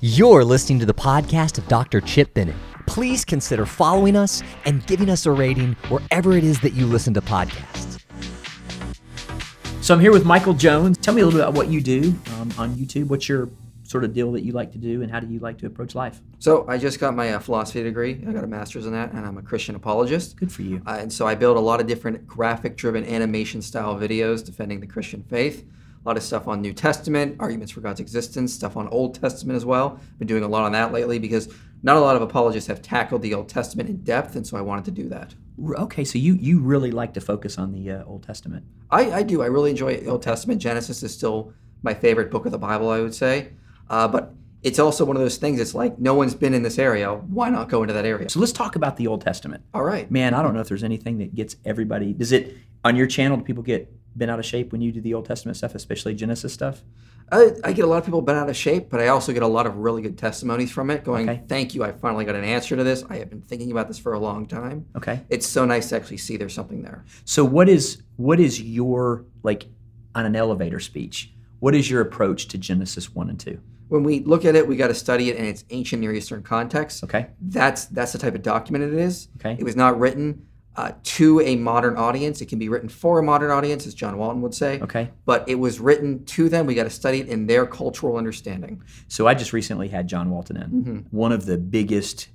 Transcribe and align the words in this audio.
You're 0.00 0.44
listening 0.44 0.78
to 0.78 0.86
the 0.86 0.94
podcast 0.94 1.58
of 1.58 1.66
Dr. 1.66 2.00
Chip 2.00 2.32
Bennett. 2.32 2.54
Please 2.86 3.24
consider 3.24 3.66
following 3.66 4.14
us 4.14 4.44
and 4.64 4.86
giving 4.86 5.10
us 5.10 5.26
a 5.26 5.32
rating 5.32 5.72
wherever 5.88 6.36
it 6.36 6.44
is 6.44 6.60
that 6.60 6.72
you 6.74 6.86
listen 6.86 7.12
to 7.14 7.20
podcasts. 7.20 8.00
So 9.80 9.94
I'm 9.94 9.98
here 9.98 10.12
with 10.12 10.24
Michael 10.24 10.54
Jones. 10.54 10.98
Tell 10.98 11.12
me 11.12 11.22
a 11.22 11.24
little 11.24 11.40
bit 11.40 11.48
about 11.48 11.58
what 11.58 11.66
you 11.66 11.80
do 11.80 12.14
um, 12.34 12.52
on 12.56 12.76
YouTube. 12.76 13.08
What's 13.08 13.28
your 13.28 13.50
sort 13.82 14.04
of 14.04 14.14
deal 14.14 14.30
that 14.30 14.44
you 14.44 14.52
like 14.52 14.70
to 14.70 14.78
do, 14.78 15.02
and 15.02 15.10
how 15.10 15.18
do 15.18 15.26
you 15.26 15.40
like 15.40 15.58
to 15.58 15.66
approach 15.66 15.96
life? 15.96 16.20
So 16.38 16.64
I 16.68 16.78
just 16.78 17.00
got 17.00 17.16
my 17.16 17.32
uh, 17.32 17.40
philosophy 17.40 17.82
degree. 17.82 18.24
I 18.24 18.30
got 18.30 18.44
a 18.44 18.46
master's 18.46 18.86
in 18.86 18.92
that, 18.92 19.10
and 19.14 19.26
I'm 19.26 19.36
a 19.36 19.42
Christian 19.42 19.74
apologist. 19.74 20.36
Good 20.36 20.52
for 20.52 20.62
you. 20.62 20.80
Uh, 20.86 20.98
and 21.00 21.12
so 21.12 21.26
I 21.26 21.34
build 21.34 21.56
a 21.56 21.60
lot 21.60 21.80
of 21.80 21.88
different 21.88 22.24
graphic-driven 22.24 23.04
animation-style 23.04 23.96
videos 23.98 24.44
defending 24.44 24.78
the 24.78 24.86
Christian 24.86 25.24
faith. 25.24 25.66
A 26.04 26.08
lot 26.08 26.16
of 26.16 26.22
stuff 26.22 26.48
on 26.48 26.60
New 26.60 26.72
Testament, 26.72 27.36
arguments 27.40 27.72
for 27.72 27.80
God's 27.80 28.00
existence, 28.00 28.52
stuff 28.52 28.76
on 28.76 28.88
Old 28.88 29.20
Testament 29.20 29.56
as 29.56 29.64
well. 29.64 30.00
Been 30.18 30.28
doing 30.28 30.44
a 30.44 30.48
lot 30.48 30.64
on 30.64 30.72
that 30.72 30.92
lately 30.92 31.18
because 31.18 31.52
not 31.82 31.96
a 31.96 32.00
lot 32.00 32.16
of 32.16 32.22
apologists 32.22 32.68
have 32.68 32.82
tackled 32.82 33.22
the 33.22 33.34
Old 33.34 33.48
Testament 33.48 33.88
in 33.88 34.02
depth, 34.02 34.36
and 34.36 34.46
so 34.46 34.56
I 34.56 34.60
wanted 34.60 34.84
to 34.86 34.90
do 34.90 35.08
that. 35.08 35.34
Okay, 35.60 36.04
so 36.04 36.18
you 36.18 36.34
you 36.34 36.60
really 36.60 36.90
like 36.90 37.14
to 37.14 37.20
focus 37.20 37.58
on 37.58 37.72
the 37.72 37.90
uh, 37.90 38.04
Old 38.04 38.22
Testament. 38.22 38.64
I, 38.90 39.10
I 39.10 39.22
do. 39.22 39.42
I 39.42 39.46
really 39.46 39.70
enjoy 39.70 40.02
Old 40.06 40.22
Testament. 40.22 40.60
Genesis 40.60 41.02
is 41.02 41.12
still 41.12 41.52
my 41.82 41.94
favorite 41.94 42.30
book 42.30 42.46
of 42.46 42.52
the 42.52 42.58
Bible, 42.58 42.90
I 42.90 43.00
would 43.00 43.14
say. 43.14 43.52
Uh, 43.90 44.06
but 44.08 44.34
it's 44.62 44.78
also 44.78 45.04
one 45.04 45.16
of 45.16 45.22
those 45.22 45.36
things. 45.36 45.60
It's 45.60 45.74
like 45.74 45.98
no 45.98 46.14
one's 46.14 46.34
been 46.34 46.54
in 46.54 46.62
this 46.62 46.78
area. 46.78 47.12
Why 47.14 47.48
not 47.50 47.68
go 47.68 47.82
into 47.82 47.94
that 47.94 48.04
area? 48.04 48.28
So 48.28 48.40
let's 48.40 48.52
talk 48.52 48.76
about 48.76 48.96
the 48.96 49.06
Old 49.06 49.20
Testament. 49.20 49.62
All 49.72 49.84
right. 49.84 50.10
Man, 50.10 50.34
I 50.34 50.42
don't 50.42 50.54
know 50.54 50.60
if 50.60 50.68
there's 50.68 50.84
anything 50.84 51.18
that 51.18 51.34
gets 51.34 51.56
everybody. 51.64 52.12
Does 52.12 52.32
it 52.32 52.56
on 52.84 52.96
your 52.96 53.06
channel? 53.06 53.36
Do 53.36 53.44
people 53.44 53.62
get 53.62 53.92
bent 54.16 54.30
out 54.30 54.38
of 54.38 54.44
shape 54.44 54.72
when 54.72 54.80
you 54.80 54.90
do 54.90 55.00
the 55.00 55.14
Old 55.14 55.26
Testament 55.26 55.56
stuff, 55.56 55.74
especially 55.74 56.14
Genesis 56.14 56.52
stuff? 56.52 56.82
I, 57.30 57.52
I 57.62 57.72
get 57.74 57.84
a 57.84 57.86
lot 57.88 57.98
of 57.98 58.04
people 58.06 58.22
bent 58.22 58.38
out 58.38 58.48
of 58.48 58.56
shape, 58.56 58.88
but 58.88 59.00
I 59.00 59.08
also 59.08 59.34
get 59.34 59.42
a 59.42 59.46
lot 59.46 59.66
of 59.66 59.76
really 59.76 60.00
good 60.00 60.16
testimonies 60.16 60.70
from 60.72 60.88
it. 60.90 61.04
Going, 61.04 61.28
Okay. 61.28 61.42
thank 61.46 61.74
you. 61.74 61.84
I 61.84 61.92
finally 61.92 62.24
got 62.24 62.34
an 62.34 62.42
answer 62.44 62.74
to 62.74 62.82
this. 62.82 63.04
I 63.10 63.18
have 63.18 63.28
been 63.28 63.42
thinking 63.42 63.70
about 63.70 63.86
this 63.86 63.98
for 63.98 64.14
a 64.14 64.18
long 64.18 64.46
time. 64.46 64.86
Okay. 64.96 65.20
It's 65.28 65.46
so 65.46 65.66
nice 65.66 65.90
to 65.90 65.96
actually 65.96 66.16
see 66.16 66.38
there's 66.38 66.54
something 66.54 66.80
there. 66.82 67.04
So 67.26 67.44
what 67.44 67.68
is 67.68 68.02
what 68.16 68.40
is 68.40 68.60
your 68.62 69.26
like 69.42 69.66
on 70.14 70.24
an 70.24 70.36
elevator 70.36 70.80
speech? 70.80 71.30
What 71.60 71.74
is 71.74 71.90
your 71.90 72.00
approach 72.00 72.48
to 72.48 72.58
Genesis 72.58 73.14
one 73.14 73.28
and 73.28 73.38
two? 73.38 73.60
When 73.88 74.02
we 74.02 74.20
look 74.20 74.44
at 74.44 74.54
it, 74.54 74.66
we 74.66 74.76
got 74.76 74.88
to 74.88 74.94
study 74.94 75.30
it 75.30 75.36
in 75.36 75.44
its 75.44 75.64
ancient 75.70 76.00
Near 76.00 76.12
Eastern 76.12 76.42
context. 76.42 77.04
Okay. 77.04 77.28
That's 77.40 77.86
that's 77.86 78.12
the 78.12 78.18
type 78.18 78.34
of 78.34 78.42
document 78.42 78.84
it 78.84 78.94
is. 78.94 79.28
Okay. 79.38 79.56
It 79.58 79.64
was 79.64 79.76
not 79.76 79.98
written 79.98 80.46
uh, 80.76 80.92
to 81.02 81.40
a 81.40 81.56
modern 81.56 81.96
audience. 81.96 82.40
It 82.40 82.46
can 82.46 82.58
be 82.58 82.68
written 82.68 82.88
for 82.88 83.18
a 83.18 83.22
modern 83.22 83.50
audience, 83.50 83.84
as 83.84 83.94
John 83.94 84.16
Walton 84.16 84.40
would 84.42 84.54
say. 84.54 84.80
Okay. 84.80 85.10
But 85.24 85.48
it 85.48 85.56
was 85.56 85.80
written 85.80 86.24
to 86.26 86.48
them. 86.48 86.66
We 86.66 86.74
got 86.76 86.84
to 86.84 86.90
study 86.90 87.20
it 87.20 87.28
in 87.28 87.48
their 87.48 87.66
cultural 87.66 88.16
understanding. 88.16 88.82
So 89.08 89.26
I 89.26 89.34
just 89.34 89.52
recently 89.52 89.88
had 89.88 90.06
John 90.06 90.30
Walton 90.30 90.56
in. 90.56 90.70
Mm-hmm. 90.70 90.98
One 91.10 91.32
of 91.32 91.46
the 91.46 91.58
biggest 91.58 92.28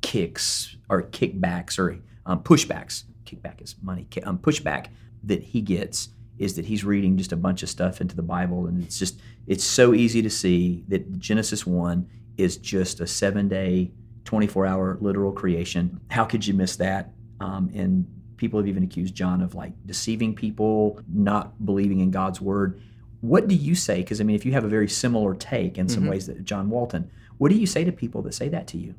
kicks 0.00 0.76
or 0.88 1.02
kickbacks 1.02 1.78
or 1.78 1.98
um, 2.24 2.42
pushbacks, 2.42 3.04
kickback 3.24 3.60
is 3.60 3.74
money, 3.82 4.06
um, 4.24 4.38
pushback 4.38 4.86
that 5.24 5.42
he 5.42 5.60
gets 5.60 6.08
is 6.40 6.54
that 6.56 6.64
he's 6.64 6.84
reading 6.84 7.18
just 7.18 7.32
a 7.32 7.36
bunch 7.36 7.62
of 7.62 7.68
stuff 7.68 8.00
into 8.00 8.16
the 8.16 8.22
Bible, 8.22 8.66
and 8.66 8.82
it's 8.82 8.98
just 8.98 9.20
it's 9.46 9.62
so 9.62 9.92
easy 9.92 10.22
to 10.22 10.30
see 10.30 10.82
that 10.88 11.18
Genesis 11.18 11.66
one 11.66 12.08
is 12.38 12.56
just 12.56 12.98
a 13.00 13.06
seven 13.06 13.46
day, 13.46 13.92
twenty 14.24 14.46
four 14.46 14.64
hour 14.64 14.96
literal 15.02 15.32
creation. 15.32 16.00
How 16.10 16.24
could 16.24 16.44
you 16.46 16.54
miss 16.54 16.76
that? 16.76 17.12
Um, 17.40 17.70
and 17.74 18.06
people 18.38 18.58
have 18.58 18.66
even 18.66 18.82
accused 18.82 19.14
John 19.14 19.42
of 19.42 19.54
like 19.54 19.74
deceiving 19.84 20.34
people, 20.34 20.98
not 21.12 21.64
believing 21.64 22.00
in 22.00 22.10
God's 22.10 22.40
word. 22.40 22.80
What 23.20 23.46
do 23.46 23.54
you 23.54 23.74
say? 23.74 23.98
Because 23.98 24.18
I 24.22 24.24
mean, 24.24 24.34
if 24.34 24.46
you 24.46 24.52
have 24.52 24.64
a 24.64 24.68
very 24.68 24.88
similar 24.88 25.34
take 25.34 25.76
in 25.76 25.90
some 25.90 26.06
ways 26.06 26.26
that 26.26 26.42
John 26.42 26.70
Walton, 26.70 27.10
what 27.36 27.50
do 27.50 27.58
you 27.58 27.66
say 27.66 27.84
to 27.84 27.92
people 27.92 28.22
that 28.22 28.32
say 28.32 28.48
that 28.48 28.66
to 28.68 28.78
you? 28.78 28.94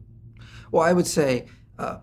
Well, 0.71 0.83
I 0.83 0.93
would 0.93 1.07
say, 1.07 1.47
uh, 1.79 1.97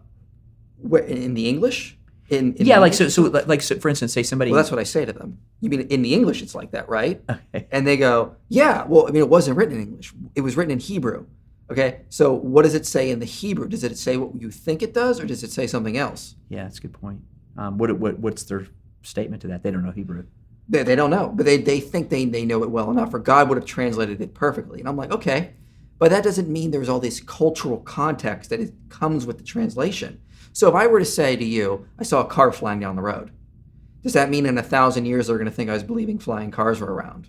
in 1.06 1.34
the 1.34 1.48
English, 1.48 1.97
in, 2.28 2.54
in 2.54 2.66
yeah, 2.66 2.78
like 2.78 2.94
so, 2.94 3.08
so 3.08 3.22
like, 3.22 3.46
like 3.46 3.62
so, 3.62 3.78
for 3.78 3.88
instance, 3.88 4.12
say 4.12 4.22
somebody. 4.22 4.50
Well, 4.50 4.58
that's 4.58 4.70
what 4.70 4.80
I 4.80 4.84
say 4.84 5.04
to 5.04 5.12
them. 5.12 5.38
You 5.60 5.70
mean 5.70 5.82
in 5.82 6.02
the 6.02 6.14
English 6.14 6.42
it's 6.42 6.54
like 6.54 6.72
that, 6.72 6.88
right? 6.88 7.22
Okay. 7.28 7.66
And 7.70 7.86
they 7.86 7.96
go, 7.96 8.36
yeah. 8.48 8.84
Well, 8.86 9.06
I 9.08 9.10
mean, 9.10 9.22
it 9.22 9.28
wasn't 9.28 9.56
written 9.56 9.76
in 9.76 9.82
English. 9.82 10.12
It 10.34 10.42
was 10.42 10.56
written 10.56 10.72
in 10.72 10.78
Hebrew. 10.78 11.26
Okay. 11.70 12.02
So 12.08 12.32
what 12.32 12.62
does 12.62 12.74
it 12.74 12.86
say 12.86 13.10
in 13.10 13.18
the 13.18 13.26
Hebrew? 13.26 13.68
Does 13.68 13.84
it 13.84 13.96
say 13.98 14.16
what 14.16 14.40
you 14.40 14.50
think 14.50 14.82
it 14.82 14.92
does, 14.94 15.20
or 15.20 15.26
does 15.26 15.42
it 15.42 15.50
say 15.50 15.66
something 15.66 15.96
else? 15.96 16.36
Yeah, 16.48 16.64
that's 16.64 16.78
a 16.78 16.82
good 16.82 16.92
point. 16.92 17.20
Um, 17.56 17.78
what, 17.78 17.98
what 17.98 18.18
what's 18.18 18.44
their 18.44 18.68
statement 19.02 19.42
to 19.42 19.48
that? 19.48 19.62
They 19.62 19.70
don't 19.70 19.84
know 19.84 19.90
Hebrew. 19.90 20.24
They, 20.68 20.82
they 20.82 20.96
don't 20.96 21.10
know, 21.10 21.32
but 21.34 21.46
they, 21.46 21.56
they 21.56 21.80
think 21.80 22.10
they, 22.10 22.26
they 22.26 22.44
know 22.44 22.62
it 22.62 22.70
well 22.70 22.90
enough, 22.90 23.14
or 23.14 23.18
God 23.18 23.48
would 23.48 23.56
have 23.56 23.64
translated 23.64 24.20
it 24.20 24.34
perfectly. 24.34 24.80
And 24.80 24.88
I'm 24.88 24.98
like, 24.98 25.10
okay, 25.10 25.54
but 25.98 26.10
that 26.10 26.22
doesn't 26.22 26.48
mean 26.48 26.70
there's 26.70 26.90
all 26.90 27.00
this 27.00 27.20
cultural 27.20 27.78
context 27.78 28.50
that 28.50 28.60
it 28.60 28.74
comes 28.90 29.24
with 29.24 29.38
the 29.38 29.44
translation. 29.44 30.20
So 30.58 30.68
if 30.68 30.74
I 30.74 30.88
were 30.88 30.98
to 30.98 31.04
say 31.04 31.36
to 31.36 31.44
you, 31.44 31.86
I 32.00 32.02
saw 32.02 32.20
a 32.20 32.24
car 32.24 32.50
flying 32.50 32.80
down 32.80 32.96
the 32.96 33.02
road, 33.02 33.30
does 34.02 34.14
that 34.14 34.28
mean 34.28 34.44
in 34.44 34.58
a 34.58 34.62
thousand 34.62 35.06
years 35.06 35.28
they're 35.28 35.36
going 35.36 35.48
to 35.48 35.54
think 35.54 35.70
I 35.70 35.72
was 35.72 35.84
believing 35.84 36.18
flying 36.18 36.50
cars 36.50 36.80
were 36.80 36.92
around? 36.92 37.28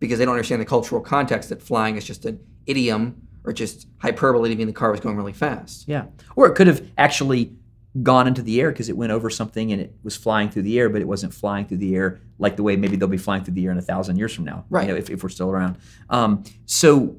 Because 0.00 0.18
they 0.18 0.26
don't 0.26 0.34
understand 0.34 0.60
the 0.60 0.66
cultural 0.66 1.00
context 1.00 1.48
that 1.48 1.62
flying 1.62 1.96
is 1.96 2.04
just 2.04 2.26
an 2.26 2.38
idiom 2.66 3.26
or 3.44 3.54
just 3.54 3.88
hyperbole 4.02 4.50
to 4.50 4.54
mean 4.54 4.66
the 4.66 4.74
car 4.74 4.90
was 4.90 5.00
going 5.00 5.16
really 5.16 5.32
fast. 5.32 5.88
Yeah, 5.88 6.08
or 6.36 6.46
it 6.46 6.56
could 6.56 6.66
have 6.66 6.86
actually 6.98 7.56
gone 8.02 8.26
into 8.26 8.42
the 8.42 8.60
air 8.60 8.70
because 8.70 8.90
it 8.90 8.98
went 8.98 9.12
over 9.12 9.30
something 9.30 9.72
and 9.72 9.80
it 9.80 9.94
was 10.02 10.14
flying 10.14 10.50
through 10.50 10.64
the 10.64 10.78
air, 10.78 10.90
but 10.90 11.00
it 11.00 11.08
wasn't 11.08 11.32
flying 11.32 11.66
through 11.66 11.78
the 11.78 11.96
air 11.96 12.20
like 12.38 12.56
the 12.56 12.62
way 12.62 12.76
maybe 12.76 12.96
they'll 12.96 13.08
be 13.08 13.16
flying 13.16 13.42
through 13.42 13.54
the 13.54 13.64
air 13.64 13.72
in 13.72 13.78
a 13.78 13.82
thousand 13.82 14.18
years 14.18 14.34
from 14.34 14.44
now. 14.44 14.66
Right. 14.68 14.86
You 14.86 14.92
know, 14.92 14.98
if, 14.98 15.08
if 15.08 15.22
we're 15.22 15.30
still 15.30 15.50
around. 15.50 15.78
Um, 16.10 16.44
so 16.66 17.16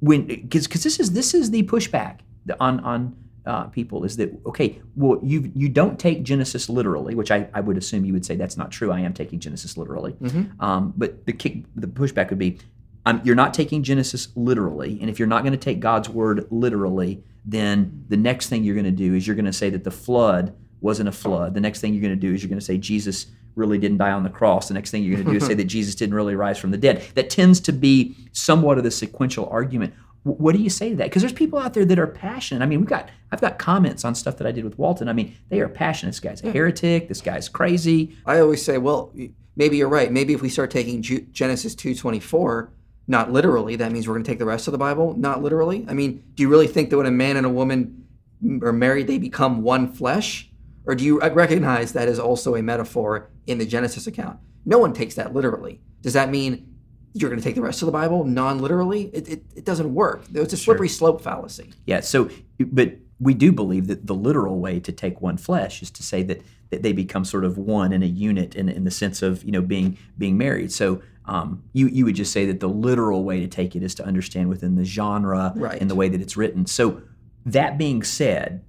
when 0.00 0.24
because 0.24 0.66
because 0.66 0.84
this 0.84 0.98
is 0.98 1.12
this 1.12 1.34
is 1.34 1.50
the 1.50 1.64
pushback 1.64 2.20
on 2.58 2.80
on 2.80 3.14
uh, 3.46 3.64
people 3.64 4.04
is 4.04 4.16
that 4.16 4.32
okay? 4.46 4.80
Well, 4.96 5.20
you 5.22 5.50
you 5.54 5.68
don't 5.68 5.98
take 5.98 6.22
Genesis 6.22 6.68
literally, 6.68 7.14
which 7.14 7.30
I, 7.30 7.48
I 7.54 7.60
would 7.60 7.78
assume 7.78 8.04
you 8.04 8.12
would 8.12 8.26
say 8.26 8.36
that's 8.36 8.56
not 8.56 8.70
true. 8.70 8.90
I 8.90 9.00
am 9.00 9.14
taking 9.14 9.38
Genesis 9.38 9.76
literally, 9.76 10.16
um, 10.60 10.92
but 10.96 11.24
the 11.26 11.32
kick 11.32 11.64
the 11.76 11.86
pushback 11.86 12.30
would 12.30 12.38
be. 12.38 12.58
Um, 13.06 13.20
you're 13.22 13.36
not 13.36 13.54
taking 13.54 13.84
Genesis 13.84 14.28
literally, 14.34 14.98
and 15.00 15.08
if 15.08 15.18
you're 15.20 15.28
not 15.28 15.42
going 15.42 15.52
to 15.52 15.58
take 15.58 15.78
God's 15.78 16.08
word 16.08 16.46
literally, 16.50 17.22
then 17.44 18.04
the 18.08 18.16
next 18.16 18.48
thing 18.48 18.64
you're 18.64 18.74
going 18.74 18.84
to 18.84 18.90
do 18.90 19.14
is 19.14 19.26
you're 19.26 19.36
going 19.36 19.46
to 19.46 19.52
say 19.52 19.70
that 19.70 19.84
the 19.84 19.92
flood 19.92 20.52
wasn't 20.80 21.08
a 21.08 21.12
flood. 21.12 21.54
The 21.54 21.60
next 21.60 21.80
thing 21.80 21.94
you're 21.94 22.02
going 22.02 22.18
to 22.18 22.20
do 22.20 22.34
is 22.34 22.42
you're 22.42 22.48
going 22.48 22.58
to 22.58 22.64
say 22.64 22.78
Jesus 22.78 23.26
really 23.54 23.78
didn't 23.78 23.96
die 23.98 24.12
on 24.12 24.22
the 24.22 24.30
cross. 24.30 24.68
The 24.68 24.74
next 24.74 24.90
thing 24.90 25.02
you're 25.02 25.14
going 25.14 25.24
to 25.24 25.30
do 25.32 25.36
is 25.38 25.46
say 25.46 25.54
that 25.60 25.64
Jesus 25.64 25.94
didn't 25.94 26.14
really 26.14 26.34
rise 26.34 26.58
from 26.58 26.70
the 26.70 26.76
dead. 26.76 27.02
That 27.14 27.30
tends 27.30 27.58
to 27.60 27.72
be 27.72 28.14
somewhat 28.32 28.78
of 28.78 28.84
the 28.84 28.90
sequential 28.90 29.48
argument. 29.50 29.94
What 30.26 30.56
do 30.56 30.60
you 30.60 30.70
say 30.70 30.90
to 30.90 30.96
that? 30.96 31.04
Because 31.04 31.22
there's 31.22 31.32
people 31.32 31.58
out 31.58 31.74
there 31.74 31.84
that 31.84 31.98
are 32.00 32.06
passionate. 32.06 32.60
I 32.60 32.66
mean, 32.66 32.80
we've 32.80 32.88
got 32.88 33.10
I've 33.30 33.40
got 33.40 33.58
comments 33.58 34.04
on 34.04 34.16
stuff 34.16 34.38
that 34.38 34.46
I 34.46 34.50
did 34.50 34.64
with 34.64 34.76
Walton. 34.76 35.08
I 35.08 35.12
mean, 35.12 35.36
they 35.50 35.60
are 35.60 35.68
passionate. 35.68 36.10
This 36.10 36.20
guy's 36.20 36.42
a 36.42 36.50
heretic. 36.50 37.06
This 37.06 37.20
guy's 37.20 37.48
crazy. 37.48 38.16
I 38.26 38.40
always 38.40 38.64
say, 38.64 38.78
well, 38.78 39.12
maybe 39.54 39.76
you're 39.76 39.88
right. 39.88 40.10
Maybe 40.10 40.32
if 40.32 40.42
we 40.42 40.48
start 40.48 40.72
taking 40.72 41.00
Genesis 41.00 41.76
2:24 41.76 42.70
not 43.08 43.30
literally, 43.30 43.76
that 43.76 43.92
means 43.92 44.08
we're 44.08 44.14
going 44.14 44.24
to 44.24 44.30
take 44.30 44.40
the 44.40 44.44
rest 44.44 44.66
of 44.66 44.72
the 44.72 44.78
Bible 44.78 45.14
not 45.16 45.42
literally. 45.42 45.86
I 45.88 45.94
mean, 45.94 46.24
do 46.34 46.42
you 46.42 46.48
really 46.48 46.66
think 46.66 46.90
that 46.90 46.96
when 46.96 47.06
a 47.06 47.12
man 47.12 47.36
and 47.36 47.46
a 47.46 47.50
woman 47.50 48.04
mm, 48.44 48.60
are 48.64 48.72
married, 48.72 49.06
they 49.06 49.18
become 49.18 49.62
one 49.62 49.92
flesh? 49.92 50.50
Or 50.86 50.96
do 50.96 51.04
you 51.04 51.20
recognize 51.20 51.92
that 51.92 52.08
is 52.08 52.18
also 52.18 52.56
a 52.56 52.62
metaphor 52.62 53.30
in 53.46 53.58
the 53.58 53.66
Genesis 53.66 54.08
account? 54.08 54.40
No 54.64 54.78
one 54.78 54.92
takes 54.92 55.14
that 55.14 55.32
literally. 55.32 55.80
Does 56.02 56.14
that 56.14 56.30
mean 56.30 56.75
you're 57.20 57.30
going 57.30 57.40
to 57.40 57.44
take 57.44 57.54
the 57.54 57.62
rest 57.62 57.82
of 57.82 57.86
the 57.86 57.92
Bible 57.92 58.24
non-literally? 58.24 59.04
It, 59.12 59.28
it, 59.28 59.42
it 59.56 59.64
doesn't 59.64 59.92
work. 59.94 60.24
It's 60.34 60.52
a 60.52 60.56
slippery 60.56 60.88
slope 60.88 61.20
fallacy. 61.22 61.72
Yeah. 61.86 62.00
So, 62.00 62.28
but 62.58 62.96
we 63.18 63.32
do 63.34 63.50
believe 63.52 63.86
that 63.86 64.06
the 64.06 64.14
literal 64.14 64.58
way 64.60 64.78
to 64.80 64.92
take 64.92 65.20
one 65.20 65.36
flesh 65.38 65.82
is 65.82 65.90
to 65.92 66.02
say 66.02 66.22
that 66.24 66.42
that 66.70 66.82
they 66.82 66.92
become 66.92 67.24
sort 67.24 67.44
of 67.44 67.56
one 67.56 67.92
in 67.92 68.02
a 68.02 68.06
unit 68.06 68.54
in, 68.56 68.68
in 68.68 68.82
the 68.84 68.90
sense 68.90 69.22
of 69.22 69.44
you 69.44 69.52
know 69.52 69.62
being 69.62 69.96
being 70.18 70.36
married. 70.38 70.72
So. 70.72 71.02
Um, 71.28 71.64
you 71.72 71.88
you 71.88 72.04
would 72.04 72.14
just 72.14 72.30
say 72.32 72.46
that 72.46 72.60
the 72.60 72.68
literal 72.68 73.24
way 73.24 73.40
to 73.40 73.48
take 73.48 73.74
it 73.74 73.82
is 73.82 73.96
to 73.96 74.04
understand 74.04 74.48
within 74.48 74.76
the 74.76 74.84
genre 74.84 75.52
Right. 75.56 75.80
and 75.80 75.90
the 75.90 75.96
way 75.96 76.08
that 76.08 76.20
it's 76.20 76.36
written. 76.36 76.66
So 76.66 77.02
that 77.44 77.76
being 77.76 78.04
said, 78.04 78.62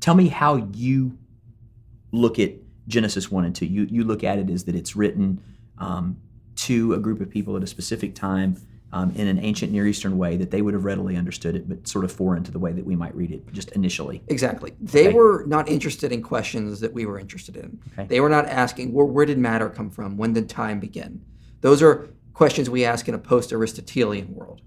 tell 0.00 0.16
me 0.16 0.26
how 0.26 0.56
you 0.74 1.16
look 2.10 2.40
at 2.40 2.50
Genesis 2.88 3.30
one 3.30 3.44
and 3.44 3.54
two. 3.54 3.66
You 3.66 3.86
you 3.88 4.02
look 4.02 4.24
at 4.24 4.40
it 4.40 4.50
as 4.50 4.64
that 4.64 4.74
it's 4.74 4.96
written 4.96 5.40
um, 5.78 6.16
to 6.56 6.94
a 6.94 6.98
group 6.98 7.20
of 7.20 7.30
people 7.30 7.56
at 7.56 7.62
a 7.62 7.66
specific 7.66 8.14
time 8.14 8.56
um, 8.92 9.12
in 9.14 9.28
an 9.28 9.38
ancient 9.38 9.70
Near 9.70 9.86
Eastern 9.86 10.18
way 10.18 10.36
that 10.36 10.50
they 10.50 10.62
would 10.62 10.74
have 10.74 10.84
readily 10.84 11.16
understood 11.16 11.54
it, 11.54 11.68
but 11.68 11.86
sort 11.86 12.04
of 12.04 12.10
foreign 12.10 12.42
to 12.44 12.50
the 12.50 12.58
way 12.58 12.72
that 12.72 12.84
we 12.84 12.96
might 12.96 13.14
read 13.14 13.30
it 13.30 13.52
just 13.52 13.70
initially. 13.72 14.20
Exactly. 14.28 14.72
They 14.80 15.08
Okay. 15.08 15.16
were 15.16 15.44
not 15.46 15.68
interested 15.68 16.10
in 16.10 16.22
questions 16.22 16.80
that 16.80 16.92
we 16.92 17.06
were 17.06 17.18
interested 17.18 17.56
in. 17.56 17.78
Okay. 17.92 18.06
They 18.08 18.20
were 18.20 18.28
not 18.28 18.46
asking, 18.46 18.92
where, 18.92 19.06
where 19.06 19.26
did 19.26 19.38
matter 19.38 19.68
come 19.70 19.90
from? 19.90 20.16
When 20.16 20.32
did 20.32 20.48
time 20.48 20.80
begin? 20.80 21.20
Those 21.60 21.82
are 21.82 22.08
questions 22.34 22.68
we 22.68 22.84
ask 22.84 23.06
in 23.08 23.14
a 23.14 23.18
post 23.18 23.52
Aristotelian 23.52 24.34
world. 24.34 24.60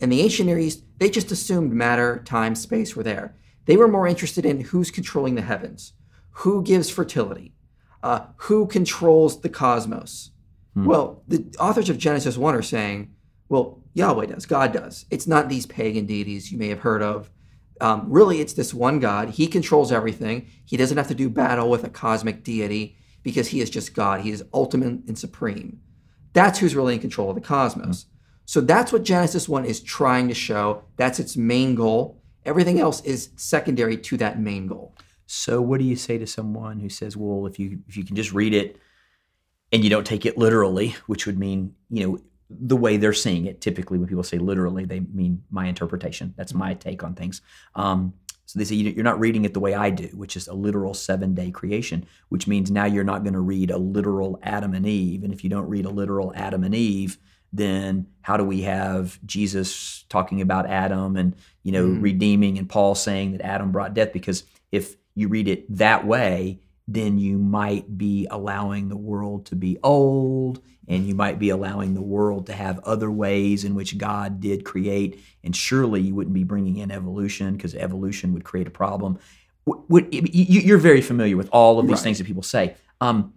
In 0.00 0.08
the 0.08 0.20
ancient 0.20 0.46
Near 0.46 0.58
East, 0.58 0.84
they 0.98 1.10
just 1.10 1.32
assumed 1.32 1.72
matter, 1.72 2.22
time, 2.24 2.54
space 2.54 2.94
were 2.94 3.02
there. 3.02 3.34
They 3.66 3.76
were 3.76 3.88
more 3.88 4.06
interested 4.06 4.44
in 4.44 4.60
who's 4.60 4.90
controlling 4.90 5.34
the 5.34 5.42
heavens, 5.42 5.94
who 6.30 6.62
gives 6.62 6.90
fertility, 6.90 7.54
uh, 8.02 8.26
who 8.36 8.66
controls 8.66 9.40
the 9.40 9.48
cosmos. 9.48 10.30
Well, 10.74 11.22
the 11.28 11.54
authors 11.60 11.88
of 11.88 11.98
Genesis 11.98 12.36
1 12.36 12.54
are 12.54 12.62
saying, 12.62 13.14
well, 13.48 13.82
Yahweh 13.94 14.26
does. 14.26 14.46
God 14.46 14.72
does. 14.72 15.06
It's 15.10 15.26
not 15.26 15.48
these 15.48 15.66
pagan 15.66 16.06
deities 16.06 16.50
you 16.50 16.58
may 16.58 16.68
have 16.68 16.80
heard 16.80 17.02
of. 17.02 17.30
Um, 17.80 18.06
really, 18.08 18.40
it's 18.40 18.54
this 18.54 18.74
one 18.74 18.98
God. 18.98 19.30
He 19.30 19.46
controls 19.46 19.92
everything. 19.92 20.48
He 20.64 20.76
doesn't 20.76 20.96
have 20.96 21.08
to 21.08 21.14
do 21.14 21.28
battle 21.28 21.68
with 21.68 21.84
a 21.84 21.88
cosmic 21.88 22.42
deity 22.42 22.96
because 23.22 23.48
he 23.48 23.60
is 23.60 23.70
just 23.70 23.94
God. 23.94 24.20
He 24.22 24.30
is 24.30 24.44
ultimate 24.52 25.06
and 25.06 25.18
supreme. 25.18 25.80
That's 26.32 26.58
who's 26.58 26.74
really 26.74 26.94
in 26.94 27.00
control 27.00 27.30
of 27.30 27.36
the 27.36 27.40
cosmos. 27.40 28.06
So 28.44 28.60
that's 28.60 28.92
what 28.92 29.04
Genesis 29.04 29.48
1 29.48 29.64
is 29.64 29.80
trying 29.80 30.28
to 30.28 30.34
show. 30.34 30.84
That's 30.96 31.18
its 31.18 31.36
main 31.36 31.74
goal. 31.74 32.20
Everything 32.44 32.78
else 32.78 33.00
is 33.02 33.30
secondary 33.36 33.96
to 33.96 34.16
that 34.18 34.38
main 34.38 34.66
goal. 34.66 34.94
So 35.26 35.62
what 35.62 35.78
do 35.78 35.86
you 35.86 35.96
say 35.96 36.18
to 36.18 36.26
someone 36.26 36.80
who 36.80 36.90
says, 36.90 37.16
"Well, 37.16 37.46
if 37.46 37.58
you 37.58 37.78
if 37.88 37.96
you 37.96 38.04
can 38.04 38.14
just 38.14 38.32
read 38.32 38.52
it 38.52 38.78
and 39.74 39.82
you 39.82 39.90
don't 39.90 40.06
take 40.06 40.24
it 40.24 40.38
literally, 40.38 40.94
which 41.06 41.26
would 41.26 41.36
mean, 41.36 41.74
you 41.90 42.06
know, 42.06 42.18
the 42.48 42.76
way 42.76 42.96
they're 42.96 43.12
seeing 43.12 43.46
it. 43.46 43.60
Typically, 43.60 43.98
when 43.98 44.06
people 44.06 44.22
say 44.22 44.38
literally, 44.38 44.84
they 44.84 45.00
mean 45.00 45.42
my 45.50 45.66
interpretation. 45.66 46.32
That's 46.36 46.54
my 46.54 46.74
take 46.74 47.02
on 47.02 47.14
things. 47.14 47.42
Um, 47.74 48.14
so 48.46 48.60
they 48.60 48.64
say 48.64 48.76
you're 48.76 49.02
not 49.02 49.18
reading 49.18 49.44
it 49.44 49.52
the 49.52 49.58
way 49.58 49.74
I 49.74 49.90
do, 49.90 50.06
which 50.14 50.36
is 50.36 50.46
a 50.46 50.54
literal 50.54 50.94
seven 50.94 51.34
day 51.34 51.50
creation, 51.50 52.06
which 52.28 52.46
means 52.46 52.70
now 52.70 52.84
you're 52.84 53.02
not 53.02 53.24
going 53.24 53.32
to 53.32 53.40
read 53.40 53.72
a 53.72 53.76
literal 53.76 54.38
Adam 54.44 54.74
and 54.74 54.86
Eve. 54.86 55.24
And 55.24 55.34
if 55.34 55.42
you 55.42 55.50
don't 55.50 55.68
read 55.68 55.86
a 55.86 55.90
literal 55.90 56.32
Adam 56.36 56.62
and 56.62 56.74
Eve, 56.74 57.18
then 57.52 58.06
how 58.22 58.36
do 58.36 58.44
we 58.44 58.62
have 58.62 59.18
Jesus 59.26 60.04
talking 60.08 60.40
about 60.40 60.66
Adam 60.66 61.16
and 61.16 61.34
you 61.64 61.72
know 61.72 61.86
mm. 61.86 62.00
redeeming 62.00 62.58
and 62.58 62.68
Paul 62.68 62.94
saying 62.94 63.32
that 63.32 63.44
Adam 63.44 63.72
brought 63.72 63.94
death? 63.94 64.12
Because 64.12 64.44
if 64.70 64.94
you 65.16 65.26
read 65.26 65.48
it 65.48 65.66
that 65.76 66.06
way, 66.06 66.60
then 66.86 67.18
you 67.18 67.38
might 67.38 67.96
be 67.96 68.26
allowing 68.30 68.88
the 68.88 68.96
world 68.96 69.46
to 69.46 69.56
be 69.56 69.78
old 69.82 70.60
and 70.86 71.06
you 71.06 71.14
might 71.14 71.38
be 71.38 71.48
allowing 71.48 71.94
the 71.94 72.02
world 72.02 72.46
to 72.46 72.52
have 72.52 72.78
other 72.80 73.10
ways 73.10 73.64
in 73.64 73.74
which 73.74 73.96
God 73.96 74.40
did 74.40 74.64
create. 74.64 75.18
And 75.42 75.56
surely 75.56 76.02
you 76.02 76.14
wouldn't 76.14 76.34
be 76.34 76.44
bringing 76.44 76.76
in 76.76 76.90
evolution 76.90 77.56
because 77.56 77.74
evolution 77.74 78.34
would 78.34 78.44
create 78.44 78.66
a 78.66 78.70
problem. 78.70 79.18
You're 79.88 80.78
very 80.78 81.00
familiar 81.00 81.38
with 81.38 81.48
all 81.52 81.78
of 81.78 81.86
these 81.86 81.96
right. 81.96 82.02
things 82.02 82.18
that 82.18 82.26
people 82.26 82.42
say. 82.42 82.76
Um, 83.00 83.32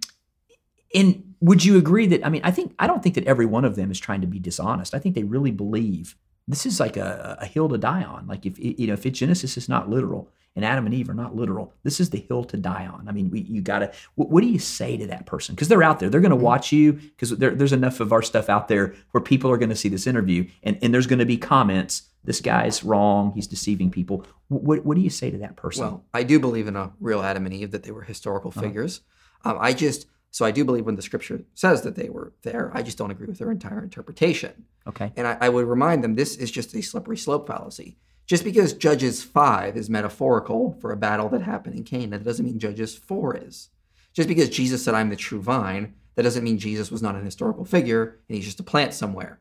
and 0.93 1.35
would 1.39 1.63
you 1.63 1.77
agree 1.77 2.07
that? 2.07 2.25
I 2.25 2.29
mean, 2.29 2.41
I 2.43 2.51
think 2.51 2.73
I 2.79 2.87
don't 2.87 3.01
think 3.01 3.15
that 3.15 3.25
every 3.25 3.45
one 3.45 3.63
of 3.63 3.75
them 3.75 3.91
is 3.91 3.99
trying 3.99 4.21
to 4.21 4.27
be 4.27 4.39
dishonest. 4.39 4.93
I 4.93 4.99
think 4.99 5.15
they 5.15 5.23
really 5.23 5.51
believe 5.51 6.15
this 6.47 6.65
is 6.65 6.79
like 6.79 6.97
a, 6.97 7.37
a 7.39 7.45
hill 7.45 7.69
to 7.69 7.77
die 7.77 8.03
on. 8.03 8.27
Like 8.27 8.45
if 8.45 8.57
you 8.59 8.87
know, 8.87 8.93
if 8.93 9.05
it, 9.05 9.11
Genesis 9.11 9.57
is 9.57 9.69
not 9.69 9.89
literal, 9.89 10.29
and 10.57 10.65
Adam 10.65 10.87
and 10.87 10.95
Eve 10.95 11.07
are 11.07 11.13
not 11.13 11.35
literal. 11.35 11.71
This 11.83 11.99
is 11.99 12.09
the 12.09 12.17
hill 12.17 12.43
to 12.45 12.57
die 12.57 12.87
on. 12.87 13.07
I 13.07 13.11
mean, 13.11 13.29
we, 13.29 13.41
you 13.41 13.61
got 13.61 13.79
to, 13.79 13.91
what, 14.15 14.31
what, 14.31 14.41
do 14.41 14.47
you 14.47 14.57
say 14.57 14.97
to 14.97 15.05
that 15.05 15.27
person? 15.27 15.53
Because 15.53 15.67
they're 15.67 15.83
out 15.83 15.99
there. 15.99 16.09
They're 16.09 16.19
going 16.19 16.31
to 16.31 16.35
mm-hmm. 16.35 16.45
watch 16.45 16.71
you 16.71 16.93
because 16.93 17.29
there's 17.29 17.73
enough 17.73 17.99
of 17.99 18.11
our 18.11 18.23
stuff 18.23 18.49
out 18.49 18.67
there 18.67 18.95
where 19.11 19.21
people 19.21 19.51
are 19.51 19.57
going 19.57 19.69
to 19.69 19.75
see 19.75 19.87
this 19.87 20.07
interview 20.07 20.49
and, 20.63 20.79
and 20.81 20.91
there's 20.91 21.05
going 21.05 21.19
to 21.19 21.25
be 21.25 21.37
comments. 21.37 22.09
This 22.23 22.41
guy's 22.41 22.83
wrong. 22.83 23.33
He's 23.35 23.45
deceiving 23.45 23.91
people. 23.91 24.25
What, 24.47 24.83
what 24.83 24.95
do 24.95 25.01
you 25.01 25.11
say 25.11 25.29
to 25.29 25.37
that 25.37 25.57
person? 25.57 25.83
Well, 25.83 26.05
I 26.11 26.23
do 26.23 26.39
believe 26.39 26.67
in 26.67 26.75
a 26.75 26.91
real 26.99 27.21
Adam 27.21 27.45
and 27.45 27.53
Eve, 27.53 27.69
that 27.69 27.83
they 27.83 27.91
were 27.91 28.01
historical 28.01 28.49
uh-huh. 28.49 28.61
figures. 28.61 29.01
Um, 29.45 29.59
I 29.61 29.73
just, 29.73 30.07
so 30.31 30.43
I 30.43 30.49
do 30.49 30.65
believe 30.65 30.87
when 30.87 30.95
the 30.95 31.03
scripture 31.03 31.43
says 31.53 31.83
that 31.83 31.95
they 31.95 32.09
were 32.09 32.33
there. 32.41 32.71
I 32.73 32.81
just 32.81 32.97
don't 32.97 33.11
agree 33.11 33.27
with 33.27 33.37
their 33.37 33.51
entire 33.51 33.83
interpretation. 33.83 34.65
Okay. 34.87 35.13
And 35.15 35.27
I, 35.27 35.37
I 35.39 35.49
would 35.49 35.67
remind 35.67 36.03
them 36.03 36.15
this 36.15 36.35
is 36.35 36.49
just 36.49 36.73
a 36.73 36.81
slippery 36.81 37.17
slope 37.17 37.45
fallacy. 37.45 37.97
Just 38.27 38.43
because 38.43 38.73
Judges 38.73 39.23
5 39.23 39.77
is 39.77 39.89
metaphorical 39.89 40.77
for 40.81 40.91
a 40.91 40.97
battle 40.97 41.29
that 41.29 41.41
happened 41.41 41.75
in 41.75 41.85
Canaan, 41.85 42.09
that 42.09 42.25
doesn't 42.25 42.45
mean 42.45 42.59
Judges 42.59 42.95
4 42.95 43.37
is. 43.37 43.69
Just 44.13 44.27
because 44.27 44.49
Jesus 44.49 44.83
said, 44.83 44.93
I'm 44.93 45.09
the 45.09 45.15
true 45.15 45.41
vine, 45.41 45.93
that 46.15 46.23
doesn't 46.23 46.43
mean 46.43 46.57
Jesus 46.57 46.91
was 46.91 47.01
not 47.01 47.15
an 47.15 47.23
historical 47.23 47.63
figure 47.63 48.19
and 48.27 48.35
he's 48.35 48.45
just 48.45 48.59
a 48.59 48.63
plant 48.63 48.93
somewhere. 48.93 49.39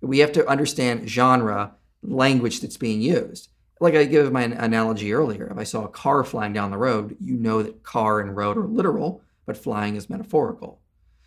We 0.00 0.20
have 0.20 0.30
to 0.32 0.46
understand 0.46 1.08
genre, 1.08 1.74
language 2.02 2.60
that's 2.60 2.76
being 2.76 3.00
used. 3.00 3.48
Like 3.80 3.94
I 3.94 4.04
gave 4.04 4.30
my 4.30 4.42
analogy 4.42 5.12
earlier, 5.12 5.48
if 5.50 5.58
I 5.58 5.64
saw 5.64 5.84
a 5.84 5.88
car 5.88 6.22
flying 6.22 6.52
down 6.52 6.70
the 6.70 6.78
road, 6.78 7.16
you 7.18 7.34
know 7.34 7.62
that 7.62 7.82
car 7.82 8.20
and 8.20 8.36
road 8.36 8.56
are 8.56 8.66
literal, 8.66 9.20
but 9.46 9.56
flying 9.56 9.96
is 9.96 10.10
metaphorical. 10.10 10.80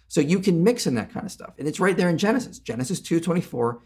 So 0.08 0.22
you 0.22 0.40
can 0.40 0.64
mix 0.64 0.88
in 0.88 0.96
that 0.96 1.12
kind 1.12 1.26
of 1.26 1.32
stuff. 1.32 1.54
And 1.58 1.68
it's 1.68 1.80
right 1.80 1.98
there 1.98 2.10
in 2.10 2.18
Genesis. 2.18 2.60
Genesis 2.60 3.02
2:24 3.02 3.80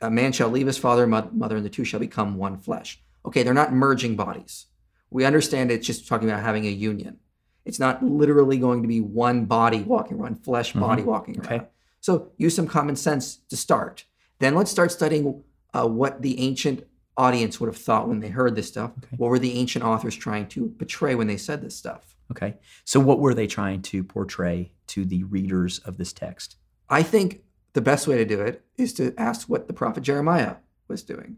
a 0.00 0.10
man 0.10 0.32
shall 0.32 0.48
leave 0.48 0.66
his 0.66 0.78
father 0.78 1.04
and 1.04 1.32
mother, 1.32 1.56
and 1.56 1.64
the 1.64 1.70
two 1.70 1.84
shall 1.84 2.00
become 2.00 2.36
one 2.36 2.58
flesh. 2.58 3.02
Okay, 3.26 3.42
they're 3.42 3.54
not 3.54 3.72
merging 3.72 4.16
bodies. 4.16 4.66
We 5.10 5.24
understand 5.24 5.70
it's 5.70 5.86
just 5.86 6.08
talking 6.08 6.28
about 6.28 6.42
having 6.42 6.66
a 6.66 6.70
union. 6.70 7.18
It's 7.64 7.78
not 7.78 8.02
literally 8.02 8.58
going 8.58 8.82
to 8.82 8.88
be 8.88 9.00
one 9.00 9.44
body 9.44 9.82
walking 9.82 10.18
around, 10.18 10.44
flesh 10.44 10.70
mm-hmm. 10.70 10.80
body 10.80 11.02
walking 11.02 11.38
around. 11.38 11.52
Okay. 11.52 11.66
So 12.00 12.32
use 12.38 12.56
some 12.56 12.66
common 12.66 12.96
sense 12.96 13.36
to 13.48 13.56
start. 13.56 14.04
Then 14.38 14.54
let's 14.54 14.70
start 14.70 14.90
studying 14.90 15.44
uh, 15.74 15.86
what 15.86 16.22
the 16.22 16.40
ancient 16.40 16.86
audience 17.16 17.60
would 17.60 17.66
have 17.66 17.76
thought 17.76 18.08
when 18.08 18.20
they 18.20 18.28
heard 18.28 18.56
this 18.56 18.68
stuff. 18.68 18.92
Okay. 18.98 19.16
What 19.18 19.28
were 19.28 19.38
the 19.38 19.52
ancient 19.58 19.84
authors 19.84 20.16
trying 20.16 20.48
to 20.48 20.68
portray 20.78 21.14
when 21.14 21.26
they 21.26 21.36
said 21.36 21.60
this 21.60 21.76
stuff? 21.76 22.16
Okay. 22.30 22.56
So 22.84 22.98
what 23.00 23.18
were 23.18 23.34
they 23.34 23.46
trying 23.46 23.82
to 23.82 24.02
portray 24.02 24.72
to 24.88 25.04
the 25.04 25.24
readers 25.24 25.80
of 25.80 25.98
this 25.98 26.12
text? 26.12 26.56
I 26.88 27.02
think 27.02 27.42
the 27.72 27.80
best 27.80 28.06
way 28.06 28.16
to 28.16 28.24
do 28.24 28.40
it 28.40 28.64
is 28.76 28.92
to 28.94 29.14
ask 29.16 29.48
what 29.48 29.66
the 29.66 29.72
prophet 29.72 30.02
Jeremiah 30.02 30.56
was 30.88 31.02
doing. 31.02 31.36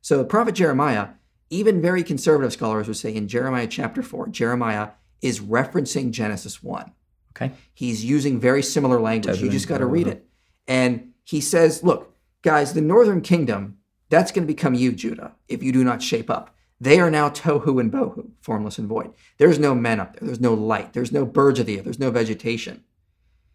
So, 0.00 0.18
the 0.18 0.24
prophet 0.24 0.54
Jeremiah, 0.54 1.08
even 1.50 1.80
very 1.80 2.02
conservative 2.02 2.52
scholars 2.52 2.88
would 2.88 2.96
say 2.96 3.14
in 3.14 3.28
Jeremiah 3.28 3.66
chapter 3.66 4.02
4, 4.02 4.28
Jeremiah 4.28 4.90
is 5.22 5.40
referencing 5.40 6.10
Genesis 6.10 6.62
1. 6.62 6.92
Okay. 7.36 7.52
He's 7.72 8.04
using 8.04 8.38
very 8.38 8.62
similar 8.62 9.00
language. 9.00 9.40
You 9.40 9.50
just 9.50 9.68
got 9.68 9.78
to 9.78 9.86
read 9.86 10.06
it. 10.06 10.26
And 10.68 11.12
he 11.24 11.40
says, 11.40 11.82
look, 11.82 12.14
guys, 12.42 12.74
the 12.74 12.80
northern 12.80 13.20
kingdom, 13.20 13.78
that's 14.08 14.30
going 14.30 14.46
to 14.46 14.52
become 14.52 14.74
you, 14.74 14.92
Judah, 14.92 15.32
if 15.48 15.62
you 15.62 15.72
do 15.72 15.82
not 15.82 16.02
shape 16.02 16.30
up. 16.30 16.54
They 16.80 17.00
are 17.00 17.10
now 17.10 17.30
tohu 17.30 17.80
and 17.80 17.90
bohu, 17.90 18.30
formless 18.40 18.78
and 18.78 18.86
void. 18.88 19.14
There's 19.38 19.58
no 19.58 19.74
men 19.74 20.00
up 20.00 20.14
there. 20.14 20.26
There's 20.26 20.40
no 20.40 20.54
light. 20.54 20.92
There's 20.92 21.12
no 21.12 21.24
birds 21.24 21.58
of 21.58 21.66
the 21.66 21.78
air. 21.78 21.82
There's 21.82 21.98
no 21.98 22.10
vegetation. 22.10 22.84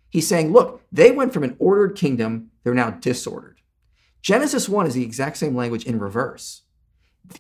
He's 0.10 0.28
saying, 0.28 0.52
look, 0.52 0.82
they 0.92 1.12
went 1.12 1.34
from 1.34 1.44
an 1.44 1.56
ordered 1.60 1.96
kingdom, 1.96 2.52
they're 2.64 2.74
now 2.74 2.92
disordered. 2.92 3.62
Genesis 4.22 4.68
1 4.68 4.88
is 4.88 4.94
the 4.94 5.04
exact 5.04 5.38
same 5.38 5.56
language 5.56 5.86
in 5.86 6.00
reverse. 6.00 6.64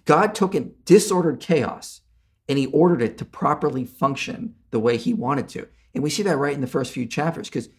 God 0.05 0.35
took 0.35 0.53
in 0.55 0.73
disordered 0.85 1.39
chaos 1.39 2.01
and 2.47 2.57
he 2.57 2.67
ordered 2.67 3.01
it 3.01 3.17
to 3.17 3.25
properly 3.25 3.85
function 3.85 4.55
the 4.71 4.79
way 4.79 4.97
he 4.97 5.13
wanted 5.13 5.49
to. 5.49 5.67
And 5.93 6.03
we 6.03 6.09
see 6.09 6.23
that 6.23 6.37
right 6.37 6.53
in 6.53 6.61
the 6.61 6.67
first 6.67 6.93
few 6.93 7.05
chapters 7.05 7.49
because 7.49 7.69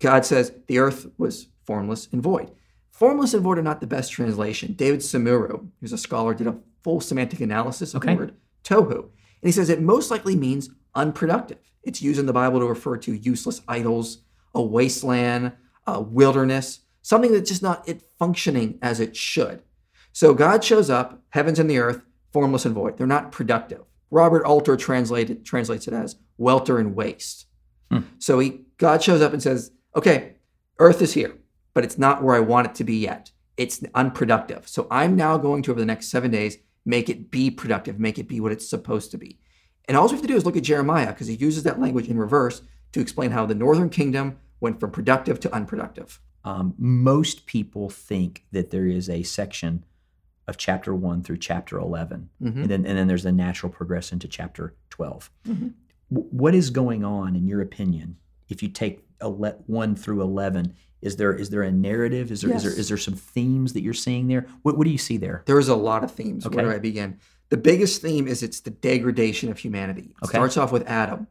God 0.00 0.24
says 0.24 0.52
the 0.66 0.78
earth 0.78 1.06
was 1.16 1.48
formless 1.64 2.08
and 2.12 2.22
void. 2.22 2.50
Formless 2.90 3.34
and 3.34 3.42
void 3.42 3.58
are 3.58 3.62
not 3.62 3.80
the 3.80 3.86
best 3.86 4.12
translation. 4.12 4.74
David 4.74 5.00
Tsumura, 5.00 5.66
who's 5.80 5.92
a 5.92 5.98
scholar, 5.98 6.34
did 6.34 6.46
a 6.46 6.58
full 6.82 7.00
semantic 7.00 7.40
analysis 7.40 7.94
of 7.94 8.02
okay. 8.02 8.14
the 8.14 8.18
word 8.18 8.34
tohu. 8.64 8.98
And 8.98 9.48
he 9.48 9.52
says 9.52 9.68
it 9.68 9.80
most 9.80 10.10
likely 10.10 10.36
means 10.36 10.70
unproductive. 10.94 11.58
It's 11.82 12.02
used 12.02 12.20
in 12.20 12.26
the 12.26 12.32
Bible 12.32 12.60
to 12.60 12.66
refer 12.66 12.96
to 12.98 13.14
useless 13.14 13.62
idols, 13.66 14.18
a 14.54 14.62
wasteland, 14.62 15.52
a 15.86 16.00
wilderness, 16.00 16.80
something 17.02 17.32
that's 17.32 17.48
just 17.48 17.62
not 17.62 17.86
it 17.88 18.02
functioning 18.18 18.78
as 18.80 19.00
it 19.00 19.16
should. 19.16 19.62
So 20.12 20.34
God 20.34 20.62
shows 20.62 20.90
up, 20.90 21.22
heavens 21.30 21.58
and 21.58 21.70
the 21.70 21.78
earth, 21.78 22.02
formless 22.32 22.64
and 22.64 22.74
void. 22.74 22.96
They're 22.96 23.06
not 23.06 23.32
productive. 23.32 23.82
Robert 24.10 24.44
Alter 24.44 24.76
translated, 24.76 25.44
translates 25.44 25.88
it 25.88 25.94
as 25.94 26.16
welter 26.36 26.78
and 26.78 26.94
waste. 26.94 27.46
Hmm. 27.90 28.00
So 28.18 28.38
he, 28.38 28.62
God 28.78 29.02
shows 29.02 29.22
up 29.22 29.32
and 29.32 29.42
says, 29.42 29.72
okay, 29.96 30.34
earth 30.78 31.00
is 31.02 31.14
here, 31.14 31.38
but 31.74 31.84
it's 31.84 31.98
not 31.98 32.22
where 32.22 32.36
I 32.36 32.40
want 32.40 32.66
it 32.68 32.74
to 32.76 32.84
be 32.84 32.96
yet. 32.96 33.30
It's 33.56 33.82
unproductive. 33.94 34.68
So 34.68 34.86
I'm 34.90 35.16
now 35.16 35.38
going 35.38 35.62
to, 35.62 35.70
over 35.70 35.80
the 35.80 35.86
next 35.86 36.08
seven 36.08 36.30
days, 36.30 36.58
make 36.84 37.08
it 37.08 37.30
be 37.30 37.50
productive, 37.50 37.98
make 37.98 38.18
it 38.18 38.28
be 38.28 38.40
what 38.40 38.52
it's 38.52 38.68
supposed 38.68 39.10
to 39.12 39.18
be. 39.18 39.38
And 39.86 39.96
all 39.96 40.06
we 40.06 40.12
have 40.12 40.22
to 40.22 40.28
do 40.28 40.36
is 40.36 40.44
look 40.44 40.56
at 40.56 40.62
Jeremiah 40.62 41.08
because 41.08 41.26
he 41.26 41.34
uses 41.34 41.62
that 41.64 41.80
language 41.80 42.08
in 42.08 42.18
reverse 42.18 42.62
to 42.92 43.00
explain 43.00 43.30
how 43.30 43.46
the 43.46 43.54
northern 43.54 43.90
kingdom 43.90 44.38
went 44.60 44.78
from 44.78 44.90
productive 44.90 45.40
to 45.40 45.54
unproductive. 45.54 46.20
Um, 46.44 46.74
most 46.78 47.46
people 47.46 47.88
think 47.88 48.44
that 48.52 48.70
there 48.70 48.86
is 48.86 49.08
a 49.08 49.22
section 49.22 49.84
of 50.48 50.56
chapter 50.56 50.94
1 50.94 51.22
through 51.22 51.38
chapter 51.38 51.78
11 51.78 52.28
mm-hmm. 52.42 52.60
and, 52.62 52.70
then, 52.70 52.86
and 52.86 52.98
then 52.98 53.06
there's 53.06 53.24
a 53.24 53.32
natural 53.32 53.70
progression 53.70 54.18
to 54.18 54.28
chapter 54.28 54.74
12 54.90 55.30
mm-hmm. 55.46 55.68
w- 56.12 56.28
what 56.30 56.54
is 56.54 56.70
going 56.70 57.04
on 57.04 57.36
in 57.36 57.46
your 57.46 57.60
opinion 57.60 58.16
if 58.48 58.62
you 58.62 58.68
take 58.68 59.04
1 59.20 59.96
through 59.96 60.20
11 60.20 60.74
is 61.00 61.16
there 61.16 61.32
is 61.32 61.50
there 61.50 61.62
a 61.62 61.70
narrative 61.70 62.30
is 62.32 62.42
there, 62.42 62.50
yes. 62.50 62.64
is 62.64 62.70
there 62.70 62.80
is 62.80 62.88
there 62.88 62.98
some 62.98 63.14
themes 63.14 63.72
that 63.72 63.82
you're 63.82 63.94
seeing 63.94 64.26
there 64.26 64.46
what, 64.62 64.76
what 64.76 64.84
do 64.84 64.90
you 64.90 64.98
see 64.98 65.16
there 65.16 65.42
there's 65.46 65.68
a 65.68 65.76
lot 65.76 66.02
of 66.02 66.10
themes 66.10 66.44
okay. 66.44 66.56
where 66.56 66.64
do 66.64 66.72
i 66.72 66.78
begin 66.78 67.18
the 67.50 67.56
biggest 67.56 68.02
theme 68.02 68.26
is 68.26 68.42
it's 68.42 68.60
the 68.60 68.70
degradation 68.70 69.48
of 69.50 69.58
humanity 69.58 70.10
it 70.10 70.24
okay. 70.24 70.32
starts 70.32 70.56
off 70.56 70.72
with 70.72 70.86
adam 70.88 71.28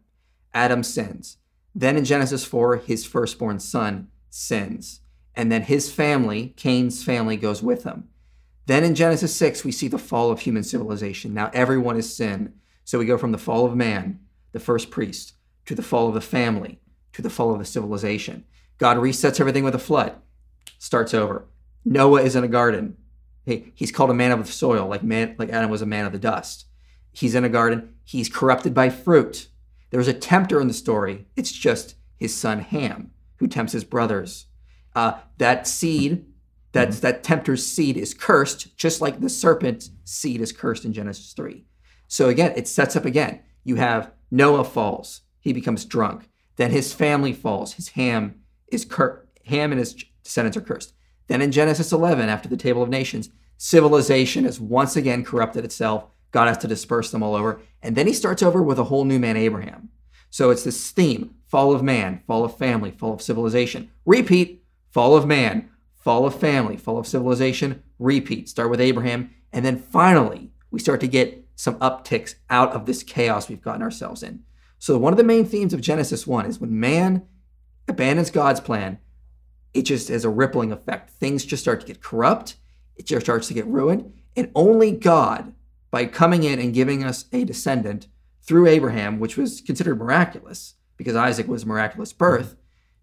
adam 0.53 0.83
sins 0.83 1.37
then 1.73 1.97
in 1.97 2.05
Genesis 2.05 2.43
4, 2.45 2.77
his 2.77 3.05
firstborn 3.05 3.59
son 3.59 4.09
sins. 4.29 5.01
And 5.35 5.51
then 5.51 5.63
his 5.63 5.91
family, 5.91 6.53
Cain's 6.57 7.03
family, 7.03 7.37
goes 7.37 7.63
with 7.63 7.83
him. 7.83 8.09
Then 8.65 8.83
in 8.83 8.95
Genesis 8.95 9.35
6, 9.35 9.63
we 9.63 9.71
see 9.71 9.87
the 9.87 9.97
fall 9.97 10.31
of 10.31 10.41
human 10.41 10.63
civilization. 10.63 11.33
Now 11.33 11.49
everyone 11.53 11.97
is 11.97 12.15
sin. 12.15 12.53
So 12.83 12.99
we 12.99 13.05
go 13.05 13.17
from 13.17 13.31
the 13.31 13.37
fall 13.37 13.65
of 13.65 13.75
man, 13.75 14.19
the 14.51 14.59
first 14.59 14.91
priest, 14.91 15.33
to 15.65 15.75
the 15.75 15.83
fall 15.83 16.07
of 16.07 16.13
the 16.13 16.21
family, 16.21 16.79
to 17.13 17.21
the 17.21 17.29
fall 17.29 17.53
of 17.53 17.59
the 17.59 17.65
civilization. 17.65 18.43
God 18.77 18.97
resets 18.97 19.39
everything 19.39 19.63
with 19.63 19.75
a 19.75 19.79
flood, 19.79 20.15
starts 20.77 21.13
over. 21.13 21.45
Noah 21.85 22.21
is 22.21 22.35
in 22.35 22.43
a 22.43 22.49
garden. 22.49 22.97
He, 23.45 23.71
he's 23.75 23.91
called 23.91 24.09
a 24.09 24.15
man 24.15 24.31
of 24.31 24.45
the 24.45 24.51
soil, 24.51 24.87
like 24.87 25.03
man, 25.03 25.35
like 25.37 25.49
Adam 25.49 25.69
was 25.69 25.81
a 25.81 25.85
man 25.85 26.05
of 26.05 26.11
the 26.11 26.19
dust. 26.19 26.65
He's 27.11 27.35
in 27.35 27.43
a 27.43 27.49
garden. 27.49 27.93
He's 28.03 28.29
corrupted 28.29 28.73
by 28.73 28.89
fruit. 28.89 29.47
There's 29.91 30.07
a 30.07 30.13
tempter 30.13 30.59
in 30.59 30.67
the 30.67 30.73
story. 30.73 31.27
It's 31.35 31.51
just 31.51 31.95
his 32.17 32.35
son 32.35 32.59
Ham 32.59 33.11
who 33.37 33.47
tempts 33.47 33.73
his 33.73 33.83
brothers. 33.83 34.47
Uh, 34.95 35.19
that 35.37 35.67
seed, 35.67 36.25
that 36.71 36.91
that 37.01 37.23
tempter's 37.23 37.65
seed, 37.65 37.97
is 37.97 38.13
cursed, 38.13 38.75
just 38.77 39.01
like 39.01 39.19
the 39.19 39.29
serpent's 39.29 39.91
seed 40.03 40.41
is 40.41 40.51
cursed 40.51 40.85
in 40.85 40.93
Genesis 40.93 41.33
three. 41.33 41.65
So 42.07 42.29
again, 42.29 42.53
it 42.55 42.67
sets 42.67 42.95
up 42.95 43.05
again. 43.05 43.41
You 43.63 43.75
have 43.75 44.11
Noah 44.29 44.63
falls. 44.63 45.21
He 45.39 45.53
becomes 45.53 45.85
drunk. 45.85 46.29
Then 46.55 46.71
his 46.71 46.93
family 46.93 47.33
falls. 47.33 47.73
His 47.73 47.89
Ham 47.89 48.41
is 48.71 48.85
cur- 48.85 49.25
Ham 49.45 49.71
and 49.71 49.79
his 49.79 49.95
descendants 50.23 50.57
are 50.57 50.61
cursed. 50.61 50.93
Then 51.27 51.41
in 51.41 51.51
Genesis 51.51 51.91
11, 51.91 52.29
after 52.29 52.49
the 52.49 52.57
Table 52.57 52.83
of 52.83 52.89
Nations, 52.89 53.29
civilization 53.57 54.43
has 54.43 54.59
once 54.59 54.95
again 54.95 55.23
corrupted 55.23 55.65
itself. 55.65 56.05
God 56.31 56.47
has 56.47 56.57
to 56.59 56.67
disperse 56.67 57.11
them 57.11 57.23
all 57.23 57.35
over. 57.35 57.61
And 57.81 57.95
then 57.95 58.07
he 58.07 58.13
starts 58.13 58.41
over 58.41 58.61
with 58.61 58.79
a 58.79 58.85
whole 58.85 59.05
new 59.05 59.19
man, 59.19 59.37
Abraham. 59.37 59.89
So 60.29 60.49
it's 60.49 60.63
this 60.63 60.91
theme 60.91 61.35
fall 61.47 61.73
of 61.75 61.83
man, 61.83 62.21
fall 62.25 62.45
of 62.45 62.57
family, 62.57 62.91
fall 62.91 63.13
of 63.13 63.21
civilization. 63.21 63.91
Repeat, 64.05 64.63
fall 64.89 65.15
of 65.15 65.25
man, 65.25 65.69
fall 65.93 66.25
of 66.25 66.39
family, 66.39 66.77
fall 66.77 66.97
of 66.97 67.07
civilization. 67.07 67.83
Repeat, 67.99 68.47
start 68.47 68.69
with 68.69 68.79
Abraham. 68.79 69.31
And 69.51 69.65
then 69.65 69.77
finally, 69.77 70.51
we 70.71 70.79
start 70.79 71.01
to 71.01 71.07
get 71.07 71.45
some 71.55 71.75
upticks 71.75 72.35
out 72.49 72.71
of 72.71 72.85
this 72.85 73.03
chaos 73.03 73.49
we've 73.49 73.61
gotten 73.61 73.81
ourselves 73.81 74.23
in. 74.23 74.43
So, 74.79 74.97
one 74.97 75.13
of 75.13 75.17
the 75.17 75.23
main 75.23 75.45
themes 75.45 75.73
of 75.73 75.81
Genesis 75.81 76.25
1 76.25 76.45
is 76.47 76.59
when 76.59 76.79
man 76.79 77.27
abandons 77.87 78.31
God's 78.31 78.59
plan, 78.59 78.97
it 79.73 79.83
just 79.83 80.07
has 80.07 80.25
a 80.25 80.29
rippling 80.29 80.71
effect. 80.71 81.11
Things 81.11 81.45
just 81.45 81.61
start 81.61 81.81
to 81.81 81.87
get 81.87 82.01
corrupt, 82.01 82.55
it 82.95 83.05
just 83.05 83.25
starts 83.25 83.47
to 83.49 83.53
get 83.53 83.67
ruined. 83.67 84.13
And 84.35 84.49
only 84.55 84.91
God, 84.91 85.53
by 85.91 86.05
coming 86.05 86.43
in 86.43 86.59
and 86.59 86.73
giving 86.73 87.03
us 87.03 87.25
a 87.31 87.43
descendant 87.43 88.07
through 88.41 88.67
Abraham, 88.67 89.19
which 89.19 89.37
was 89.37 89.61
considered 89.61 89.99
miraculous 89.99 90.75
because 90.97 91.15
Isaac 91.15 91.47
was 91.47 91.63
a 91.63 91.67
miraculous 91.67 92.13
birth, 92.13 92.55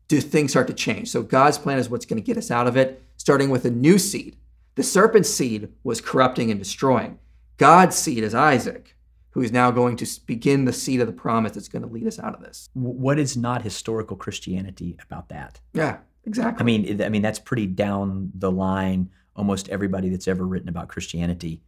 do 0.09 0.21
things 0.21 0.50
start 0.52 0.66
to 0.68 0.75
change. 0.75 1.09
So, 1.11 1.23
God's 1.23 1.59
plan 1.59 1.78
is 1.78 1.88
what's 1.88 2.07
going 2.07 2.21
to 2.21 2.26
get 2.26 2.37
us 2.37 2.50
out 2.50 2.66
of 2.66 2.76
it, 2.76 3.02
starting 3.16 3.50
with 3.50 3.64
a 3.64 3.71
new 3.71 3.99
seed. 3.99 4.37
The 4.75 4.83
serpent's 4.83 5.28
seed 5.28 5.68
was 5.85 6.00
corrupting 6.00 6.50
and 6.50 6.59
destroying. 6.59 7.18
God's 7.57 7.97
seed 7.97 8.25
is 8.25 8.35
Isaac 8.35 8.97
who 9.38 9.45
is 9.45 9.52
now 9.52 9.71
going 9.71 9.97
to 9.97 10.07
begin 10.26 10.64
the 10.64 10.73
seed 10.73 11.00
of 11.00 11.07
the 11.07 11.12
promise 11.12 11.52
that's 11.52 11.68
going 11.68 11.83
to 11.83 11.88
lead 11.88 12.09
us 12.09 12.18
out 12.18 12.35
of 12.35 12.40
this. 12.40 12.71
What 12.75 13.21
is 13.21 13.37
not 13.37 13.62
historical 13.62 14.16
Christianity 14.16 14.97
about 15.00 15.28
that? 15.28 15.61
Yeah, 15.75 15.99
exactly. 16.25 16.61
I 16.61 16.64
mean, 16.64 17.02
I 17.02 17.09
mean 17.09 17.23
that's 17.23 17.38
pretty 17.38 17.66
down 17.66 18.33
the 18.35 18.50
line. 18.50 19.11
Almost 19.37 19.68
everybody 19.68 20.09
that's 20.09 20.26
ever 20.26 20.45
written 20.45 20.68
about 20.68 20.88
Christianity, 20.88 21.62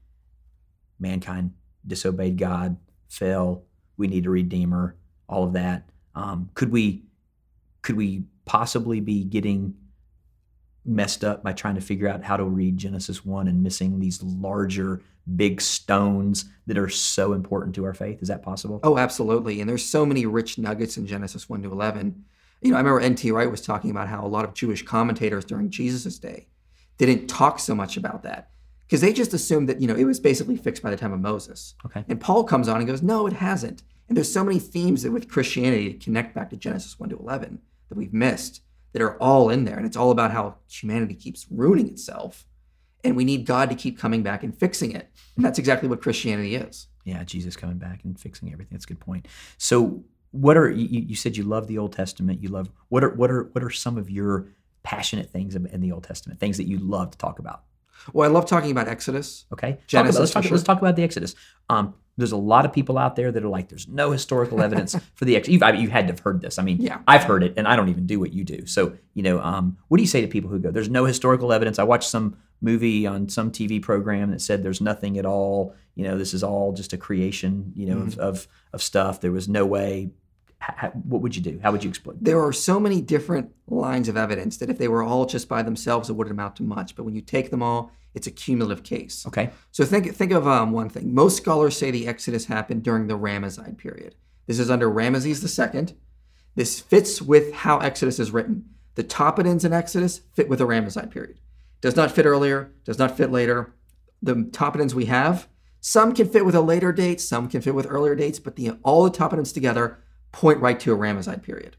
mankind 1.00 1.52
disobeyed 1.87 2.37
God, 2.37 2.76
fell. 3.09 3.64
We 3.97 4.07
need 4.07 4.26
a 4.26 4.30
redeemer. 4.30 4.97
All 5.28 5.45
of 5.45 5.52
that. 5.54 5.88
Um, 6.14 6.50
could 6.54 6.71
we, 6.71 7.04
could 7.83 7.97
we 7.97 8.25
possibly 8.45 9.00
be 9.00 9.25
getting 9.25 9.75
messed 10.85 11.25
up 11.25 11.42
by 11.42 11.52
trying 11.52 11.75
to 11.75 11.80
figure 11.80 12.09
out 12.09 12.25
how 12.25 12.37
to 12.37 12.45
read 12.45 12.76
Genesis 12.76 13.25
1 13.25 13.49
and 13.49 13.62
missing 13.62 14.00
these 14.00 14.23
larger 14.23 15.02
big 15.37 15.61
stones 15.61 16.47
that 16.66 16.78
are 16.78 16.88
so 16.88 17.33
important 17.33 17.75
to 17.76 17.85
our 17.85 17.95
faith? 17.95 18.23
Is 18.23 18.28
that 18.28 18.42
possible? 18.42 18.80
Oh, 18.83 18.99
absolutely. 18.99 19.61
And 19.61 19.69
there's 19.69 19.85
so 19.85 20.04
many 20.04 20.26
rich 20.26 20.59
nuggets 20.59 20.97
in 20.97 21.07
Genesis 21.07 21.49
1 21.49 21.62
to 21.62 21.73
11. 21.73 22.25
You 22.62 22.71
know, 22.71 22.76
I 22.76 22.80
remember 22.80 23.00
N.T. 23.00 23.30
Wright 23.30 23.50
was 23.50 23.61
talking 23.61 23.90
about 23.90 24.09
how 24.09 24.25
a 24.25 24.28
lot 24.28 24.45
of 24.45 24.54
Jewish 24.54 24.83
commentators 24.83 25.45
during 25.45 25.71
Jesus' 25.71 26.19
day 26.19 26.49
didn't 26.99 27.28
talk 27.28 27.59
so 27.59 27.75
much 27.75 27.97
about 27.97 28.23
that 28.25 28.50
because 28.90 29.02
they 29.02 29.12
just 29.12 29.32
assumed 29.32 29.68
that, 29.68 29.80
you 29.80 29.87
know, 29.87 29.94
it 29.94 30.02
was 30.02 30.18
basically 30.18 30.56
fixed 30.56 30.82
by 30.82 30.90
the 30.90 30.97
time 30.97 31.12
of 31.12 31.20
Moses. 31.20 31.76
Okay. 31.87 32.04
And 32.09 32.20
Paul 32.20 32.42
comes 32.42 32.66
on 32.66 32.78
and 32.78 32.88
goes, 32.88 33.02
no, 33.02 33.28
it 33.28 33.35
hasn't. 33.35 33.85
And 34.09 34.16
there's 34.16 34.32
so 34.32 34.42
many 34.42 34.59
themes 34.59 35.04
that 35.04 35.12
with 35.12 35.28
Christianity 35.28 35.92
connect 35.92 36.35
back 36.35 36.50
to 36.50 36.56
Genesis 36.56 36.99
1 36.99 37.11
to 37.11 37.18
11 37.18 37.61
that 37.88 37.97
we've 37.97 38.12
missed 38.12 38.62
that 38.92 39.00
are 39.00 39.16
all 39.18 39.49
in 39.49 39.64
there. 39.64 39.76
And 39.76 39.87
it's 39.87 39.97
all 39.97 40.11
about 40.11 40.32
how 40.32 40.56
humanity 40.68 41.14
keeps 41.14 41.47
ruining 41.52 41.87
itself 41.87 42.49
and 43.04 43.14
we 43.14 43.25
need 43.25 43.47
God 43.47 43.70
to 43.70 43.76
keep 43.76 43.97
coming 43.97 44.25
back 44.25 44.42
and 44.42 44.59
fixing 44.59 44.90
it. 44.90 45.09
And 45.37 45.44
that's 45.44 45.61
exactly 45.61 45.88
what 45.88 46.02
Christianity 46.02 46.56
is. 46.56 46.88
Yeah, 47.04 47.23
Jesus 47.23 47.54
coming 47.54 47.78
back 47.78 48.00
and 48.02 48.18
fixing 48.18 48.52
everything. 48.52 48.73
That's 48.73 48.87
a 48.87 48.88
good 48.88 48.99
point. 48.99 49.28
So, 49.56 50.02
what 50.32 50.56
are 50.56 50.68
you, 50.68 51.00
you 51.00 51.14
said 51.14 51.37
you 51.37 51.44
love 51.44 51.68
the 51.68 51.78
Old 51.78 51.92
Testament? 51.92 52.42
You 52.42 52.49
love 52.49 52.73
what 52.88 53.04
are 53.04 53.11
what 53.11 53.30
are 53.30 53.44
what 53.52 53.62
are 53.62 53.70
some 53.70 53.97
of 53.97 54.11
your 54.11 54.49
passionate 54.82 55.30
things 55.30 55.54
in 55.54 55.80
the 55.80 55.92
Old 55.92 56.02
Testament? 56.02 56.40
Things 56.40 56.56
that 56.56 56.66
you 56.66 56.78
love 56.78 57.12
to 57.12 57.18
talk 57.18 57.38
about? 57.38 57.62
Well, 58.12 58.28
I 58.28 58.33
love 58.33 58.47
talking 58.47 58.71
about 58.71 58.88
Exodus. 58.88 59.47
Okay, 59.52 59.78
Genesis. 59.87 59.88
Talk 59.88 60.02
about, 60.02 60.21
let's, 60.21 60.33
talk, 60.33 60.42
sure. 60.45 60.52
let's 60.52 60.64
talk 60.64 60.80
about 60.80 60.97
the 60.97 61.02
Exodus. 61.02 61.35
Um, 61.69 61.95
there's 62.16 62.33
a 62.33 62.37
lot 62.37 62.66
of 62.66 62.73
people 62.73 62.99
out 62.99 63.16
there 63.16 63.33
that 63.33 63.42
are 63.42 63.49
like, 63.49 63.69
there's 63.69 63.88
no 63.88 64.11
historical 64.11 64.61
evidence 64.62 64.95
for 65.14 65.25
the 65.25 65.37
Exodus. 65.37 65.52
You've, 65.54 65.62
I 65.62 65.73
mean, 65.73 65.80
you 65.80 65.88
had 65.88 66.07
to 66.09 66.12
have 66.12 66.21
heard 66.21 66.40
this. 66.42 66.59
I 66.59 66.62
mean, 66.62 66.78
Yeah. 66.80 66.99
I've 67.09 67.25
heard 67.25 67.42
it, 67.42 67.54
and 67.57 67.66
I 67.66 67.76
don't 67.76 67.88
even 67.88 68.07
do 68.07 68.21
what 68.21 68.33
you 68.33 68.45
do. 68.45 68.66
So, 68.66 68.97
you 69.14 69.23
know, 69.23 69.40
um, 69.40 69.78
what 69.88 69.97
do 69.97 70.02
you 70.02 70.09
say 70.09 70.21
to 70.21 70.26
people 70.28 70.50
who 70.50 70.59
go, 70.59 70.71
there's 70.71 70.90
no 70.90 71.04
historical 71.07 71.52
evidence? 71.52 71.78
I 71.78 71.85
watched 71.85 72.11
some 72.11 72.37
movie 72.61 73.07
on 73.07 73.28
some 73.30 73.50
TV 73.50 73.80
program 73.80 74.30
that 74.33 74.40
said 74.42 74.62
there's 74.62 74.83
nothing 74.83 75.16
at 75.16 75.25
all. 75.25 75.75
You 75.95 76.04
know, 76.04 76.19
this 76.19 76.35
is 76.35 76.42
all 76.42 76.73
just 76.73 76.92
a 76.92 76.99
creation. 76.99 77.73
You 77.75 77.87
know, 77.87 77.97
Mm-hmm. 77.97 78.21
of 78.21 78.47
of 78.75 78.83
stuff. 78.83 79.21
There 79.21 79.33
was 79.33 79.49
no 79.49 79.64
way. 79.64 80.11
H- 80.62 80.76
h- 80.84 80.90
what 81.04 81.22
would 81.22 81.34
you 81.34 81.42
do? 81.42 81.58
How 81.62 81.72
would 81.72 81.82
you 81.82 81.90
explain? 81.90 82.18
There 82.20 82.42
are 82.42 82.52
so 82.52 82.78
many 82.78 83.00
different 83.00 83.50
lines 83.66 84.08
of 84.08 84.16
evidence 84.16 84.56
that 84.58 84.70
if 84.70 84.78
they 84.78 84.88
were 84.88 85.02
all 85.02 85.26
just 85.26 85.48
by 85.48 85.62
themselves, 85.62 86.10
it 86.10 86.14
wouldn't 86.14 86.32
amount 86.32 86.56
to 86.56 86.62
much. 86.62 86.96
But 86.96 87.04
when 87.04 87.14
you 87.14 87.20
take 87.20 87.50
them 87.50 87.62
all, 87.62 87.92
it's 88.14 88.26
a 88.26 88.30
cumulative 88.30 88.84
case. 88.84 89.26
Okay. 89.26 89.50
So 89.70 89.84
think 89.84 90.14
think 90.14 90.32
of 90.32 90.46
um, 90.46 90.72
one 90.72 90.88
thing. 90.88 91.14
Most 91.14 91.36
scholars 91.36 91.76
say 91.76 91.90
the 91.90 92.08
Exodus 92.08 92.46
happened 92.46 92.82
during 92.82 93.06
the 93.06 93.18
Ramesside 93.18 93.78
period. 93.78 94.14
This 94.46 94.58
is 94.58 94.70
under 94.70 94.90
Ramesses 94.90 95.74
II. 95.74 95.96
This 96.56 96.80
fits 96.80 97.22
with 97.22 97.52
how 97.52 97.78
Exodus 97.78 98.18
is 98.18 98.32
written. 98.32 98.64
The 98.96 99.04
toponyms 99.04 99.64
in 99.64 99.72
Exodus 99.72 100.22
fit 100.34 100.48
with 100.48 100.58
the 100.58 100.66
Ramesside 100.66 101.10
period. 101.10 101.38
Does 101.80 101.96
not 101.96 102.10
fit 102.10 102.26
earlier. 102.26 102.72
Does 102.84 102.98
not 102.98 103.16
fit 103.16 103.30
later. 103.30 103.74
The 104.22 104.34
toponyms 104.34 104.92
we 104.92 105.06
have, 105.06 105.48
some 105.80 106.14
can 106.14 106.28
fit 106.28 106.44
with 106.44 106.54
a 106.54 106.60
later 106.60 106.92
date, 106.92 107.20
some 107.20 107.48
can 107.48 107.62
fit 107.62 107.74
with 107.74 107.86
earlier 107.88 108.14
dates, 108.14 108.38
but 108.38 108.56
the 108.56 108.72
all 108.82 109.04
the 109.04 109.10
toponyms 109.10 109.54
together 109.54 109.98
point 110.32 110.60
right 110.60 110.78
to 110.80 110.92
a 110.92 110.96
Ramesside 110.96 111.42
period. 111.42 111.76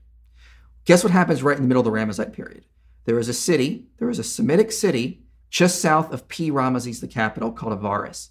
Guess 0.85 1.03
what 1.03 1.11
happens 1.11 1.43
right 1.43 1.55
in 1.55 1.63
the 1.63 1.67
middle 1.67 1.81
of 1.81 1.85
the 1.85 1.97
Ramesside 1.97 2.33
period? 2.33 2.65
There 3.05 3.19
is 3.19 3.29
a 3.29 3.33
city, 3.33 3.87
there 3.97 4.09
is 4.09 4.19
a 4.19 4.23
Semitic 4.23 4.71
city 4.71 5.23
just 5.49 5.81
south 5.81 6.13
of 6.13 6.29
Pi-Ramesses, 6.29 7.01
the 7.01 7.07
capital, 7.07 7.51
called 7.51 7.77
Avaris. 7.77 8.29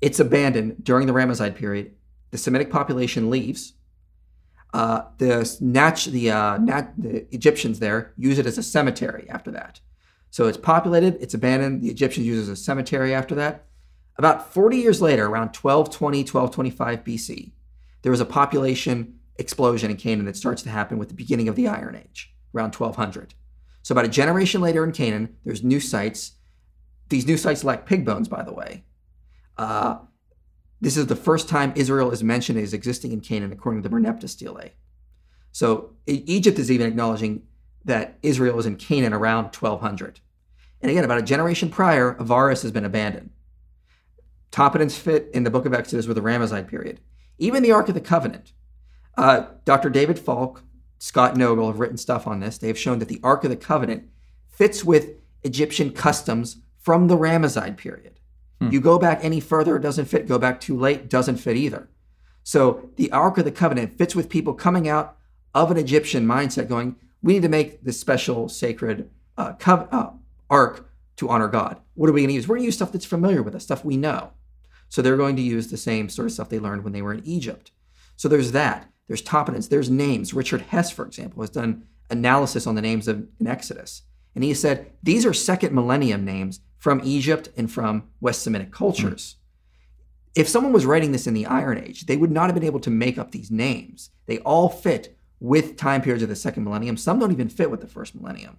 It's 0.00 0.20
abandoned 0.20 0.84
during 0.84 1.06
the 1.06 1.12
Ramesside 1.14 1.56
period. 1.56 1.94
The 2.30 2.38
Semitic 2.38 2.70
population 2.70 3.30
leaves. 3.30 3.72
Uh, 4.74 5.04
the, 5.18 5.56
nat- 5.60 6.08
the, 6.10 6.30
uh, 6.30 6.58
nat- 6.58 6.92
the 6.98 7.26
Egyptians 7.34 7.78
there 7.78 8.12
use 8.18 8.38
it 8.38 8.46
as 8.46 8.58
a 8.58 8.62
cemetery 8.62 9.26
after 9.30 9.50
that. 9.52 9.80
So 10.30 10.46
it's 10.46 10.58
populated, 10.58 11.16
it's 11.20 11.32
abandoned. 11.32 11.80
The 11.80 11.90
Egyptians 11.90 12.26
use 12.26 12.38
it 12.38 12.52
as 12.52 12.58
a 12.58 12.62
cemetery 12.62 13.14
after 13.14 13.34
that. 13.36 13.66
About 14.16 14.52
40 14.52 14.76
years 14.76 15.00
later, 15.00 15.26
around 15.26 15.56
1220, 15.56 16.18
1225 16.18 17.04
BC, 17.04 17.52
there 18.02 18.12
was 18.12 18.20
a 18.20 18.24
population 18.26 19.20
explosion 19.36 19.90
in 19.90 19.96
Canaan 19.96 20.26
that 20.26 20.36
starts 20.36 20.62
to 20.62 20.70
happen 20.70 20.98
with 20.98 21.08
the 21.08 21.14
beginning 21.14 21.48
of 21.48 21.56
the 21.56 21.68
Iron 21.68 21.96
Age, 21.96 22.34
around 22.54 22.74
1200. 22.74 23.34
So 23.82 23.92
about 23.92 24.04
a 24.04 24.08
generation 24.08 24.60
later 24.60 24.84
in 24.84 24.92
Canaan, 24.92 25.36
there's 25.44 25.62
new 25.62 25.80
sites. 25.80 26.32
These 27.08 27.26
new 27.26 27.36
sites 27.36 27.64
lack 27.64 27.86
pig 27.86 28.04
bones, 28.04 28.28
by 28.28 28.42
the 28.42 28.52
way. 28.52 28.84
Uh, 29.58 29.98
this 30.80 30.96
is 30.96 31.06
the 31.06 31.16
first 31.16 31.48
time 31.48 31.72
Israel 31.76 32.10
is 32.10 32.22
mentioned 32.22 32.58
as 32.58 32.74
existing 32.74 33.12
in 33.12 33.20
Canaan, 33.20 33.52
according 33.52 33.82
to 33.82 33.88
the 33.88 33.94
Merneptah 33.94 34.28
stele. 34.28 34.70
So 35.52 35.90
Egypt 36.06 36.58
is 36.58 36.70
even 36.70 36.86
acknowledging 36.86 37.42
that 37.84 38.18
Israel 38.22 38.56
was 38.56 38.66
in 38.66 38.76
Canaan 38.76 39.12
around 39.12 39.44
1200. 39.54 40.20
And 40.80 40.90
again, 40.90 41.04
about 41.04 41.18
a 41.18 41.22
generation 41.22 41.70
prior, 41.70 42.14
Avaris 42.14 42.62
has 42.62 42.72
been 42.72 42.84
abandoned. 42.84 43.30
Toponyms 44.50 44.98
fit 44.98 45.30
in 45.32 45.44
the 45.44 45.50
book 45.50 45.66
of 45.66 45.74
Exodus 45.74 46.06
with 46.06 46.16
the 46.16 46.22
Ramesside 46.22 46.68
period. 46.68 47.00
Even 47.38 47.62
the 47.62 47.72
Ark 47.72 47.88
of 47.88 47.94
the 47.94 48.00
Covenant. 48.00 48.52
Uh, 49.16 49.46
Dr. 49.64 49.90
David 49.90 50.18
Falk, 50.18 50.62
Scott 50.98 51.34
Noegel 51.34 51.68
have 51.68 51.78
written 51.78 51.96
stuff 51.96 52.26
on 52.26 52.40
this. 52.40 52.58
They 52.58 52.68
have 52.68 52.78
shown 52.78 52.98
that 52.98 53.08
the 53.08 53.20
Ark 53.22 53.44
of 53.44 53.50
the 53.50 53.56
Covenant 53.56 54.08
fits 54.48 54.84
with 54.84 55.10
Egyptian 55.42 55.92
customs 55.92 56.58
from 56.78 57.08
the 57.08 57.16
Ramesside 57.16 57.76
period. 57.76 58.20
You 58.70 58.80
go 58.80 58.98
back 58.98 59.22
any 59.22 59.40
further, 59.40 59.76
it 59.76 59.82
doesn't 59.82 60.06
fit. 60.06 60.26
Go 60.26 60.38
back 60.38 60.58
too 60.60 60.78
late, 60.78 61.10
doesn't 61.10 61.36
fit 61.36 61.56
either. 61.56 61.90
So 62.42 62.90
the 62.96 63.12
Ark 63.12 63.36
of 63.36 63.44
the 63.44 63.52
Covenant 63.52 63.98
fits 63.98 64.14
with 64.14 64.30
people 64.30 64.54
coming 64.54 64.88
out 64.88 65.18
of 65.54 65.70
an 65.70 65.76
Egyptian 65.76 66.26
mindset, 66.26 66.68
going, 66.68 66.96
we 67.22 67.34
need 67.34 67.42
to 67.42 67.48
make 67.48 67.82
this 67.82 68.00
special 68.00 68.48
sacred 68.48 69.10
uh, 69.36 69.54
cov- 69.54 69.88
uh, 69.92 70.10
ark 70.50 70.90
to 71.16 71.28
honor 71.28 71.48
God. 71.48 71.80
What 71.94 72.10
are 72.10 72.12
we 72.12 72.22
going 72.22 72.28
to 72.28 72.34
use? 72.34 72.48
We're 72.48 72.56
going 72.56 72.62
to 72.62 72.66
use 72.66 72.76
stuff 72.76 72.92
that's 72.92 73.04
familiar 73.04 73.42
with 73.42 73.54
us, 73.54 73.64
stuff 73.64 73.84
we 73.84 73.96
know. 73.96 74.32
So 74.88 75.00
they're 75.00 75.16
going 75.16 75.36
to 75.36 75.42
use 75.42 75.68
the 75.68 75.76
same 75.76 76.08
sort 76.08 76.26
of 76.26 76.32
stuff 76.32 76.48
they 76.48 76.58
learned 76.58 76.84
when 76.84 76.92
they 76.92 77.02
were 77.02 77.14
in 77.14 77.24
Egypt. 77.24 77.70
So 78.16 78.28
there's 78.28 78.52
that. 78.52 78.90
There's 79.08 79.22
toponyms. 79.22 79.68
There's 79.68 79.90
names. 79.90 80.34
Richard 80.34 80.62
Hess, 80.62 80.90
for 80.90 81.06
example, 81.06 81.42
has 81.42 81.50
done 81.50 81.84
analysis 82.10 82.66
on 82.66 82.74
the 82.74 82.82
names 82.82 83.08
of 83.08 83.26
in 83.38 83.46
Exodus. 83.46 84.02
And 84.34 84.42
he 84.42 84.54
said, 84.54 84.90
these 85.02 85.24
are 85.24 85.32
second 85.32 85.74
millennium 85.74 86.24
names 86.24 86.60
from 86.78 87.00
Egypt 87.04 87.48
and 87.56 87.70
from 87.70 88.04
West 88.20 88.42
Semitic 88.42 88.72
cultures. 88.72 89.36
Hmm. 89.36 90.40
If 90.40 90.48
someone 90.48 90.72
was 90.72 90.86
writing 90.86 91.12
this 91.12 91.26
in 91.26 91.34
the 91.34 91.46
Iron 91.46 91.78
Age, 91.78 92.06
they 92.06 92.16
would 92.16 92.32
not 92.32 92.46
have 92.46 92.54
been 92.54 92.64
able 92.64 92.80
to 92.80 92.90
make 92.90 93.18
up 93.18 93.30
these 93.30 93.50
names. 93.50 94.10
They 94.26 94.38
all 94.38 94.68
fit 94.68 95.16
with 95.38 95.76
time 95.76 96.02
periods 96.02 96.22
of 96.22 96.28
the 96.28 96.36
second 96.36 96.64
millennium. 96.64 96.96
Some 96.96 97.18
don't 97.18 97.30
even 97.32 97.48
fit 97.48 97.70
with 97.70 97.80
the 97.80 97.86
first 97.86 98.14
millennium. 98.14 98.58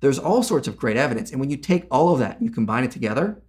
There's 0.00 0.18
all 0.18 0.42
sorts 0.42 0.66
of 0.66 0.76
great 0.78 0.96
evidence. 0.96 1.30
And 1.30 1.40
when 1.40 1.50
you 1.50 1.56
take 1.56 1.86
all 1.90 2.12
of 2.12 2.20
that 2.20 2.38
and 2.38 2.46
you 2.46 2.50
combine 2.50 2.84
it 2.84 2.90
together, 2.90 3.42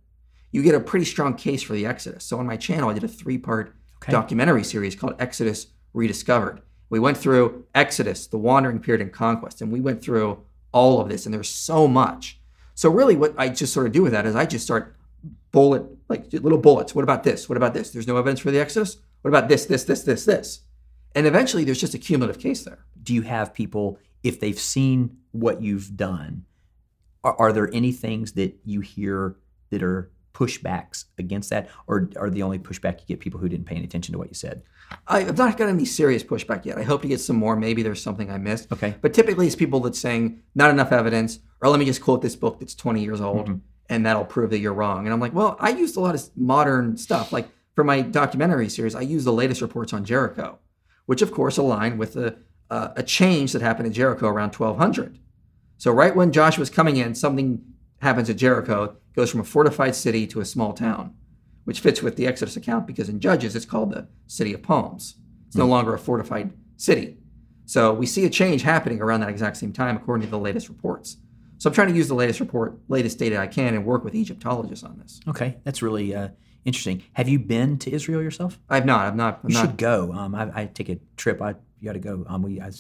you 0.52 0.64
get 0.64 0.76
a 0.76 0.80
pretty 0.80 1.06
strong 1.06 1.36
case 1.36 1.62
for 1.64 1.74
the 1.74 1.86
Exodus. 1.86 2.26
So 2.26 2.40
on 2.40 2.46
my 2.46 2.58
channel, 2.58 2.90
I 2.90 2.94
did 2.94 3.04
a 3.04 3.10
three 3.10 3.38
part 3.38 3.76
Okay. 3.98 4.12
documentary 4.12 4.64
series 4.64 4.94
called 4.94 5.16
Exodus 5.20 5.68
Rediscovered. 5.96 6.62
We 6.90 7.00
went 7.00 7.18
through 7.18 7.66
Exodus, 7.74 8.28
the 8.28 8.38
wandering 8.38 8.80
period 8.80 9.02
and 9.02 9.12
conquest, 9.12 9.62
and 9.62 9.72
we 9.72 9.82
went 9.82 10.04
through 10.04 10.44
all 10.72 11.02
of 11.02 11.10
this, 11.10 11.26
and 11.26 11.34
there's 11.34 11.50
so 11.50 11.88
much. 11.88 12.40
So 12.76 12.90
really, 12.90 13.16
what 13.16 13.34
I 13.38 13.50
just 13.50 13.74
sort 13.74 13.88
of 13.88 13.94
do 13.94 14.04
with 14.04 14.12
that 14.12 14.26
is 14.26 14.36
I 14.36 14.46
just 14.46 14.66
start 14.66 14.96
bullet 15.52 15.84
like 16.10 16.32
little 16.32 16.60
bullets. 16.60 16.94
What 16.94 17.04
about 17.04 17.24
this? 17.24 17.50
What 17.50 17.58
about 17.58 17.74
this? 17.74 17.92
There's 17.92 18.08
no 18.08 18.18
evidence 18.18 18.42
for 18.42 18.52
the 18.52 18.60
Exodus. 18.60 18.98
What 19.22 19.30
about 19.30 19.50
this? 19.50 19.66
This? 19.66 19.86
This? 19.86 20.04
This? 20.04 20.26
This? 20.26 20.62
And 21.16 21.26
eventually, 21.26 21.64
there's 21.64 21.80
just 21.80 21.94
a 21.94 21.98
cumulative 21.98 22.42
case 22.42 22.64
there. 22.64 22.86
do 23.02 23.14
you 23.14 23.22
have 23.22 23.54
people 23.54 23.98
if 24.24 24.40
they've 24.40 24.60
seen 24.60 25.18
what 25.32 25.62
you've 25.62 25.96
done 25.96 26.46
are, 27.24 27.36
are 27.40 27.54
there 27.54 27.74
any 27.74 27.92
things 27.92 28.34
that 28.34 28.58
you 28.66 28.82
hear 28.82 29.38
that 29.70 29.84
are 29.84 30.12
pushbacks 30.34 31.06
against 31.18 31.50
that 31.52 31.70
or 31.88 32.10
are 32.18 32.30
the 32.30 32.44
only 32.44 32.60
pushback 32.60 33.00
you 33.00 33.06
get 33.08 33.20
people 33.20 33.40
who 33.40 33.48
didn't 33.48 33.66
pay 33.66 33.76
any 33.76 33.86
attention 33.86 34.12
to 34.12 34.18
what 34.18 34.28
you 34.28 34.34
said 34.34 34.64
I've 35.08 35.38
not 35.38 35.58
gotten 35.58 35.76
any 35.76 35.86
serious 35.86 36.24
pushback 36.24 36.66
yet. 36.66 36.78
I 36.78 36.84
hope 36.84 37.02
to 37.04 37.08
get 37.08 37.20
some 37.20 37.36
more. 37.36 37.56
Maybe 37.56 37.84
there's 37.84 38.02
something 38.02 38.32
I 38.32 38.38
missed. 38.38 38.72
Okay. 38.72 38.96
But 39.02 39.14
typically, 39.14 39.46
it's 39.48 39.56
people 39.56 39.80
that's 39.80 40.00
saying 40.00 40.42
not 40.56 40.70
enough 40.72 40.92
evidence, 40.92 41.40
or 41.62 41.70
let 41.70 41.80
me 41.80 41.86
just 41.86 42.02
quote 42.02 42.22
this 42.22 42.36
book 42.36 42.60
that's 42.60 42.76
20 42.76 43.04
years 43.04 43.22
old, 43.22 43.48
Mm-hmm. 43.48 43.58
and 43.90 44.06
that'll 44.06 44.26
prove 44.26 44.50
that 44.52 44.60
you're 44.60 44.74
wrong. 44.74 45.06
And 45.06 45.14
I'm 45.14 45.20
like, 45.20 45.34
well, 45.34 45.58
I 45.60 45.70
used 45.70 45.96
a 45.98 46.00
lot 46.00 46.16
of 46.16 46.30
modern 46.36 46.98
stuff. 46.98 47.32
Like 47.32 47.50
for 47.76 47.84
my 47.84 48.02
documentary 48.02 48.70
series, 48.70 48.96
I 48.96 49.02
used 49.02 49.26
the 49.26 49.34
latest 49.34 49.62
reports 49.62 49.94
on 49.94 50.06
Jericho, 50.06 50.60
which 51.06 51.22
of 51.22 51.32
course 51.32 51.58
align 51.58 51.98
with 51.98 52.16
a, 52.16 52.38
uh, 52.72 52.90
a 52.96 53.04
change 53.04 53.52
that 53.54 53.62
happened 53.62 53.88
in 53.88 53.94
Jericho 53.94 54.28
around 54.28 54.56
1200. 54.56 55.20
So 55.78 55.92
right 55.92 56.16
when 56.16 56.32
Joshua's 56.32 56.70
coming 56.70 56.98
in, 56.98 57.14
something 57.16 57.62
happens 58.02 58.30
at 58.30 58.38
Jericho, 58.38 58.96
goes 59.16 59.30
from 59.30 59.42
a 59.42 59.44
fortified 59.44 59.94
city 59.96 60.26
to 60.28 60.40
a 60.40 60.46
small 60.46 60.74
town, 60.74 61.14
which 61.66 61.82
fits 61.82 62.02
with 62.02 62.16
the 62.16 62.26
Exodus 62.26 62.56
account 62.56 62.88
because 62.88 63.10
in 63.10 63.20
Judges 63.20 63.56
it's 63.56 63.66
called 63.66 63.92
the 63.92 64.08
city 64.28 64.54
of 64.54 64.64
palms. 64.64 65.16
It's 65.48 65.56
no 65.56 65.68
longer 65.68 65.94
a 65.94 66.00
fortified 66.00 66.54
city. 66.78 67.18
So 67.66 67.94
we 67.94 68.06
see 68.06 68.26
a 68.26 68.30
change 68.30 68.62
happening 68.62 69.02
around 69.02 69.22
that 69.22 69.30
exact 69.30 69.58
same 69.58 69.74
time 69.74 69.96
according 69.98 70.28
to 70.28 70.32
the 70.32 70.40
latest 70.40 70.70
reports. 70.70 71.18
So 71.58 71.70
I'm 71.70 71.74
trying 71.74 71.88
to 71.88 71.96
use 71.96 72.08
the 72.08 72.16
latest 72.16 72.40
report, 72.40 72.78
latest 72.88 73.18
data 73.18 73.38
I 73.38 73.48
can 73.48 73.74
and 73.74 73.86
work 73.86 74.04
with 74.04 74.14
Egyptologists 74.14 74.84
on 74.84 74.98
this. 75.00 75.20
okay 75.28 75.58
that's 75.64 75.82
really 75.82 76.14
uh, 76.16 76.30
interesting 76.64 77.04
have 77.14 77.30
you 77.30 77.40
been 77.40 77.78
to 77.80 77.92
israel 77.92 78.22
yourself 78.22 78.60
I've 78.70 78.86
not, 78.86 79.06
I've 79.06 79.16
not, 79.16 79.40
I'm 79.44 79.50
you 79.50 79.56
not 79.56 79.62
should 79.62 79.78
go 79.78 80.12
um, 80.14 80.36
I, 80.36 80.62
I 80.62 80.66
take 80.66 80.90
a 80.90 81.00
trip 81.16 81.42
i 81.42 81.50
you 81.80 81.86
got 81.86 81.94
to 81.94 82.00
go 82.00 82.26
um, 82.28 82.42
we 82.42 82.60
I 82.60 82.72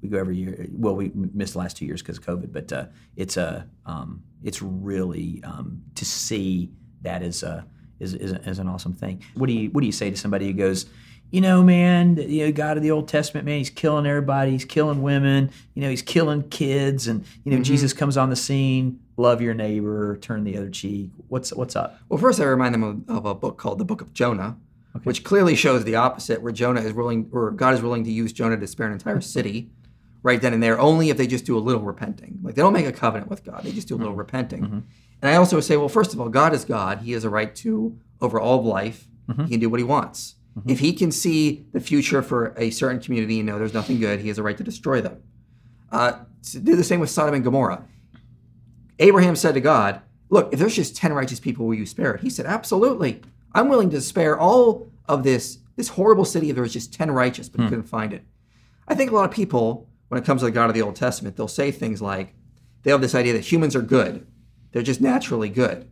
we 0.00 0.08
go 0.08 0.18
every 0.18 0.36
year 0.36 0.66
well 0.72 0.94
we 0.96 1.10
missed 1.14 1.52
the 1.52 1.58
last 1.60 1.76
two 1.76 1.86
years 1.86 2.02
because 2.02 2.18
of 2.18 2.24
covid 2.24 2.52
but 2.52 2.72
uh, 2.72 2.86
it's 3.16 3.36
a 3.36 3.68
um, 3.86 4.22
it's 4.42 4.60
really 4.62 5.42
um, 5.44 5.82
to 5.94 6.04
see 6.04 6.70
that 7.02 7.22
is 7.22 7.42
a 7.42 7.66
is, 8.02 8.14
is, 8.14 8.32
is 8.46 8.58
an 8.58 8.68
awesome 8.68 8.92
thing 8.92 9.22
what 9.34 9.46
do 9.46 9.52
you 9.52 9.70
what 9.70 9.80
do 9.80 9.86
you 9.86 9.92
say 9.92 10.10
to 10.10 10.16
somebody 10.16 10.46
who 10.46 10.52
goes 10.52 10.86
you 11.32 11.40
know, 11.40 11.62
man, 11.62 12.16
you 12.18 12.44
know, 12.44 12.52
God 12.52 12.76
of 12.76 12.82
the 12.82 12.90
Old 12.90 13.08
Testament, 13.08 13.46
man, 13.46 13.56
he's 13.56 13.70
killing 13.70 14.04
everybody. 14.04 14.50
He's 14.50 14.66
killing 14.66 15.00
women. 15.00 15.50
You 15.74 15.80
know, 15.80 15.88
he's 15.88 16.02
killing 16.02 16.46
kids, 16.50 17.08
and 17.08 17.24
you 17.42 17.50
know, 17.50 17.56
mm-hmm. 17.56 17.64
Jesus 17.64 17.94
comes 17.94 18.18
on 18.18 18.28
the 18.28 18.36
scene. 18.36 19.00
Love 19.16 19.40
your 19.40 19.54
neighbor, 19.54 20.18
turn 20.18 20.44
the 20.44 20.58
other 20.58 20.68
cheek. 20.68 21.10
What's 21.28 21.50
what's 21.54 21.74
up? 21.74 21.98
Well, 22.10 22.20
first 22.20 22.38
I 22.38 22.44
remind 22.44 22.74
them 22.74 22.82
of, 22.82 23.08
of 23.08 23.24
a 23.24 23.34
book 23.34 23.56
called 23.56 23.78
the 23.78 23.84
Book 23.84 24.02
of 24.02 24.12
Jonah, 24.12 24.58
which 25.04 25.24
clearly 25.24 25.56
shows 25.56 25.84
the 25.84 25.96
opposite, 25.96 26.42
where 26.42 26.52
Jonah 26.52 26.82
is 26.82 26.92
willing, 26.92 27.30
or 27.32 27.50
God 27.50 27.72
is 27.72 27.80
willing 27.80 28.04
to 28.04 28.12
use 28.12 28.34
Jonah 28.34 28.58
to 28.58 28.66
spare 28.66 28.88
an 28.88 28.92
entire 28.92 29.20
city, 29.22 29.70
right 30.22 30.40
then 30.40 30.52
and 30.52 30.62
there, 30.62 30.78
only 30.78 31.08
if 31.08 31.16
they 31.16 31.26
just 31.26 31.46
do 31.46 31.56
a 31.56 31.60
little 31.60 31.82
repenting. 31.82 32.40
Like 32.42 32.56
they 32.56 32.62
don't 32.62 32.74
make 32.74 32.86
a 32.86 32.92
covenant 32.92 33.30
with 33.30 33.42
God; 33.42 33.62
they 33.64 33.72
just 33.72 33.88
do 33.88 33.94
a 33.94 33.96
little 33.96 34.12
mm-hmm. 34.12 34.18
repenting. 34.18 34.62
Mm-hmm. 34.64 34.78
And 35.22 35.30
I 35.30 35.36
also 35.36 35.60
say, 35.60 35.76
well, 35.76 35.88
first 35.88 36.12
of 36.12 36.20
all, 36.20 36.28
God 36.28 36.52
is 36.52 36.64
God; 36.64 36.98
He 36.98 37.12
has 37.12 37.24
a 37.24 37.30
right 37.30 37.54
to 37.56 37.98
over 38.20 38.40
all 38.40 38.58
of 38.58 38.66
life. 38.66 39.06
Mm-hmm. 39.28 39.44
He 39.44 39.50
can 39.50 39.60
do 39.60 39.70
what 39.70 39.80
He 39.80 39.84
wants. 39.84 40.34
Mm-hmm. 40.58 40.70
If 40.70 40.80
He 40.80 40.92
can 40.92 41.12
see 41.12 41.64
the 41.72 41.80
future 41.80 42.22
for 42.22 42.54
a 42.58 42.70
certain 42.70 43.00
community 43.00 43.38
and 43.38 43.46
know 43.46 43.58
there's 43.58 43.72
nothing 43.72 44.00
good, 44.00 44.20
He 44.20 44.28
has 44.28 44.38
a 44.38 44.42
right 44.42 44.58
to 44.58 44.64
destroy 44.64 45.00
them. 45.00 45.22
Uh, 45.90 46.14
do 46.62 46.74
the 46.74 46.84
same 46.84 47.00
with 47.00 47.10
Sodom 47.10 47.34
and 47.34 47.44
Gomorrah. 47.44 47.84
Abraham 48.98 49.36
said 49.36 49.54
to 49.54 49.60
God, 49.60 50.00
Look, 50.28 50.52
if 50.52 50.58
there's 50.58 50.74
just 50.74 50.96
10 50.96 51.12
righteous 51.12 51.38
people, 51.38 51.66
will 51.66 51.74
you 51.74 51.84
spare 51.86 52.14
it? 52.14 52.22
He 52.22 52.30
said, 52.30 52.46
Absolutely. 52.46 53.20
I'm 53.54 53.68
willing 53.68 53.90
to 53.90 54.00
spare 54.00 54.38
all 54.38 54.90
of 55.06 55.24
this, 55.24 55.58
this 55.76 55.88
horrible 55.88 56.24
city 56.24 56.48
if 56.48 56.56
there 56.56 56.62
was 56.62 56.72
just 56.72 56.92
10 56.94 57.10
righteous, 57.10 57.48
but 57.48 57.60
he 57.60 57.66
hmm. 57.66 57.68
couldn't 57.68 57.88
find 57.88 58.12
it. 58.12 58.24
I 58.88 58.94
think 58.94 59.10
a 59.10 59.14
lot 59.14 59.28
of 59.28 59.30
people, 59.30 59.88
when 60.08 60.20
it 60.20 60.24
comes 60.24 60.40
to 60.40 60.46
the 60.46 60.50
God 60.50 60.70
of 60.70 60.74
the 60.74 60.82
Old 60.82 60.96
Testament, 60.96 61.36
they'll 61.36 61.48
say 61.48 61.70
things 61.70 62.00
like, 62.00 62.34
they 62.82 62.90
have 62.90 63.00
this 63.00 63.14
idea 63.14 63.34
that 63.34 63.52
humans 63.52 63.76
are 63.76 63.82
good. 63.82 64.26
They're 64.72 64.82
just 64.82 65.00
naturally 65.00 65.48
good. 65.48 65.88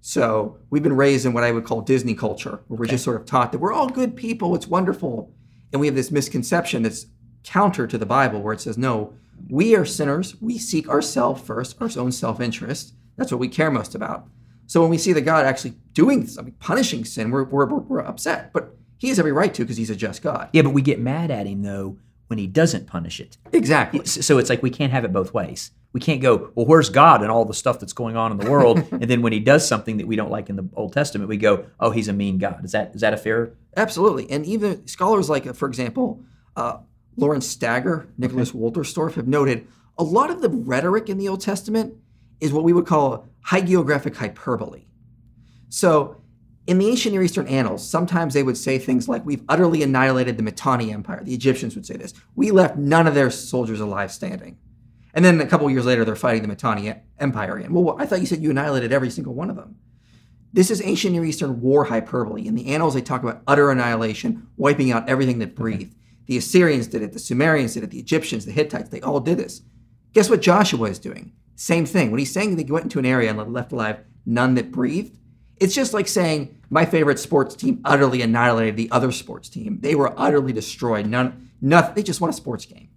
So 0.00 0.58
we've 0.70 0.82
been 0.82 0.96
raised 0.96 1.26
in 1.26 1.32
what 1.32 1.44
I 1.44 1.52
would 1.52 1.64
call 1.64 1.80
Disney 1.80 2.14
culture, 2.14 2.60
where 2.68 2.78
we're 2.78 2.86
just 2.86 3.04
sort 3.04 3.20
of 3.20 3.26
taught 3.26 3.52
that 3.52 3.58
we're 3.58 3.72
all 3.72 3.88
good 3.88 4.16
people, 4.16 4.54
it's 4.54 4.66
wonderful. 4.66 5.32
And 5.72 5.80
we 5.80 5.86
have 5.86 5.96
this 5.96 6.10
misconception 6.10 6.82
that's 6.82 7.06
counter 7.44 7.86
to 7.86 7.98
the 7.98 8.06
Bible, 8.06 8.40
where 8.40 8.54
it 8.54 8.60
says, 8.60 8.78
no, 8.78 9.14
we 9.48 9.74
are 9.74 9.84
sinners. 9.84 10.40
We 10.40 10.58
seek 10.58 10.88
ourselves 10.88 11.42
first, 11.42 11.76
our 11.80 11.90
own 11.96 12.12
self 12.12 12.40
interest. 12.40 12.94
That's 13.16 13.32
what 13.32 13.40
we 13.40 13.48
care 13.48 13.70
most 13.70 13.94
about. 13.94 14.28
So 14.66 14.80
when 14.80 14.90
we 14.90 14.98
see 14.98 15.12
the 15.12 15.20
God 15.20 15.46
actually 15.46 15.74
doing 15.92 16.26
something, 16.26 16.54
punishing 16.54 17.04
sin, 17.04 17.30
we're, 17.30 17.44
we're, 17.44 17.66
we're 17.66 18.00
upset. 18.00 18.52
But 18.52 18.76
he 18.98 19.08
has 19.08 19.18
every 19.18 19.32
right 19.32 19.52
to 19.54 19.62
because 19.62 19.76
he's 19.76 19.90
a 19.90 19.96
just 19.96 20.22
God. 20.22 20.50
Yeah, 20.52 20.62
but 20.62 20.74
we 20.74 20.82
get 20.82 21.00
mad 21.00 21.30
at 21.30 21.46
him 21.46 21.62
though 21.62 21.98
when 22.28 22.38
he 22.38 22.46
doesn't 22.46 22.86
punish 22.86 23.20
it. 23.20 23.36
Exactly. 23.52 24.04
So 24.06 24.38
it's 24.38 24.48
like 24.48 24.62
we 24.62 24.70
can't 24.70 24.92
have 24.92 25.04
it 25.04 25.12
both 25.12 25.34
ways. 25.34 25.72
We 25.92 26.00
can't 26.00 26.20
go, 26.20 26.50
well, 26.54 26.66
where's 26.66 26.90
God 26.90 27.22
and 27.22 27.30
all 27.30 27.46
the 27.46 27.54
stuff 27.54 27.80
that's 27.80 27.94
going 27.94 28.16
on 28.16 28.30
in 28.30 28.38
the 28.38 28.50
world? 28.50 28.78
and 28.92 29.04
then 29.04 29.22
when 29.22 29.32
he 29.32 29.40
does 29.40 29.66
something 29.66 29.96
that 29.96 30.06
we 30.06 30.16
don't 30.16 30.30
like 30.30 30.50
in 30.50 30.56
the 30.56 30.68
Old 30.74 30.92
Testament, 30.92 31.28
we 31.28 31.38
go, 31.38 31.66
oh, 31.80 31.90
he's 31.90 32.08
a 32.08 32.12
mean 32.12 32.38
God. 32.38 32.64
Is 32.64 32.72
that 32.72 32.94
is 32.94 33.00
that 33.00 33.14
a 33.14 33.16
fair? 33.16 33.54
Absolutely. 33.76 34.30
And 34.30 34.44
even 34.46 34.86
scholars 34.86 35.30
like, 35.30 35.46
uh, 35.46 35.52
for 35.54 35.66
example, 35.66 36.22
uh, 36.56 36.78
Lawrence 37.16 37.48
Stager, 37.48 38.08
Nicholas 38.18 38.52
Wolterstorff 38.52 39.14
have 39.14 39.26
noted 39.26 39.66
a 39.96 40.04
lot 40.04 40.30
of 40.30 40.42
the 40.42 40.48
rhetoric 40.48 41.08
in 41.08 41.18
the 41.18 41.28
Old 41.28 41.40
Testament 41.40 41.94
is 42.40 42.52
what 42.52 42.62
we 42.62 42.72
would 42.72 42.86
call 42.86 43.26
hagiographic 43.46 44.16
hyperbole. 44.16 44.84
So 45.68 46.17
in 46.68 46.76
the 46.76 46.86
ancient 46.86 47.14
Near 47.14 47.22
Eastern 47.22 47.48
annals, 47.48 47.88
sometimes 47.88 48.34
they 48.34 48.42
would 48.42 48.58
say 48.58 48.78
things 48.78 49.08
like, 49.08 49.24
We've 49.24 49.42
utterly 49.48 49.82
annihilated 49.82 50.36
the 50.36 50.42
Mitanni 50.42 50.92
Empire. 50.92 51.24
The 51.24 51.32
Egyptians 51.32 51.74
would 51.74 51.86
say 51.86 51.96
this. 51.96 52.12
We 52.36 52.50
left 52.50 52.76
none 52.76 53.06
of 53.06 53.14
their 53.14 53.30
soldiers 53.30 53.80
alive 53.80 54.12
standing. 54.12 54.58
And 55.14 55.24
then 55.24 55.40
a 55.40 55.46
couple 55.46 55.70
years 55.70 55.86
later, 55.86 56.04
they're 56.04 56.14
fighting 56.14 56.42
the 56.42 56.48
Mitanni 56.48 56.94
Empire 57.18 57.56
again. 57.56 57.72
Well, 57.72 57.96
I 57.98 58.04
thought 58.04 58.20
you 58.20 58.26
said 58.26 58.42
you 58.42 58.50
annihilated 58.50 58.92
every 58.92 59.08
single 59.08 59.32
one 59.32 59.48
of 59.48 59.56
them. 59.56 59.76
This 60.52 60.70
is 60.70 60.82
ancient 60.82 61.14
Near 61.14 61.24
Eastern 61.24 61.62
war 61.62 61.84
hyperbole. 61.84 62.46
In 62.46 62.54
the 62.54 62.66
annals, 62.66 62.92
they 62.92 63.00
talk 63.00 63.22
about 63.22 63.42
utter 63.46 63.70
annihilation, 63.70 64.46
wiping 64.58 64.92
out 64.92 65.08
everything 65.08 65.38
that 65.38 65.56
breathed. 65.56 65.94
Mm-hmm. 65.94 66.24
The 66.26 66.36
Assyrians 66.36 66.86
did 66.86 67.00
it, 67.00 67.14
the 67.14 67.18
Sumerians 67.18 67.72
did 67.72 67.82
it, 67.82 67.90
the 67.90 67.98
Egyptians, 67.98 68.44
the 68.44 68.52
Hittites, 68.52 68.90
they 68.90 69.00
all 69.00 69.20
did 69.20 69.38
this. 69.38 69.62
Guess 70.12 70.28
what 70.28 70.42
Joshua 70.42 70.90
is 70.90 70.98
doing? 70.98 71.32
Same 71.56 71.86
thing. 71.86 72.10
When 72.10 72.18
he's 72.18 72.32
saying 72.32 72.56
that 72.56 72.66
he 72.66 72.72
went 72.72 72.84
into 72.84 72.98
an 72.98 73.06
area 73.06 73.30
and 73.30 73.52
left 73.54 73.72
alive 73.72 74.00
none 74.26 74.54
that 74.56 74.70
breathed, 74.70 75.18
it's 75.60 75.74
just 75.74 75.94
like 75.94 76.08
saying 76.08 76.58
my 76.70 76.84
favorite 76.84 77.18
sports 77.18 77.54
team 77.54 77.80
utterly 77.84 78.22
annihilated 78.22 78.76
the 78.76 78.90
other 78.90 79.12
sports 79.12 79.48
team. 79.48 79.78
They 79.80 79.94
were 79.94 80.12
utterly 80.18 80.52
destroyed. 80.52 81.06
None, 81.06 81.50
nothing. 81.60 81.94
They 81.94 82.02
just 82.02 82.20
won 82.20 82.30
a 82.30 82.34
sports 82.34 82.66
game. 82.66 82.88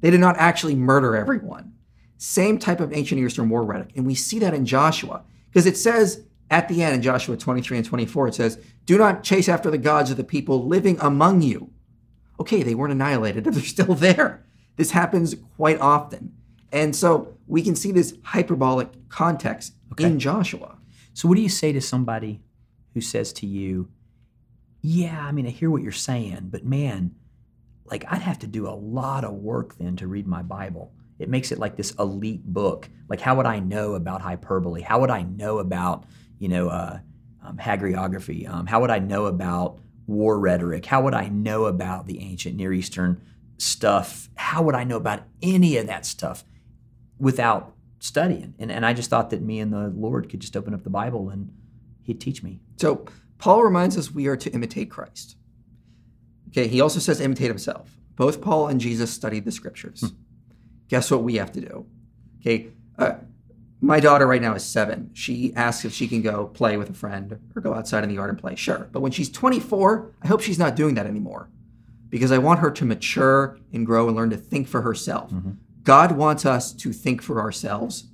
They 0.00 0.10
did 0.10 0.20
not 0.20 0.36
actually 0.36 0.74
murder 0.74 1.16
everyone. 1.16 1.74
Same 2.16 2.58
type 2.58 2.80
of 2.80 2.92
ancient 2.92 3.18
Near 3.18 3.28
Eastern 3.28 3.48
war 3.48 3.64
rhetoric. 3.64 3.92
And 3.96 4.06
we 4.06 4.14
see 4.14 4.38
that 4.40 4.54
in 4.54 4.66
Joshua 4.66 5.22
because 5.50 5.66
it 5.66 5.76
says 5.76 6.24
at 6.50 6.68
the 6.68 6.82
end 6.82 6.96
in 6.96 7.02
Joshua 7.02 7.36
23 7.36 7.78
and 7.78 7.86
24, 7.86 8.28
it 8.28 8.34
says, 8.34 8.58
Do 8.86 8.98
not 8.98 9.22
chase 9.22 9.48
after 9.48 9.70
the 9.70 9.78
gods 9.78 10.10
of 10.10 10.16
the 10.16 10.24
people 10.24 10.66
living 10.66 10.98
among 11.00 11.42
you. 11.42 11.70
Okay, 12.40 12.62
they 12.62 12.74
weren't 12.74 12.92
annihilated, 12.92 13.44
they're 13.52 13.62
still 13.62 13.94
there. 13.94 14.44
This 14.76 14.92
happens 14.92 15.34
quite 15.56 15.80
often. 15.80 16.34
And 16.70 16.94
so 16.94 17.34
we 17.46 17.62
can 17.62 17.74
see 17.74 17.92
this 17.92 18.14
hyperbolic 18.22 19.08
context 19.08 19.74
in 19.98 20.18
Joshua. 20.18 20.77
So 21.18 21.26
what 21.26 21.34
do 21.34 21.42
you 21.42 21.48
say 21.48 21.72
to 21.72 21.80
somebody 21.80 22.42
who 22.94 23.00
says 23.00 23.32
to 23.32 23.46
you, 23.48 23.88
"Yeah, 24.82 25.20
I 25.20 25.32
mean, 25.32 25.48
I 25.48 25.50
hear 25.50 25.68
what 25.68 25.82
you're 25.82 25.90
saying, 25.90 26.50
but 26.52 26.64
man, 26.64 27.16
like 27.86 28.04
I'd 28.06 28.22
have 28.22 28.38
to 28.38 28.46
do 28.46 28.68
a 28.68 28.70
lot 28.70 29.24
of 29.24 29.32
work 29.32 29.76
then 29.78 29.96
to 29.96 30.06
read 30.06 30.28
my 30.28 30.42
Bible. 30.42 30.92
It 31.18 31.28
makes 31.28 31.50
it 31.50 31.58
like 31.58 31.74
this 31.74 31.90
elite 31.98 32.44
book. 32.44 32.88
Like, 33.08 33.20
how 33.20 33.34
would 33.34 33.46
I 33.46 33.58
know 33.58 33.94
about 33.94 34.20
hyperbole? 34.20 34.82
How 34.82 35.00
would 35.00 35.10
I 35.10 35.22
know 35.22 35.58
about, 35.58 36.04
you 36.38 36.46
know, 36.46 36.68
uh, 36.68 37.00
um, 37.44 37.56
hagiography? 37.56 38.48
Um, 38.48 38.68
how 38.68 38.80
would 38.80 38.90
I 38.90 39.00
know 39.00 39.26
about 39.26 39.80
war 40.06 40.38
rhetoric? 40.38 40.86
How 40.86 41.02
would 41.02 41.14
I 41.14 41.26
know 41.26 41.64
about 41.64 42.06
the 42.06 42.20
ancient 42.20 42.54
Near 42.54 42.72
Eastern 42.72 43.20
stuff? 43.56 44.28
How 44.36 44.62
would 44.62 44.76
I 44.76 44.84
know 44.84 44.98
about 44.98 45.24
any 45.42 45.78
of 45.78 45.88
that 45.88 46.06
stuff 46.06 46.44
without 47.18 47.74
studying. 47.98 48.54
And, 48.58 48.70
and 48.70 48.86
I 48.86 48.92
just 48.92 49.10
thought 49.10 49.30
that 49.30 49.42
me 49.42 49.60
and 49.60 49.72
the 49.72 49.88
Lord 49.88 50.28
could 50.28 50.40
just 50.40 50.56
open 50.56 50.74
up 50.74 50.84
the 50.84 50.90
Bible 50.90 51.30
and 51.30 51.52
He'd 52.02 52.20
teach 52.20 52.42
me. 52.42 52.60
So 52.76 53.04
Paul 53.38 53.62
reminds 53.62 53.96
us 53.98 54.10
we 54.10 54.28
are 54.28 54.36
to 54.36 54.50
imitate 54.52 54.90
Christ. 54.90 55.36
Okay, 56.48 56.66
he 56.66 56.80
also 56.80 56.98
says 56.98 57.20
imitate 57.20 57.48
himself. 57.48 57.98
Both 58.16 58.40
Paul 58.40 58.68
and 58.68 58.80
Jesus 58.80 59.10
studied 59.10 59.44
the 59.44 59.52
scriptures. 59.52 60.12
Guess 60.88 61.10
what 61.10 61.22
we 61.22 61.34
have 61.34 61.52
to 61.52 61.60
do? 61.60 61.86
Okay, 62.40 62.68
uh, 62.98 63.16
my 63.80 64.00
daughter 64.00 64.26
right 64.26 64.40
now 64.40 64.54
is 64.54 64.64
seven. 64.64 65.10
She 65.12 65.52
asks 65.54 65.84
if 65.84 65.92
she 65.92 66.08
can 66.08 66.22
go 66.22 66.46
play 66.46 66.76
with 66.76 66.90
a 66.90 66.94
friend 66.94 67.38
or 67.54 67.60
go 67.60 67.74
outside 67.74 68.02
in 68.02 68.08
the 68.08 68.16
yard 68.16 68.30
and 68.30 68.38
play. 68.38 68.56
Sure. 68.56 68.88
But 68.90 69.00
when 69.00 69.12
she's 69.12 69.30
24, 69.30 70.14
I 70.22 70.26
hope 70.26 70.40
she's 70.40 70.58
not 70.58 70.74
doing 70.74 70.94
that 70.94 71.06
anymore 71.06 71.50
because 72.08 72.32
I 72.32 72.38
want 72.38 72.60
her 72.60 72.70
to 72.70 72.84
mature 72.84 73.58
and 73.72 73.84
grow 73.86 74.08
and 74.08 74.16
learn 74.16 74.30
to 74.30 74.36
think 74.36 74.66
for 74.66 74.80
herself. 74.80 75.30
God 75.88 76.12
wants 76.12 76.44
us 76.44 76.74
to 76.74 76.92
think 76.92 77.22
for 77.22 77.40
ourselves 77.40 78.08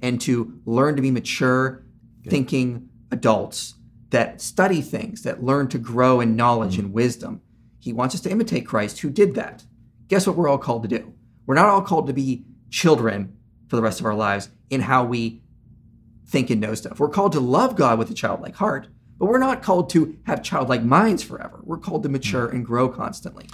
and 0.00 0.20
to 0.20 0.60
learn 0.64 0.94
to 0.94 1.02
be 1.02 1.10
mature, 1.10 1.84
thinking 2.24 2.88
adults 3.10 3.74
that 4.10 4.40
study 4.40 4.80
things, 4.80 5.22
that 5.22 5.42
learn 5.42 5.66
to 5.70 5.78
grow 5.78 6.20
in 6.20 6.36
knowledge 6.36 6.78
and 6.78 6.92
wisdom. 6.92 7.40
He 7.80 7.92
wants 7.92 8.14
us 8.14 8.20
to 8.20 8.30
imitate 8.30 8.64
Christ 8.64 9.00
who 9.00 9.10
did 9.10 9.34
that. 9.34 9.64
Guess 10.06 10.28
what 10.28 10.36
we're 10.36 10.46
all 10.46 10.56
called 10.56 10.84
to 10.84 10.88
do? 10.88 11.14
We're 11.46 11.56
not 11.56 11.68
all 11.68 11.82
called 11.82 12.06
to 12.06 12.12
be 12.12 12.44
children 12.70 13.36
for 13.66 13.74
the 13.74 13.82
rest 13.82 13.98
of 13.98 14.06
our 14.06 14.14
lives 14.14 14.48
in 14.70 14.82
how 14.82 15.04
we 15.04 15.42
think 16.28 16.48
and 16.50 16.60
know 16.60 16.76
stuff. 16.76 17.00
We're 17.00 17.08
called 17.08 17.32
to 17.32 17.40
love 17.40 17.74
God 17.74 17.98
with 17.98 18.08
a 18.08 18.14
childlike 18.14 18.54
heart, 18.54 18.86
but 19.18 19.26
we're 19.26 19.38
not 19.38 19.64
called 19.64 19.90
to 19.90 20.16
have 20.26 20.44
childlike 20.44 20.84
minds 20.84 21.24
forever. 21.24 21.58
We're 21.64 21.78
called 21.78 22.04
to 22.04 22.08
mature 22.08 22.48
and 22.48 22.64
grow 22.64 22.88
constantly. 22.88 23.48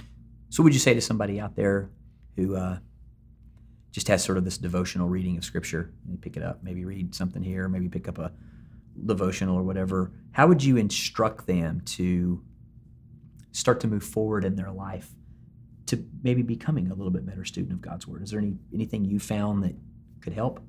So, 0.49 0.61
would 0.61 0.73
you 0.73 0.79
say 0.79 0.93
to 0.93 1.01
somebody 1.01 1.39
out 1.39 1.55
there 1.55 1.89
who 2.35 2.55
uh, 2.55 2.77
just 3.93 4.07
has 4.07 4.23
sort 4.23 4.37
of 4.37 4.43
this 4.43 4.57
devotional 4.57 5.07
reading 5.07 5.37
of 5.37 5.45
Scripture, 5.45 5.93
you 6.09 6.17
pick 6.17 6.35
it 6.35 6.43
up, 6.43 6.63
maybe 6.63 6.83
read 6.83 7.13
something 7.13 7.43
here, 7.43 7.69
maybe 7.69 7.87
pick 7.87 8.09
up 8.09 8.17
a 8.17 8.31
devotional 9.05 9.55
or 9.55 9.63
whatever, 9.63 10.11
how 10.31 10.47
would 10.47 10.63
you 10.63 10.77
instruct 10.77 11.45
them 11.45 11.81
to 11.81 12.43
start 13.51 13.79
to 13.79 13.87
move 13.87 14.03
forward 14.03 14.43
in 14.43 14.55
their 14.55 14.71
life 14.71 15.11
to 15.85 16.03
maybe 16.23 16.41
becoming 16.41 16.89
a 16.89 16.93
little 16.95 17.11
bit 17.11 17.25
better 17.25 17.45
student 17.45 17.71
of 17.71 17.81
God's 17.81 18.07
Word? 18.07 18.23
Is 18.23 18.31
there 18.31 18.39
any 18.39 18.55
anything 18.73 19.05
you 19.05 19.19
found 19.19 19.63
that 19.63 19.75
could 20.21 20.33
help? 20.33 20.59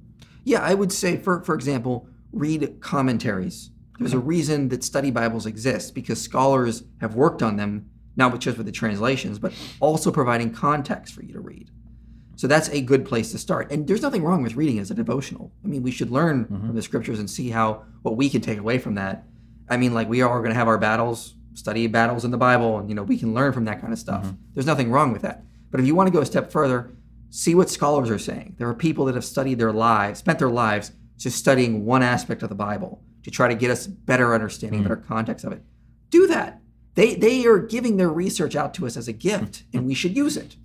Yeah, 0.45 0.61
I 0.61 0.75
would 0.75 0.93
say, 0.93 1.17
for 1.17 1.43
for 1.43 1.55
example, 1.55 2.07
read 2.31 2.81
commentaries. 2.81 3.71
There's 3.99 4.13
a 4.13 4.19
reason 4.19 4.69
that 4.69 4.83
study 4.85 5.11
Bibles 5.11 5.47
exist 5.47 5.95
because 5.95 6.21
scholars 6.21 6.83
have 7.01 7.15
worked 7.15 7.43
on 7.43 7.57
them, 7.57 7.89
not 8.17 8.39
just 8.41 8.59
with 8.59 8.67
the 8.67 8.73
translations, 8.73 9.39
but 9.39 9.53
also 9.81 10.11
providing 10.11 10.53
context 10.53 11.15
for 11.15 11.23
you 11.23 11.33
to 11.33 11.41
read. 11.41 11.71
So 12.37 12.47
that's 12.47 12.69
a 12.71 12.81
good 12.81 13.05
place 13.05 13.33
to 13.33 13.39
start. 13.39 13.71
And 13.71 13.87
there's 13.87 14.03
nothing 14.03 14.23
wrong 14.23 14.43
with 14.43 14.57
reading 14.57 14.79
as 14.79 14.91
a 14.91 14.95
devotional. 14.95 15.53
I 15.65 15.69
mean, 15.69 15.83
we 15.83 15.91
should 15.91 16.11
learn 16.11 16.45
mm-hmm. 16.45 16.67
from 16.67 16.77
the 16.77 16.83
scriptures 16.83 17.19
and 17.19 17.29
see 17.31 17.51
how 17.51 17.85
what 18.03 18.17
we 18.17 18.29
can 18.29 18.41
take 18.41 18.59
away 18.59 18.79
from 18.79 18.95
that. 18.97 19.25
I 19.69 19.77
mean, 19.77 19.95
like 19.95 20.09
we 20.09 20.23
are 20.23 20.39
going 20.39 20.51
to 20.51 20.57
have 20.57 20.69
our 20.69 20.79
battles, 20.79 21.35
study 21.55 21.87
battles 21.87 22.25
in 22.25 22.31
the 22.31 22.37
Bible, 22.37 22.79
and 22.79 22.89
you 22.89 22.95
know 22.95 23.03
we 23.03 23.19
can 23.19 23.35
learn 23.35 23.53
from 23.53 23.65
that 23.67 23.81
kind 23.81 23.93
of 23.93 23.99
stuff. 23.99 24.25
Mm-hmm. 24.25 24.37
There's 24.53 24.67
nothing 24.67 24.91
wrong 24.91 25.13
with 25.13 25.23
that. 25.23 25.45
But 25.71 25.81
if 25.81 25.87
you 25.87 25.95
want 25.95 26.09
to 26.09 26.13
go 26.13 26.21
a 26.21 26.27
step 26.27 26.53
further, 26.53 26.93
see 27.31 27.55
what 27.55 27.71
scholars 27.71 28.11
are 28.11 28.19
saying. 28.19 28.57
There 28.59 28.69
are 28.69 28.75
people 28.75 29.07
that 29.07 29.15
have 29.15 29.25
studied 29.25 29.59
their 29.59 29.73
lives, 29.73 30.21
spent 30.21 30.39
their 30.39 30.51
lives 30.51 30.93
just 31.19 31.39
studying 31.39 31.85
one 31.85 32.03
aspect 32.03 32.43
of 32.43 32.49
the 32.49 32.55
Bible 32.55 33.03
to 33.23 33.31
try 33.31 33.49
to 33.49 33.55
get 33.55 33.71
us 33.71 33.87
better 33.87 34.35
understanding, 34.35 34.81
mm-hmm. 34.81 34.89
better 34.89 35.03
context 35.09 35.45
of 35.45 35.53
it. 35.53 35.63
Do 36.11 36.27
that. 36.27 36.61
They 36.95 37.15
they 37.15 37.47
are 37.47 37.59
giving 37.59 37.97
their 37.97 38.11
research 38.11 38.55
out 38.55 38.75
to 38.75 38.87
us 38.87 38.97
as 38.97 39.09
a 39.09 39.13
gift, 39.13 39.65
and 39.73 39.87
we 39.87 39.95
should 39.95 40.17
use 40.17 40.37
it. 40.37 40.57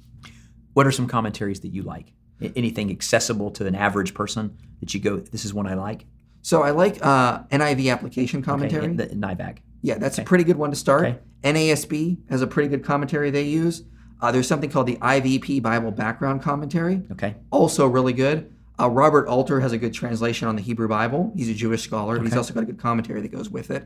What 0.73 0.87
are 0.87 0.91
some 0.91 1.07
commentaries 1.07 1.59
that 1.61 1.69
you 1.69 1.83
like? 1.83 2.13
Anything 2.55 2.89
accessible 2.89 3.51
to 3.51 3.65
an 3.65 3.75
average 3.75 4.13
person 4.13 4.57
that 4.79 4.93
you 4.93 4.99
go, 4.99 5.17
this 5.17 5.43
is 5.45 5.53
one 5.53 5.67
I 5.67 5.73
like? 5.73 6.05
So 6.41 6.61
I 6.63 6.71
like 6.71 7.03
uh, 7.05 7.43
NIV 7.45 7.91
application 7.91 8.39
Okay, 8.39 8.45
commentary. 8.45 8.87
the 8.93 9.07
NIVAC. 9.07 9.57
Yeah, 9.81 9.97
that's 9.97 10.17
a 10.19 10.23
pretty 10.23 10.43
good 10.45 10.55
one 10.57 10.69
to 10.69 10.75
start. 10.75 11.05
Okay. 11.05 11.19
NASB 11.43 12.17
has 12.29 12.41
a 12.41 12.47
pretty 12.47 12.69
good 12.69 12.83
commentary 12.83 13.29
they 13.29 13.43
use. 13.43 13.83
Uh, 14.21 14.31
there's 14.31 14.47
something 14.47 14.69
called 14.69 14.87
the 14.87 14.97
IVP 14.97 15.61
Bible 15.61 15.91
Background 15.91 16.41
Commentary, 16.41 17.01
Okay. 17.11 17.35
also 17.51 17.87
really 17.87 18.11
good. 18.13 18.53
Uh, 18.79 18.89
Robert 18.89 19.27
Alter 19.27 19.59
has 19.61 19.71
a 19.73 19.77
good 19.77 19.93
translation 19.93 20.47
on 20.47 20.55
the 20.55 20.61
Hebrew 20.61 20.87
Bible. 20.87 21.33
He's 21.35 21.49
a 21.49 21.53
Jewish 21.53 21.83
scholar. 21.83 22.15
and 22.15 22.25
He's 22.25 22.35
also 22.35 22.53
got 22.53 22.63
a 22.63 22.65
good 22.65 22.79
commentary 22.79 23.21
that 23.21 23.31
goes 23.31 23.49
with 23.49 23.71
it. 23.71 23.85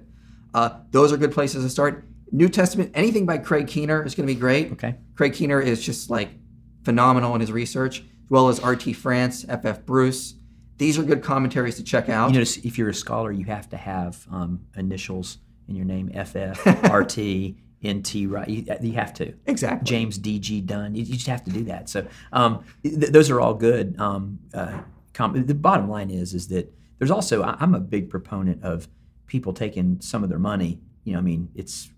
Uh, 0.54 0.69
those 0.91 1.12
are 1.12 1.17
good 1.17 1.32
places 1.32 1.63
to 1.63 1.69
start. 1.69 2.08
New 2.32 2.50
Testament, 2.50 2.91
anything 2.96 3.26
by 3.26 3.38
Craig 3.39 3.67
Keener 3.67 4.04
is 4.04 4.13
going 4.15 4.28
to 4.28 4.34
be 4.34 4.39
great. 4.39 4.72
Okay. 4.74 4.96
Craig 5.15 5.34
Keener 5.34 5.60
is 5.60 5.84
just 5.84 6.10
like 6.12 6.30
phenomenal 6.84 7.34
in 7.36 7.41
his 7.41 7.52
research, 7.52 8.00
as 8.00 8.30
well 8.30 8.50
as 8.50 8.60
R.T. 8.60 8.93
France, 8.93 9.46
F.F. 9.48 9.86
Bruce. 9.86 10.36
These 10.78 10.98
are 10.98 11.04
good 11.04 11.22
commentaries 11.24 11.76
to 11.76 11.84
check 11.84 12.10
out. 12.10 12.30
You 12.30 12.34
notice 12.36 12.58
if 12.58 12.78
you're 12.78 12.89
a 12.89 12.93
scholar, 12.93 13.32
you 13.32 13.46
have 13.46 13.69
to 13.69 13.78
have 13.78 14.26
um, 14.32 14.62
initials 14.76 15.38
in 15.67 15.76
your 15.76 15.86
name 15.86 16.10
FF, 16.10 16.65
RT, 16.91 17.56
NT, 17.88 18.30
right? 18.30 18.48
You, 18.50 18.65
you 18.82 18.93
have 18.93 19.13
to. 19.15 19.34
exactly. 19.46 19.86
James 19.86 20.17
D.G. 20.17 20.62
Dunn. 20.62 20.96
You, 20.96 21.04
you 21.04 21.13
just 21.13 21.28
have 21.28 21.43
to 21.46 21.52
do 21.52 21.63
that. 21.65 21.89
So 21.89 22.06
um, 22.32 22.63
th- 22.84 23.12
those 23.12 23.30
are 23.30 23.39
all 23.39 23.54
good. 23.54 23.96
Um, 24.00 24.39
uh, 24.54 24.80
com- 25.13 25.46
the 25.46 25.54
bottom 25.56 25.88
line 25.89 26.10
is 26.10 26.34
is 26.34 26.48
that 26.50 26.74
there's 27.00 27.12
also 27.12 27.43
I- 27.43 27.56
I'm 27.60 27.76
a 27.76 27.80
big 27.80 28.10
proponent 28.10 28.63
of 28.63 28.88
people 29.28 29.54
taking 29.54 30.02
some 30.02 30.24
of 30.24 30.30
their 30.30 30.39
money. 30.39 30.80
You 31.04 31.13
know, 31.13 31.19
I 31.19 31.22
mean, 31.22 31.50
it's 31.56 31.89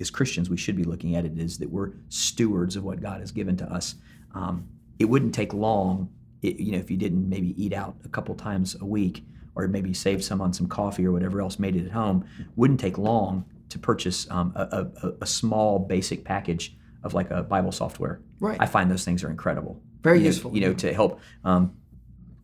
as 0.00 0.10
Christians 0.10 0.50
we 0.50 0.56
should 0.56 0.76
be 0.76 0.84
looking 0.84 1.16
at 1.16 1.24
it 1.24 1.38
is 1.38 1.58
that 1.58 1.70
we're 1.70 1.92
stewards 2.08 2.76
of 2.76 2.84
what 2.84 3.00
God 3.00 3.20
has 3.20 3.30
given 3.30 3.56
to 3.58 3.72
us. 3.72 3.94
Um, 4.34 4.66
it 4.98 5.04
wouldn't 5.06 5.34
take 5.34 5.52
long, 5.52 6.10
it, 6.42 6.58
you 6.58 6.72
know, 6.72 6.78
if 6.78 6.90
you 6.90 6.96
didn't 6.96 7.28
maybe 7.28 7.54
eat 7.62 7.72
out 7.72 7.96
a 8.04 8.08
couple 8.08 8.34
times 8.34 8.76
a 8.80 8.84
week 8.84 9.24
or 9.54 9.68
maybe 9.68 9.92
save 9.92 10.24
some 10.24 10.40
on 10.40 10.52
some 10.52 10.66
coffee 10.66 11.06
or 11.06 11.12
whatever 11.12 11.40
else 11.40 11.58
made 11.58 11.76
it 11.76 11.86
at 11.86 11.92
home. 11.92 12.24
Wouldn't 12.56 12.80
take 12.80 12.98
long 12.98 13.44
to 13.68 13.78
purchase 13.78 14.26
um, 14.30 14.52
a, 14.56 14.86
a, 15.02 15.12
a 15.22 15.26
small 15.26 15.78
basic 15.78 16.24
package 16.24 16.76
of 17.04 17.14
like 17.14 17.30
a 17.30 17.42
Bible 17.42 17.72
software. 17.72 18.20
Right. 18.40 18.56
I 18.60 18.66
find 18.66 18.90
those 18.90 19.04
things 19.04 19.22
are 19.24 19.30
incredible. 19.30 19.80
Very 20.02 20.18
You 20.18 20.24
know- 20.24 20.26
useful. 20.28 20.54
You 20.54 20.60
know, 20.62 20.74
to 20.74 20.92
help. 20.94 21.20
Um, 21.44 21.76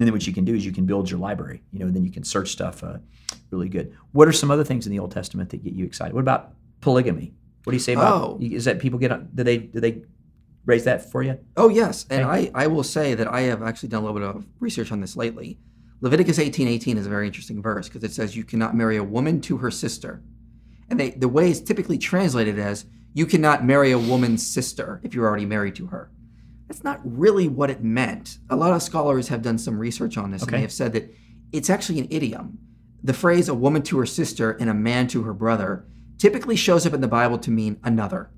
and 0.01 0.07
then 0.07 0.13
what 0.13 0.27
you 0.27 0.33
can 0.33 0.45
do 0.45 0.55
is 0.55 0.65
you 0.65 0.71
can 0.73 0.87
build 0.87 1.11
your 1.11 1.19
library. 1.19 1.61
You 1.73 1.81
know, 1.81 1.91
then 1.91 2.05
you 2.05 2.13
can 2.13 2.23
search 2.23 2.51
stuff. 2.53 2.85
Uh, 2.85 2.99
really 3.51 3.69
good. 3.69 3.97
What 4.13 4.29
are 4.29 4.33
some 4.33 4.51
other 4.51 4.63
things 4.63 4.87
in 4.87 4.93
the 4.93 4.99
Old 5.01 5.11
Testament 5.11 5.51
that 5.51 5.65
get 5.65 5.73
you 5.73 5.85
excited? 5.85 6.15
What 6.15 6.21
about 6.21 6.53
polygamy? 6.81 7.35
What 7.65 7.73
do 7.73 7.77
you 7.77 7.81
say 7.81 7.95
about? 7.95 8.23
Oh. 8.23 8.39
Is 8.41 8.65
that 8.65 8.79
people 8.79 8.99
get? 8.99 9.35
Do 9.35 9.45
they? 9.45 9.59
Do 9.59 9.81
they 9.81 10.03
raise 10.65 10.85
that 10.85 11.11
for 11.11 11.23
you? 11.23 11.39
Oh 11.57 11.69
yes, 11.69 12.07
and 12.11 12.25
I, 12.25 12.51
I 12.55 12.67
will 12.67 12.83
say 12.85 13.15
that 13.15 13.27
I 13.27 13.43
have 13.43 13.63
actually 13.63 13.89
done 13.89 14.03
a 14.03 14.07
little 14.07 14.21
bit 14.21 14.29
of 14.29 14.47
research 14.61 14.93
on 14.93 15.01
this 15.01 15.17
lately. 15.17 15.59
Leviticus 16.01 16.39
eighteen 16.39 16.69
eighteen 16.69 16.97
is 16.99 17.07
a 17.07 17.11
very 17.11 17.27
interesting 17.27 17.61
verse 17.61 17.89
because 17.89 18.05
it 18.05 18.13
says 18.13 18.37
you 18.37 18.45
cannot 18.45 18.77
marry 18.77 18.97
a 18.97 19.05
woman 19.05 19.41
to 19.43 19.57
her 19.59 19.71
sister, 19.71 20.23
and 20.89 21.01
they, 21.01 21.11
the 21.11 21.29
way 21.29 21.51
it's 21.51 21.61
typically 21.61 21.99
translated 21.99 22.59
as 22.59 22.85
you 23.15 23.27
cannot 23.27 23.65
marry 23.65 23.91
a 23.91 23.99
woman's 23.99 24.47
sister 24.47 25.01
if 25.03 25.15
you're 25.15 25.27
already 25.27 25.47
married 25.47 25.75
to 25.75 25.87
her. 25.87 26.11
That's 26.69 26.85
not 26.85 27.01
really 27.03 27.49
what 27.49 27.71
it 27.71 27.83
meant. 27.83 28.39
A 28.51 28.57
lot 28.57 28.75
of 28.75 28.83
scholars 28.83 29.29
have 29.29 29.43
done 29.43 29.59
some 29.59 29.79
research 29.79 30.19
on 30.19 30.31
this, 30.31 30.43
and 30.43 30.53
they 30.53 30.61
have 30.61 30.73
said 30.73 30.93
that 30.93 31.13
it's 31.51 31.71
actually 31.71 31.99
an 31.99 32.09
idiom. 32.11 32.59
The 33.03 33.15
phrase 33.15 33.49
"a 33.49 33.55
woman 33.55 33.83
to 33.85 33.99
her 33.99 34.07
sister" 34.07 34.53
and 34.53 34.69
"a 34.69 34.75
man 34.75 35.09
to 35.09 35.23
her 35.23 35.33
brother" 35.33 35.87
typically 36.19 36.57
shows 36.57 36.87
up 36.87 36.93
in 36.93 37.01
the 37.01 37.09
Bible 37.09 37.39
to 37.39 37.51
mean 37.51 37.79
another. 37.85 38.31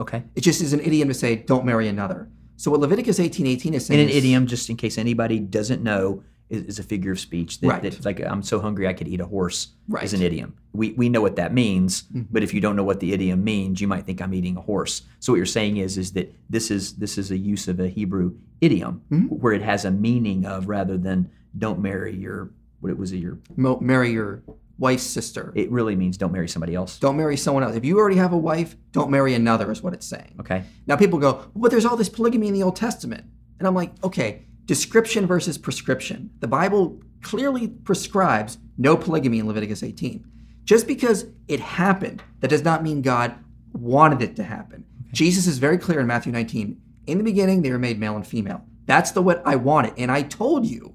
Okay. 0.00 0.22
It 0.34 0.40
just 0.40 0.62
is 0.62 0.72
an 0.72 0.80
idiom 0.80 1.08
to 1.08 1.14
say 1.14 1.36
don't 1.36 1.66
marry 1.66 1.88
another. 1.88 2.30
So 2.56 2.70
what 2.70 2.80
Leviticus 2.80 3.20
eighteen 3.20 3.46
eighteen 3.46 3.74
is 3.74 3.86
saying 3.86 4.00
In 4.00 4.06
an 4.06 4.10
is- 4.10 4.16
idiom, 4.16 4.46
just 4.46 4.70
in 4.70 4.76
case 4.76 4.98
anybody 4.98 5.38
doesn't 5.38 5.82
know, 5.82 6.22
is, 6.48 6.64
is 6.64 6.78
a 6.78 6.82
figure 6.82 7.12
of 7.12 7.20
speech. 7.20 7.60
That, 7.60 7.68
Right. 7.68 7.82
That's 7.82 8.04
like 8.04 8.20
I'm 8.20 8.42
so 8.42 8.60
hungry 8.60 8.88
I 8.88 8.92
could 8.92 9.08
eat 9.08 9.20
a 9.20 9.26
horse. 9.26 9.68
Right. 9.88 10.04
Is 10.04 10.14
an 10.14 10.22
idiom. 10.22 10.56
We 10.72 10.92
we 10.92 11.08
know 11.08 11.20
what 11.20 11.36
that 11.36 11.54
means, 11.54 12.02
mm-hmm. 12.02 12.22
but 12.30 12.42
if 12.42 12.52
you 12.52 12.60
don't 12.60 12.76
know 12.76 12.84
what 12.84 13.00
the 13.00 13.12
idiom 13.12 13.44
means, 13.44 13.80
you 13.80 13.88
might 13.88 14.04
think 14.04 14.20
I'm 14.20 14.34
eating 14.34 14.56
a 14.56 14.60
horse. 14.60 15.02
So 15.20 15.32
what 15.32 15.36
you're 15.36 15.46
saying 15.46 15.78
is 15.78 15.96
is 15.96 16.12
that 16.12 16.34
this 16.48 16.70
is 16.70 16.94
this 16.96 17.18
is 17.18 17.30
a 17.30 17.36
use 17.36 17.68
of 17.68 17.80
a 17.80 17.88
Hebrew 17.88 18.34
idiom 18.60 19.02
mm-hmm. 19.10 19.26
where 19.26 19.52
it 19.52 19.62
has 19.62 19.84
a 19.84 19.90
meaning 19.90 20.44
of 20.44 20.68
rather 20.68 20.98
than 20.98 21.30
don't 21.56 21.80
marry 21.80 22.14
your 22.14 22.50
what 22.80 22.90
it 22.90 22.98
was 22.98 23.12
your 23.12 23.38
mo- 23.56 23.80
marry 23.80 24.10
your 24.10 24.42
wife's 24.80 25.04
sister. 25.04 25.52
it 25.54 25.70
really 25.70 25.94
means 25.94 26.16
don't 26.16 26.32
marry 26.32 26.48
somebody 26.48 26.74
else. 26.74 26.98
Don't 26.98 27.16
marry 27.16 27.36
someone 27.36 27.62
else. 27.62 27.76
If 27.76 27.84
you 27.84 27.98
already 27.98 28.16
have 28.16 28.32
a 28.32 28.38
wife, 28.38 28.74
don't 28.92 29.10
marry 29.10 29.34
another, 29.34 29.70
is 29.70 29.82
what 29.82 29.92
it's 29.92 30.06
saying. 30.06 30.34
Okay. 30.40 30.64
Now 30.86 30.96
people 30.96 31.18
go, 31.18 31.44
but 31.54 31.70
there's 31.70 31.84
all 31.84 31.96
this 31.96 32.08
polygamy 32.08 32.48
in 32.48 32.54
the 32.54 32.62
Old 32.62 32.76
Testament. 32.76 33.24
And 33.58 33.68
I'm 33.68 33.74
like, 33.74 33.92
okay, 34.02 34.46
description 34.64 35.26
versus 35.26 35.58
prescription. 35.58 36.30
The 36.40 36.48
Bible 36.48 36.98
clearly 37.22 37.68
prescribes 37.68 38.56
no 38.78 38.96
polygamy 38.96 39.38
in 39.38 39.46
Leviticus 39.46 39.82
18. 39.82 40.24
Just 40.64 40.86
because 40.86 41.26
it 41.46 41.60
happened, 41.60 42.22
that 42.40 42.48
does 42.48 42.64
not 42.64 42.82
mean 42.82 43.02
God 43.02 43.34
wanted 43.74 44.22
it 44.22 44.34
to 44.36 44.42
happen. 44.42 44.86
Jesus 45.12 45.46
is 45.46 45.58
very 45.58 45.76
clear 45.76 46.00
in 46.00 46.06
Matthew 46.06 46.32
19. 46.32 46.80
In 47.06 47.18
the 47.18 47.24
beginning, 47.24 47.60
they 47.60 47.70
were 47.70 47.78
made 47.78 48.00
male 48.00 48.16
and 48.16 48.26
female. 48.26 48.64
That's 48.86 49.10
the 49.10 49.20
what 49.20 49.42
I 49.44 49.56
wanted. 49.56 49.92
And 49.98 50.10
I 50.10 50.22
told 50.22 50.64
you 50.64 50.94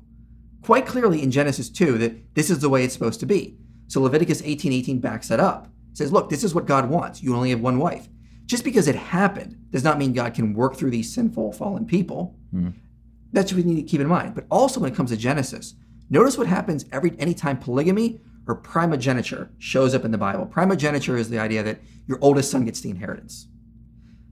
quite 0.63 0.87
clearly 0.87 1.21
in 1.21 1.29
Genesis 1.29 1.69
2 1.69 1.99
that 1.99 2.33
this 2.33 2.49
is 2.49 2.59
the 2.59 2.69
way 2.69 2.83
it's 2.83 2.93
supposed 2.93 3.19
to 3.19 3.27
be. 3.27 3.59
So 3.87 4.01
Leviticus 4.01 4.41
18 4.43 4.73
18 4.73 4.99
backs 4.99 5.27
that 5.27 5.39
up. 5.39 5.67
It 5.91 5.97
says, 5.97 6.11
look, 6.11 6.29
this 6.29 6.43
is 6.43 6.53
what 6.53 6.65
God 6.65 6.89
wants. 6.89 7.23
You 7.23 7.35
only 7.35 7.51
have 7.51 7.61
one 7.61 7.77
wife. 7.77 8.07
Just 8.45 8.63
because 8.63 8.87
it 8.87 8.95
happened 8.95 9.57
does 9.71 9.83
not 9.83 9.97
mean 9.97 10.13
God 10.13 10.33
can 10.33 10.53
work 10.53 10.75
through 10.75 10.91
these 10.91 11.13
sinful, 11.13 11.53
fallen 11.53 11.85
people. 11.85 12.35
That's 13.31 13.51
what 13.51 13.63
we 13.63 13.71
need 13.71 13.81
to 13.81 13.89
keep 13.89 14.01
in 14.01 14.07
mind. 14.07 14.35
But 14.35 14.45
also 14.51 14.79
when 14.79 14.91
it 14.91 14.95
comes 14.95 15.09
to 15.11 15.17
Genesis, 15.17 15.75
notice 16.09 16.37
what 16.37 16.47
happens 16.47 16.85
every 16.91 17.13
anytime 17.19 17.57
polygamy 17.57 18.21
or 18.47 18.55
primogeniture 18.55 19.49
shows 19.57 19.95
up 19.95 20.05
in 20.05 20.11
the 20.11 20.17
Bible. 20.17 20.45
Primogeniture 20.45 21.17
is 21.17 21.29
the 21.29 21.39
idea 21.39 21.63
that 21.63 21.79
your 22.07 22.19
oldest 22.21 22.51
son 22.51 22.65
gets 22.65 22.81
the 22.81 22.89
inheritance. 22.89 23.47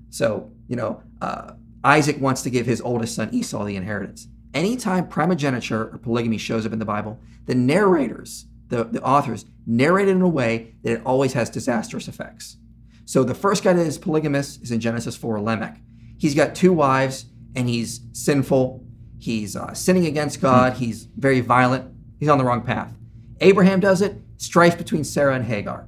So, 0.09 0.51
you 0.67 0.75
know, 0.75 1.01
uh, 1.21 1.53
Isaac 1.83 2.21
wants 2.21 2.43
to 2.43 2.49
give 2.49 2.65
his 2.65 2.81
oldest 2.81 3.15
son 3.15 3.33
Esau 3.33 3.65
the 3.65 3.75
inheritance. 3.75 4.27
Anytime 4.53 5.07
primogeniture 5.07 5.89
or 5.91 5.97
polygamy 5.97 6.37
shows 6.37 6.65
up 6.65 6.73
in 6.73 6.79
the 6.79 6.85
Bible, 6.85 7.19
the 7.47 7.55
narrators, 7.55 8.45
the, 8.73 8.83
the 8.86 9.03
authors, 9.03 9.45
narrate 9.67 10.07
it 10.07 10.12
in 10.12 10.21
a 10.21 10.27
way 10.27 10.73
that 10.83 10.93
it 10.93 11.01
always 11.05 11.33
has 11.33 11.49
disastrous 11.49 12.07
effects. 12.07 12.57
So 13.05 13.23
the 13.23 13.36
first 13.36 13.63
guy 13.63 13.73
that 13.73 13.86
is 13.86 13.97
polygamous 13.97 14.57
is 14.57 14.71
in 14.71 14.79
Genesis 14.79 15.15
4, 15.15 15.39
Lamech. 15.41 15.79
He's 16.17 16.33
got 16.33 16.55
two 16.55 16.73
wives 16.73 17.25
and 17.55 17.69
he's 17.69 18.01
sinful. 18.13 18.83
He's 19.19 19.55
uh, 19.55 19.73
sinning 19.73 20.07
against 20.07 20.41
God. 20.41 20.73
He's 20.73 21.05
very 21.17 21.39
violent. 21.39 21.93
He's 22.19 22.29
on 22.29 22.38
the 22.39 22.43
wrong 22.43 22.62
path. 22.62 22.93
Abraham 23.41 23.79
does 23.79 24.01
it, 24.01 24.15
strife 24.38 24.77
between 24.77 25.03
Sarah 25.03 25.36
and 25.36 25.45
Hagar. 25.45 25.88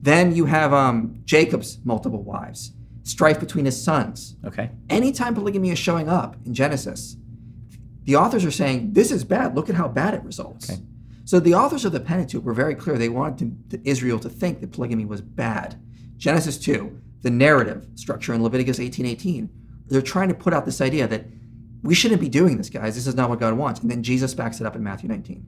Then 0.00 0.34
you 0.34 0.44
have 0.44 0.72
um, 0.72 1.22
Jacob's 1.24 1.78
multiple 1.84 2.22
wives, 2.22 2.72
strife 3.02 3.40
between 3.40 3.64
his 3.64 3.82
sons. 3.82 4.36
Okay. 4.44 4.70
Anytime 4.88 5.34
polygamy 5.34 5.70
is 5.70 5.78
showing 5.78 6.08
up 6.08 6.36
in 6.46 6.54
Genesis, 6.54 7.16
the 8.04 8.16
authors 8.16 8.44
are 8.44 8.50
saying, 8.50 8.92
this 8.92 9.10
is 9.10 9.24
bad. 9.24 9.54
Look 9.54 9.68
at 9.68 9.74
how 9.74 9.88
bad 9.88 10.14
it 10.14 10.22
results. 10.22 10.70
Okay. 10.70 10.80
So 11.24 11.38
the 11.38 11.54
authors 11.54 11.84
of 11.84 11.92
the 11.92 12.00
Pentateuch 12.00 12.44
were 12.44 12.54
very 12.54 12.74
clear. 12.74 12.98
They 12.98 13.08
wanted 13.08 13.70
to, 13.70 13.80
Israel 13.88 14.18
to 14.20 14.28
think 14.28 14.60
that 14.60 14.72
polygamy 14.72 15.04
was 15.04 15.20
bad. 15.20 15.80
Genesis 16.16 16.58
2, 16.58 17.00
the 17.22 17.30
narrative 17.30 17.86
structure 17.94 18.34
in 18.34 18.42
Leviticus 18.42 18.78
18:18, 18.78 19.48
they're 19.86 20.02
trying 20.02 20.28
to 20.28 20.34
put 20.34 20.52
out 20.52 20.64
this 20.64 20.80
idea 20.80 21.06
that 21.08 21.26
we 21.82 21.94
shouldn't 21.94 22.20
be 22.20 22.28
doing 22.28 22.56
this, 22.56 22.68
guys. 22.68 22.94
This 22.94 23.06
is 23.06 23.14
not 23.14 23.30
what 23.30 23.40
God 23.40 23.56
wants. 23.56 23.80
And 23.80 23.90
then 23.90 24.02
Jesus 24.02 24.34
backs 24.34 24.60
it 24.60 24.66
up 24.66 24.76
in 24.76 24.82
Matthew 24.82 25.08
19. 25.08 25.46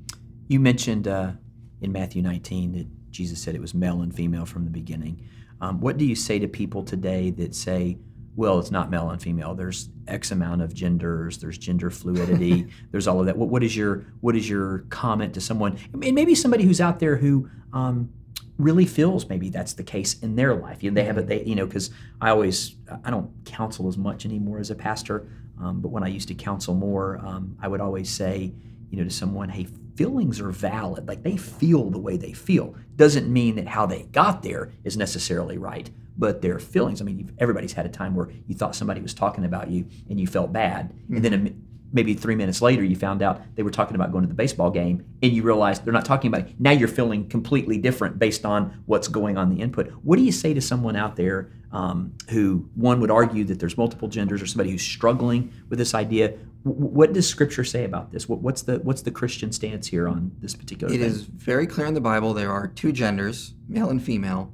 You 0.49 0.61
mentioned 0.61 1.07
uh, 1.07 1.33
in 1.81 1.93
Matthew 1.93 2.23
19 2.23 2.73
that 2.73 3.11
Jesus 3.11 3.41
said 3.41 3.55
it 3.55 3.61
was 3.61 3.75
male 3.75 4.01
and 4.03 4.15
female 4.15 4.47
from 4.47 4.65
the 4.65 4.71
beginning. 4.71 5.29
Um, 5.61 5.81
what 5.81 5.99
do 5.99 6.05
you 6.05 6.17
say 6.17 6.39
to 6.39 6.49
people 6.49 6.83
today 6.83 7.31
that 7.33 7.55
say, 7.55 7.99
well, 8.35 8.59
it's 8.59 8.71
not 8.71 8.91
male 8.91 9.11
and 9.11 9.21
female. 9.21 9.55
There's 9.55 9.91
X 10.09 10.31
amount 10.31 10.63
of 10.63 10.73
genders. 10.73 11.39
There's 11.39 11.59
gender 11.59 11.91
fluidity. 11.91 12.67
there's 12.91 13.07
all 13.07 13.21
of 13.21 13.27
that. 13.27 13.37
What, 13.37 13.49
what 13.49 13.63
is 13.63 13.77
your 13.77 14.07
what 14.21 14.37
is 14.37 14.49
your 14.49 14.79
comment 14.89 15.35
to 15.35 15.41
someone, 15.41 15.79
and 15.93 16.15
maybe 16.15 16.35
somebody 16.35 16.65
who's 16.65 16.81
out 16.81 16.99
there 16.99 17.17
who 17.17 17.49
um, 17.73 18.11
really 18.59 18.87
feels 18.87 19.29
maybe 19.29 19.51
that's 19.51 19.75
the 19.75 19.83
case 19.83 20.19
in 20.21 20.37
their 20.37 20.55
life. 20.55 20.83
You 20.83 20.91
know, 20.91 20.95
they 20.95 21.05
have 21.05 21.19
it. 21.19 21.27
They 21.27 21.43
you 21.45 21.55
know 21.55 21.67
because 21.67 21.91
I 22.21 22.31
always 22.31 22.77
I 23.05 23.11
don't 23.11 23.31
counsel 23.45 23.89
as 23.89 23.99
much 23.99 24.25
anymore 24.25 24.59
as 24.59 24.71
a 24.71 24.75
pastor, 24.75 25.29
um, 25.61 25.81
but 25.81 25.89
when 25.89 26.03
I 26.03 26.09
used 26.09 26.29
to 26.29 26.35
counsel 26.35 26.75
more, 26.75 27.19
um, 27.19 27.57
I 27.61 27.69
would 27.69 27.81
always 27.81 28.09
say 28.09 28.53
you 28.91 28.99
know 28.99 29.05
to 29.05 29.11
someone, 29.11 29.51
hey, 29.51 29.67
feelings 29.97 30.41
are 30.41 30.51
valid. 30.51 31.07
Like 31.07 31.23
they 31.23 31.37
feel 31.37 31.91
the 31.91 31.99
way 31.99 32.17
they 32.17 32.33
feel 32.33 32.75
doesn't 32.97 33.31
mean 33.31 33.57
that 33.57 33.69
how 33.69 33.85
they 33.85 34.05
got 34.05 34.43
there 34.43 34.73
is 34.85 34.97
necessarily 34.97 35.59
right. 35.59 35.91
But 36.17 36.43
their 36.43 36.59
feelings. 36.59 37.01
I 37.01 37.05
mean, 37.05 37.35
everybody's 37.39 37.73
had 37.73 37.87
a 37.87 37.89
time 37.89 38.15
where 38.15 38.31
you 38.47 38.55
thought 38.55 38.75
somebody 38.75 39.01
was 39.01 39.15
talking 39.15 39.45
about 39.45 39.71
you 39.71 39.87
and 40.11 40.21
you 40.21 40.27
felt 40.27 40.53
bad, 40.53 40.93
and 41.09 41.25
then 41.25 41.65
maybe 41.93 42.15
three 42.15 42.35
minutes 42.35 42.63
later 42.63 42.83
you 42.83 42.97
found 42.97 43.23
out 43.23 43.43
they 43.55 43.63
were 43.63 43.71
talking 43.71 43.95
about 43.95 44.11
going 44.13 44.23
to 44.23 44.29
the 44.29 44.35
baseball 44.35 44.71
game 44.71 45.05
and 45.23 45.33
you 45.33 45.43
realized 45.43 45.85
they're 45.85 45.93
not 45.93 46.05
talking 46.05 46.29
about 46.29 46.49
it. 46.49 46.55
Now 46.59 46.71
you're 46.71 46.89
feeling 46.89 47.29
completely 47.29 47.77
different 47.79 48.19
based 48.19 48.47
on 48.47 48.83
what's 48.87 49.09
going 49.09 49.37
on 49.37 49.51
the 49.55 49.61
input. 49.61 49.91
What 50.03 50.17
do 50.17 50.23
you 50.23 50.33
say 50.33 50.55
to 50.55 50.61
someone 50.61 50.97
out 50.97 51.17
there 51.17 51.51
um, 51.71 52.15
who, 52.31 52.69
one 52.75 53.01
would 53.01 53.11
argue 53.11 53.45
that 53.45 53.61
there's 53.61 53.77
multiple 53.77 54.09
genders 54.09 54.41
or 54.43 54.47
somebody 54.47 54.71
who's 54.71 54.83
struggling 54.83 55.53
with 55.69 55.79
this 55.79 55.95
idea? 55.95 56.35
What 56.63 57.13
does 57.13 57.29
Scripture 57.29 57.65
say 57.65 57.85
about 57.85 58.11
this? 58.13 58.29
What's 58.29 58.63
the 58.63 58.79
what's 58.79 59.03
the 59.03 59.11
Christian 59.11 59.53
stance 59.53 59.89
here 59.89 60.09
on 60.09 60.31
this 60.41 60.55
particular 60.55 60.95
It 60.95 60.99
thing? 60.99 61.07
is 61.07 61.23
very 61.25 61.67
clear 61.67 61.87
in 61.87 61.95
the 61.95 62.01
Bible 62.01 62.35
there 62.35 62.53
are 62.53 62.69
two 62.69 62.93
genders, 62.93 63.55
male 63.69 63.91
and 63.91 64.03
female. 64.03 64.53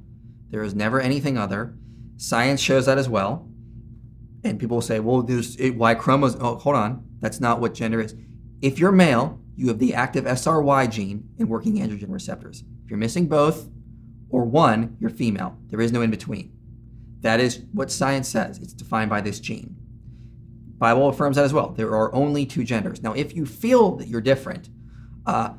There 0.50 0.62
is 0.62 0.74
never 0.74 1.00
anything 1.00 1.36
other. 1.36 1.74
Science 2.16 2.60
shows 2.60 2.86
that 2.86 2.98
as 2.98 3.08
well. 3.08 3.48
And 4.44 4.58
people 4.58 4.76
will 4.76 4.82
say, 4.82 5.00
well, 5.00 5.22
there's 5.22 5.56
it, 5.56 5.76
Y 5.76 5.94
chromosome. 5.94 6.40
Oh, 6.42 6.56
hold 6.56 6.76
on. 6.76 7.04
That's 7.20 7.40
not 7.40 7.60
what 7.60 7.74
gender 7.74 8.00
is. 8.00 8.14
If 8.62 8.78
you're 8.78 8.92
male, 8.92 9.40
you 9.56 9.68
have 9.68 9.78
the 9.78 9.94
active 9.94 10.24
SRY 10.24 10.86
gene 10.90 11.28
and 11.38 11.48
working 11.48 11.76
androgen 11.76 12.10
receptors. 12.12 12.62
If 12.84 12.90
you're 12.90 12.98
missing 12.98 13.26
both 13.26 13.68
or 14.30 14.44
one, 14.44 14.96
you're 15.00 15.10
female. 15.10 15.58
There 15.68 15.80
is 15.80 15.92
no 15.92 16.02
in 16.02 16.10
between. 16.10 16.52
That 17.20 17.40
is 17.40 17.64
what 17.72 17.90
science 17.90 18.28
says. 18.28 18.58
It's 18.58 18.72
defined 18.72 19.10
by 19.10 19.20
this 19.20 19.40
gene. 19.40 19.76
Bible 20.78 21.08
affirms 21.08 21.36
that 21.36 21.44
as 21.44 21.52
well. 21.52 21.70
There 21.70 21.90
are 21.90 22.14
only 22.14 22.46
two 22.46 22.62
genders. 22.62 23.02
Now, 23.02 23.12
if 23.12 23.34
you 23.34 23.44
feel 23.44 23.96
that 23.96 24.06
you're 24.06 24.20
different, 24.20 24.68
uh, 25.26 25.54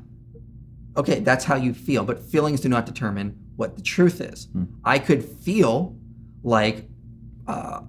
okay, 0.95 1.19
that's 1.19 1.43
how 1.43 1.55
you 1.55 1.73
feel, 1.73 2.05
but 2.05 2.19
feelings 2.19 2.61
do 2.61 2.69
not 2.69 2.85
determine 2.85 3.37
what 3.59 3.75
the 3.75 3.81
truth 3.81 4.21
is. 4.21 4.45
Hmm. 4.53 4.63
I 4.85 4.99
could 4.99 5.21
feel 5.21 5.97
like, 6.43 6.87
uh, 7.45 7.81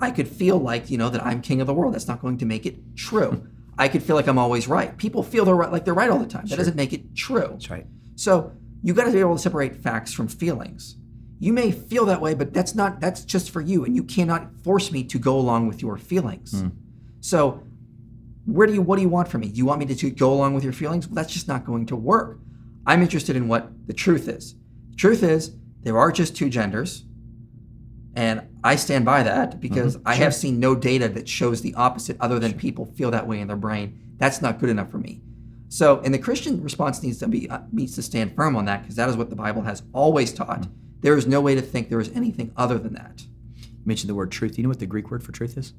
I 0.00 0.10
could 0.10 0.26
feel 0.26 0.56
like, 0.56 0.88
you 0.88 0.96
know, 0.96 1.10
that 1.10 1.24
I'm 1.24 1.42
king 1.42 1.60
of 1.60 1.66
the 1.66 1.74
world. 1.74 1.92
That's 1.92 2.08
not 2.08 2.22
going 2.22 2.38
to 2.38 2.46
make 2.46 2.64
it 2.64 2.96
true. 2.96 3.32
Hmm. 3.32 3.48
I 3.78 3.88
could 3.88 4.02
feel 4.02 4.16
like 4.16 4.26
I'm 4.26 4.38
always 4.38 4.66
right. 4.66 4.96
People 4.96 5.22
feel 5.22 5.44
they're 5.44 5.54
right, 5.54 5.70
like 5.70 5.84
they're 5.84 5.92
right 5.92 6.08
all 6.10 6.18
the 6.18 6.26
time. 6.26 6.46
That 6.46 6.56
doesn't 6.56 6.74
make 6.74 6.94
it 6.94 7.14
true. 7.14 7.48
That's 7.50 7.68
right. 7.68 7.86
So 8.16 8.50
you 8.82 8.94
got 8.94 9.04
to 9.04 9.12
be 9.12 9.20
able 9.20 9.36
to 9.36 9.42
separate 9.42 9.76
facts 9.76 10.12
from 10.12 10.26
feelings. 10.26 10.96
You 11.38 11.52
may 11.52 11.70
feel 11.70 12.06
that 12.06 12.20
way, 12.20 12.34
but 12.34 12.54
that's 12.54 12.74
not 12.74 12.98
that's 12.98 13.24
just 13.24 13.50
for 13.50 13.60
you, 13.60 13.84
and 13.84 13.94
you 13.94 14.02
cannot 14.02 14.52
force 14.64 14.90
me 14.90 15.04
to 15.04 15.18
go 15.18 15.38
along 15.38 15.68
with 15.68 15.80
your 15.82 15.96
feelings. 15.96 16.60
Hmm. 16.60 16.68
So 17.20 17.62
where 18.46 18.66
do 18.66 18.72
you 18.72 18.82
what 18.82 18.96
do 18.96 19.02
you 19.02 19.08
want 19.08 19.28
from 19.28 19.42
me? 19.42 19.48
Do 19.50 19.58
you 19.58 19.66
want 19.66 19.78
me 19.78 19.86
to, 19.86 19.94
to 19.94 20.10
go 20.10 20.32
along 20.32 20.54
with 20.54 20.64
your 20.64 20.72
feelings? 20.72 21.06
Well, 21.06 21.14
that's 21.14 21.32
just 21.32 21.46
not 21.46 21.64
going 21.64 21.86
to 21.86 21.96
work. 21.96 22.40
I'm 22.86 23.02
interested 23.02 23.36
in 23.36 23.46
what 23.46 23.70
the 23.86 23.92
truth 23.92 24.28
is. 24.28 24.54
The 24.98 25.02
truth 25.02 25.22
is 25.22 25.52
there 25.84 25.96
are 25.96 26.10
just 26.10 26.34
two 26.34 26.48
genders, 26.48 27.04
and 28.16 28.42
I 28.64 28.74
stand 28.74 29.04
by 29.04 29.22
that 29.22 29.60
because 29.60 29.96
I 30.04 30.16
have 30.16 30.34
seen 30.34 30.58
no 30.58 30.74
data 30.74 31.08
that 31.10 31.28
shows 31.28 31.60
the 31.62 31.72
opposite 31.76 32.16
other 32.20 32.40
than 32.40 32.54
people 32.54 32.84
feel 32.84 33.12
that 33.12 33.24
way 33.28 33.38
in 33.38 33.46
their 33.46 33.56
brain. 33.56 34.16
That's 34.16 34.42
not 34.42 34.58
good 34.58 34.70
enough 34.70 34.90
for 34.90 34.98
me. 34.98 35.22
So, 35.68 36.00
and 36.00 36.12
the 36.12 36.18
Christian 36.18 36.60
response 36.64 37.00
needs 37.00 37.18
to 37.20 37.28
be 37.28 37.48
uh, 37.48 37.60
needs 37.70 37.94
to 37.94 38.02
stand 38.02 38.34
firm 38.34 38.56
on 38.56 38.64
that 38.64 38.82
because 38.82 38.96
that 38.96 39.08
is 39.08 39.16
what 39.16 39.30
the 39.30 39.36
Bible 39.36 39.62
has 39.62 39.84
always 39.92 40.32
taught. 40.32 40.66
There 40.98 41.16
is 41.16 41.28
no 41.28 41.40
way 41.40 41.54
to 41.54 41.62
think 41.62 41.90
there 41.90 42.00
is 42.00 42.10
anything 42.12 42.50
other 42.56 42.76
than 42.76 42.94
that. 42.94 43.22
You 43.54 43.68
mentioned 43.84 44.10
the 44.10 44.16
word 44.16 44.32
truth. 44.32 44.58
You 44.58 44.64
know 44.64 44.68
what 44.68 44.80
the 44.80 44.86
Greek 44.86 45.12
word 45.12 45.22
for 45.22 45.30
truth 45.30 45.56
is? 45.56 45.74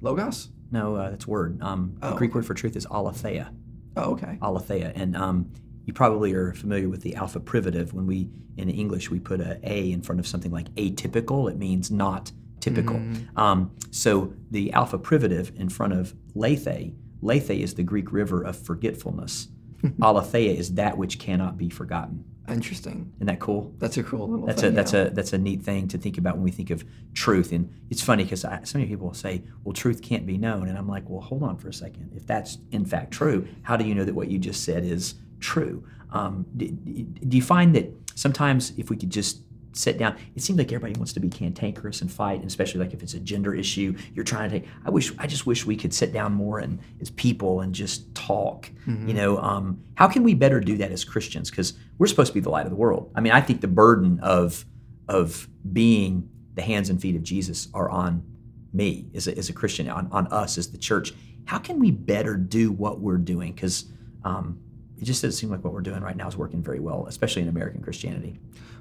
Logos? 0.00 0.48
No, 0.72 0.96
uh, 0.96 1.10
that's 1.10 1.28
word. 1.28 1.62
Um, 1.62 1.94
the 2.00 2.14
Oh, 2.14 2.16
Greek 2.16 2.34
word 2.34 2.44
for 2.44 2.54
truth 2.54 2.74
is 2.74 2.84
aletheia. 2.90 3.52
Oh, 3.96 4.14
okay. 4.14 4.38
aletheia. 4.42 4.90
And 4.96 5.16
um, 5.16 5.52
you 5.86 5.92
probably 5.92 6.34
are 6.34 6.52
familiar 6.52 6.88
with 6.88 7.02
the 7.02 7.14
alpha 7.14 7.40
privative. 7.40 7.94
When 7.94 8.06
we, 8.06 8.28
in 8.56 8.68
English, 8.68 9.10
we 9.10 9.20
put 9.20 9.40
a 9.40 9.58
A 9.62 9.92
in 9.92 10.02
front 10.02 10.20
of 10.20 10.26
something 10.26 10.50
like 10.50 10.68
atypical, 10.74 11.50
it 11.50 11.56
means 11.56 11.90
not 11.90 12.32
typical. 12.60 13.00
Um, 13.36 13.70
so 13.92 14.34
the 14.50 14.72
alpha 14.72 14.98
privative 14.98 15.52
in 15.56 15.68
front 15.68 15.92
of 15.92 16.14
lethe, 16.34 16.92
lethe 17.22 17.50
is 17.50 17.74
the 17.74 17.84
Greek 17.84 18.12
river 18.12 18.42
of 18.42 18.58
forgetfulness. 18.58 19.48
aletheia 20.02 20.52
is 20.52 20.74
that 20.74 20.98
which 20.98 21.18
cannot 21.18 21.56
be 21.56 21.68
forgotten. 21.68 22.24
Interesting. 22.48 23.12
Isn't 23.16 23.26
that 23.26 23.40
cool? 23.40 23.74
That's 23.78 23.96
a 23.96 24.02
cool 24.02 24.28
little 24.28 24.46
That's 24.46 24.62
thing. 24.62 24.72
a 24.72 24.74
that's 24.74 24.92
yeah. 24.92 25.02
a 25.02 25.10
that's 25.10 25.32
a 25.32 25.38
neat 25.38 25.62
thing 25.62 25.88
to 25.88 25.98
think 25.98 26.16
about 26.16 26.36
when 26.36 26.44
we 26.44 26.52
think 26.52 26.70
of 26.70 26.84
truth. 27.12 27.50
And 27.50 27.72
it's 27.90 28.02
funny 28.02 28.22
because 28.22 28.42
so 28.42 28.78
many 28.78 28.86
people 28.86 29.12
say, 29.14 29.42
"Well, 29.64 29.72
truth 29.72 30.00
can't 30.00 30.26
be 30.26 30.38
known," 30.38 30.68
and 30.68 30.78
I'm 30.78 30.88
like, 30.88 31.08
"Well, 31.08 31.20
hold 31.20 31.42
on 31.42 31.56
for 31.56 31.68
a 31.68 31.72
second. 31.72 32.12
If 32.14 32.24
that's 32.24 32.58
in 32.70 32.84
fact 32.84 33.10
true, 33.10 33.48
how 33.62 33.76
do 33.76 33.84
you 33.84 33.96
know 33.96 34.04
that 34.04 34.14
what 34.14 34.28
you 34.28 34.38
just 34.38 34.62
said 34.62 34.84
is 34.84 35.14
true?" 35.40 35.84
Um, 36.10 36.46
do, 36.56 36.68
do 36.68 37.36
you 37.36 37.42
find 37.42 37.74
that 37.74 37.92
sometimes 38.14 38.72
if 38.76 38.90
we 38.90 38.96
could 38.96 39.10
just 39.10 39.42
sit 39.72 39.98
down, 39.98 40.16
it 40.34 40.42
seems 40.42 40.58
like 40.58 40.72
everybody 40.72 40.98
wants 40.98 41.12
to 41.12 41.20
be 41.20 41.28
cantankerous 41.28 42.00
and 42.00 42.10
fight, 42.10 42.40
and 42.40 42.46
especially 42.46 42.80
like 42.80 42.94
if 42.94 43.02
it's 43.02 43.14
a 43.14 43.20
gender 43.20 43.54
issue, 43.54 43.94
you're 44.14 44.24
trying 44.24 44.50
to 44.50 44.60
take. 44.60 44.68
I 44.84 44.90
wish 44.90 45.12
I 45.18 45.26
just 45.26 45.46
wish 45.46 45.66
we 45.66 45.76
could 45.76 45.92
sit 45.92 46.12
down 46.12 46.32
more 46.32 46.58
and 46.58 46.78
as 47.00 47.10
people 47.10 47.60
and 47.60 47.74
just 47.74 48.14
talk. 48.14 48.70
You 49.08 49.14
know, 49.14 49.38
um, 49.38 49.82
how 49.94 50.08
can 50.08 50.22
we 50.22 50.34
better 50.34 50.60
do 50.60 50.76
that 50.78 50.92
as 50.92 51.04
Christians? 51.04 51.50
Because 51.50 51.74
we're 51.98 52.06
supposed 52.06 52.28
to 52.28 52.34
be 52.34 52.40
the 52.40 52.50
light 52.50 52.64
of 52.64 52.70
the 52.70 52.76
world. 52.76 53.10
I 53.14 53.20
mean, 53.20 53.32
I 53.32 53.40
think 53.40 53.60
the 53.60 53.68
burden 53.68 54.20
of 54.20 54.64
of 55.08 55.48
being 55.72 56.28
the 56.54 56.62
hands 56.62 56.88
and 56.88 57.00
feet 57.00 57.16
of 57.16 57.22
Jesus 57.22 57.68
are 57.74 57.90
on 57.90 58.24
me 58.72 59.08
as 59.14 59.28
a, 59.28 59.36
as 59.36 59.48
a 59.48 59.52
Christian, 59.52 59.88
on, 59.88 60.08
on 60.10 60.26
us 60.28 60.58
as 60.58 60.70
the 60.70 60.78
church. 60.78 61.12
How 61.44 61.58
can 61.58 61.78
we 61.78 61.90
better 61.90 62.36
do 62.36 62.72
what 62.72 63.00
we're 63.00 63.18
doing? 63.18 63.52
Because 63.52 63.86
um, 64.24 64.58
it 64.98 65.04
just 65.04 65.22
doesn't 65.22 65.36
seem 65.38 65.50
like 65.50 65.62
what 65.64 65.72
we're 65.72 65.80
doing 65.82 66.00
right 66.02 66.16
now 66.16 66.28
is 66.28 66.36
working 66.36 66.62
very 66.62 66.80
well, 66.80 67.06
especially 67.06 67.42
in 67.42 67.48
American 67.48 67.82
Christianity. 67.82 68.38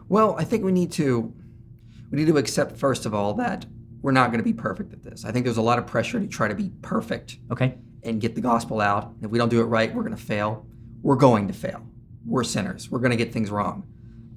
Well, 0.07 0.35
I 0.37 0.43
think 0.43 0.63
we 0.63 0.71
need 0.71 0.91
to 0.93 1.33
we 2.11 2.17
need 2.19 2.27
to 2.27 2.37
accept 2.37 2.77
first 2.77 3.05
of 3.05 3.13
all 3.13 3.33
that 3.35 3.65
we're 4.01 4.11
not 4.11 4.27
going 4.31 4.37
to 4.37 4.43
be 4.43 4.53
perfect 4.53 4.93
at 4.93 5.01
this. 5.03 5.25
I 5.25 5.31
think 5.31 5.45
there's 5.45 5.57
a 5.57 5.61
lot 5.63 5.79
of 5.79 5.87
pressure 5.87 6.19
to 6.19 6.27
try 6.27 6.47
to 6.47 6.53
be 6.55 6.71
perfect 6.83 7.37
Okay. 7.51 7.75
and 8.03 8.21
get 8.21 8.35
the 8.35 8.41
gospel 8.41 8.79
out. 8.79 9.13
If 9.23 9.31
we 9.31 9.39
don't 9.39 9.49
do 9.49 9.61
it 9.61 9.65
right, 9.65 9.93
we're 9.93 10.03
going 10.03 10.15
to 10.15 10.21
fail. 10.21 10.65
We're 11.01 11.15
going 11.15 11.47
to 11.47 11.53
fail. 11.53 11.81
We're 12.25 12.43
sinners. 12.43 12.91
We're 12.91 12.99
going 12.99 13.11
to 13.11 13.17
get 13.17 13.33
things 13.33 13.49
wrong. 13.49 13.87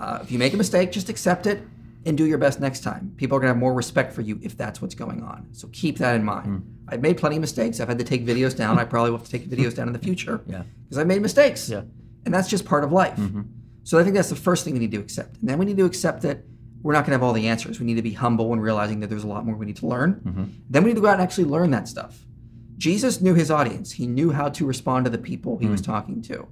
Uh, 0.01 0.21
if 0.23 0.33
you 0.33 0.39
make 0.39 0.55
a 0.55 0.57
mistake, 0.57 0.91
just 0.91 1.09
accept 1.11 1.47
it 1.47 1.63
and 2.07 2.17
do 2.17 2.25
your 2.25 2.39
best 2.39 2.61
next 2.61 2.81
time. 2.81 3.13
People 3.19 3.37
are 3.37 3.41
going 3.41 3.49
to 3.49 3.55
have 3.55 3.61
more 3.61 3.75
respect 3.75 4.13
for 4.15 4.23
you 4.23 4.39
if 4.43 4.57
that's 4.57 4.81
what's 4.81 4.95
going 4.95 5.23
on. 5.23 5.49
So 5.53 5.69
keep 5.73 5.99
that 5.99 6.15
in 6.17 6.25
mind. 6.25 6.47
Hmm. 6.47 6.59
I've 6.91 7.01
made 7.03 7.17
plenty 7.19 7.37
of 7.37 7.41
mistakes. 7.41 7.81
I've 7.81 7.89
had 7.89 7.99
to 7.99 8.05
take 8.05 8.25
videos 8.27 8.57
down. 8.57 8.79
I 8.79 8.85
probably 8.85 9.11
will 9.11 9.19
have 9.19 9.27
to 9.27 9.33
take 9.33 9.49
videos 9.49 9.75
down 9.75 9.87
in 9.87 9.93
the 9.93 9.99
future 9.99 10.41
Yeah. 10.47 10.63
because 10.85 10.99
I've 10.99 11.07
made 11.07 11.23
mistakes. 11.23 11.69
Yeah. 11.69 11.83
And 12.25 12.33
that's 12.35 12.49
just 12.49 12.65
part 12.65 12.85
of 12.85 12.93
life. 12.93 13.17
Mm-hmm. 13.19 13.43
So 13.85 13.99
I 13.99 14.03
think 14.03 14.15
that's 14.15 14.29
the 14.29 14.37
first 14.37 14.65
thing 14.65 14.75
we 14.75 14.81
need 14.81 14.93
to 14.93 14.99
accept. 14.99 15.39
And 15.41 15.49
then 15.49 15.59
we 15.59 15.65
need 15.67 15.77
to 15.79 15.85
accept 15.85 16.23
that 16.23 16.45
we're 16.83 16.93
not 16.93 17.01
going 17.01 17.11
to 17.11 17.13
have 17.13 17.23
all 17.23 17.33
the 17.33 17.49
answers. 17.49 17.81
We 17.81 17.87
need 17.87 17.95
to 17.97 18.03
be 18.03 18.13
humble 18.13 18.53
and 18.53 18.63
realizing 18.63 19.01
that 19.01 19.09
there's 19.09 19.25
a 19.25 19.29
lot 19.29 19.45
more 19.47 19.57
we 19.57 19.67
need 19.67 19.77
to 19.77 19.87
learn. 19.87 20.21
Mm-hmm. 20.25 20.45
Then 20.71 20.83
we 20.85 20.91
need 20.91 20.95
to 20.97 21.01
go 21.01 21.09
out 21.09 21.15
and 21.15 21.23
actually 21.23 21.45
learn 21.45 21.71
that 21.73 21.89
stuff. 21.89 22.25
Jesus 22.77 23.21
knew 23.21 23.35
his 23.35 23.51
audience. 23.51 23.93
He 23.93 24.07
knew 24.07 24.31
how 24.31 24.49
to 24.51 24.65
respond 24.67 25.05
to 25.07 25.11
the 25.11 25.19
people 25.19 25.59
he 25.59 25.67
Mm. 25.67 25.73
was 25.73 25.81
talking 25.81 26.23
to. 26.23 26.47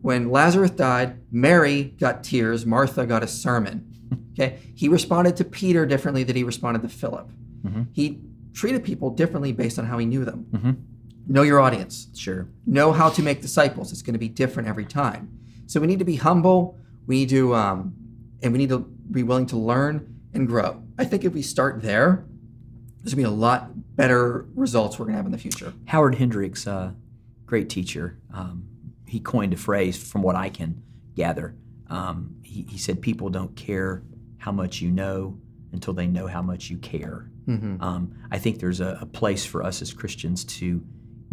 When 0.00 0.30
Lazarus 0.30 0.70
died, 0.72 1.18
Mary 1.30 1.94
got 2.00 2.24
tears, 2.24 2.64
Martha 2.66 3.06
got 3.06 3.22
a 3.22 3.28
sermon. 3.28 3.86
Okay? 4.32 4.58
He 4.74 4.88
responded 4.88 5.36
to 5.36 5.44
Peter 5.44 5.84
differently 5.86 6.24
than 6.24 6.34
he 6.34 6.42
responded 6.44 6.82
to 6.82 6.88
Philip. 6.88 7.30
Mm-hmm. 7.64 7.82
He 7.92 8.18
treated 8.52 8.84
people 8.84 9.10
differently 9.10 9.52
based 9.52 9.78
on 9.78 9.86
how 9.86 9.98
he 9.98 10.06
knew 10.06 10.24
them. 10.24 10.84
Know 11.26 11.42
your 11.42 11.60
audience 11.60 12.08
Sure. 12.14 12.48
know 12.66 12.92
how 12.92 13.08
to 13.10 13.22
make 13.22 13.40
disciples. 13.40 13.92
It's 13.92 14.02
going 14.02 14.14
to 14.14 14.18
be 14.18 14.28
different 14.28 14.68
every 14.68 14.84
time. 14.84 15.30
So 15.66 15.80
we 15.80 15.86
need 15.86 16.00
to 16.00 16.04
be 16.04 16.16
humble. 16.16 16.76
We 17.06 17.20
need 17.20 17.28
to, 17.30 17.54
um, 17.54 17.94
and 18.42 18.52
we 18.52 18.58
need 18.58 18.70
to 18.70 18.80
be 19.10 19.22
willing 19.22 19.46
to 19.46 19.56
learn 19.56 20.20
and 20.34 20.46
grow. 20.48 20.82
I 20.98 21.04
think 21.04 21.24
if 21.24 21.32
we 21.32 21.42
start 21.42 21.82
there, 21.82 22.24
there's 23.02 23.14
going 23.14 23.24
to 23.24 23.30
be 23.30 23.34
a 23.34 23.38
lot 23.40 23.96
better 23.96 24.46
results 24.54 24.98
we're 24.98 25.04
going 25.06 25.14
to 25.14 25.16
have 25.18 25.26
in 25.26 25.32
the 25.32 25.38
future. 25.38 25.72
Howard 25.86 26.16
Hendricks, 26.16 26.66
uh, 26.66 26.92
great 27.46 27.68
teacher, 27.68 28.18
um, 28.34 28.66
he 29.06 29.20
coined 29.20 29.52
a 29.52 29.56
phrase 29.56 29.96
from 30.02 30.22
what 30.22 30.36
I 30.36 30.48
can 30.50 30.82
gather. 31.14 31.54
Um, 31.88 32.36
he, 32.42 32.66
he 32.68 32.78
said, 32.78 33.00
People 33.02 33.28
don't 33.28 33.54
care 33.56 34.02
how 34.38 34.52
much 34.52 34.80
you 34.80 34.90
know 34.90 35.38
until 35.72 35.94
they 35.94 36.06
know 36.06 36.26
how 36.26 36.42
much 36.42 36.70
you 36.70 36.76
care. 36.78 37.28
Um, 37.82 38.14
I 38.30 38.38
think 38.38 38.58
there's 38.58 38.80
a, 38.80 38.98
a 39.00 39.06
place 39.06 39.44
for 39.44 39.62
us 39.62 39.82
as 39.82 39.92
Christians 39.92 40.44
to 40.44 40.82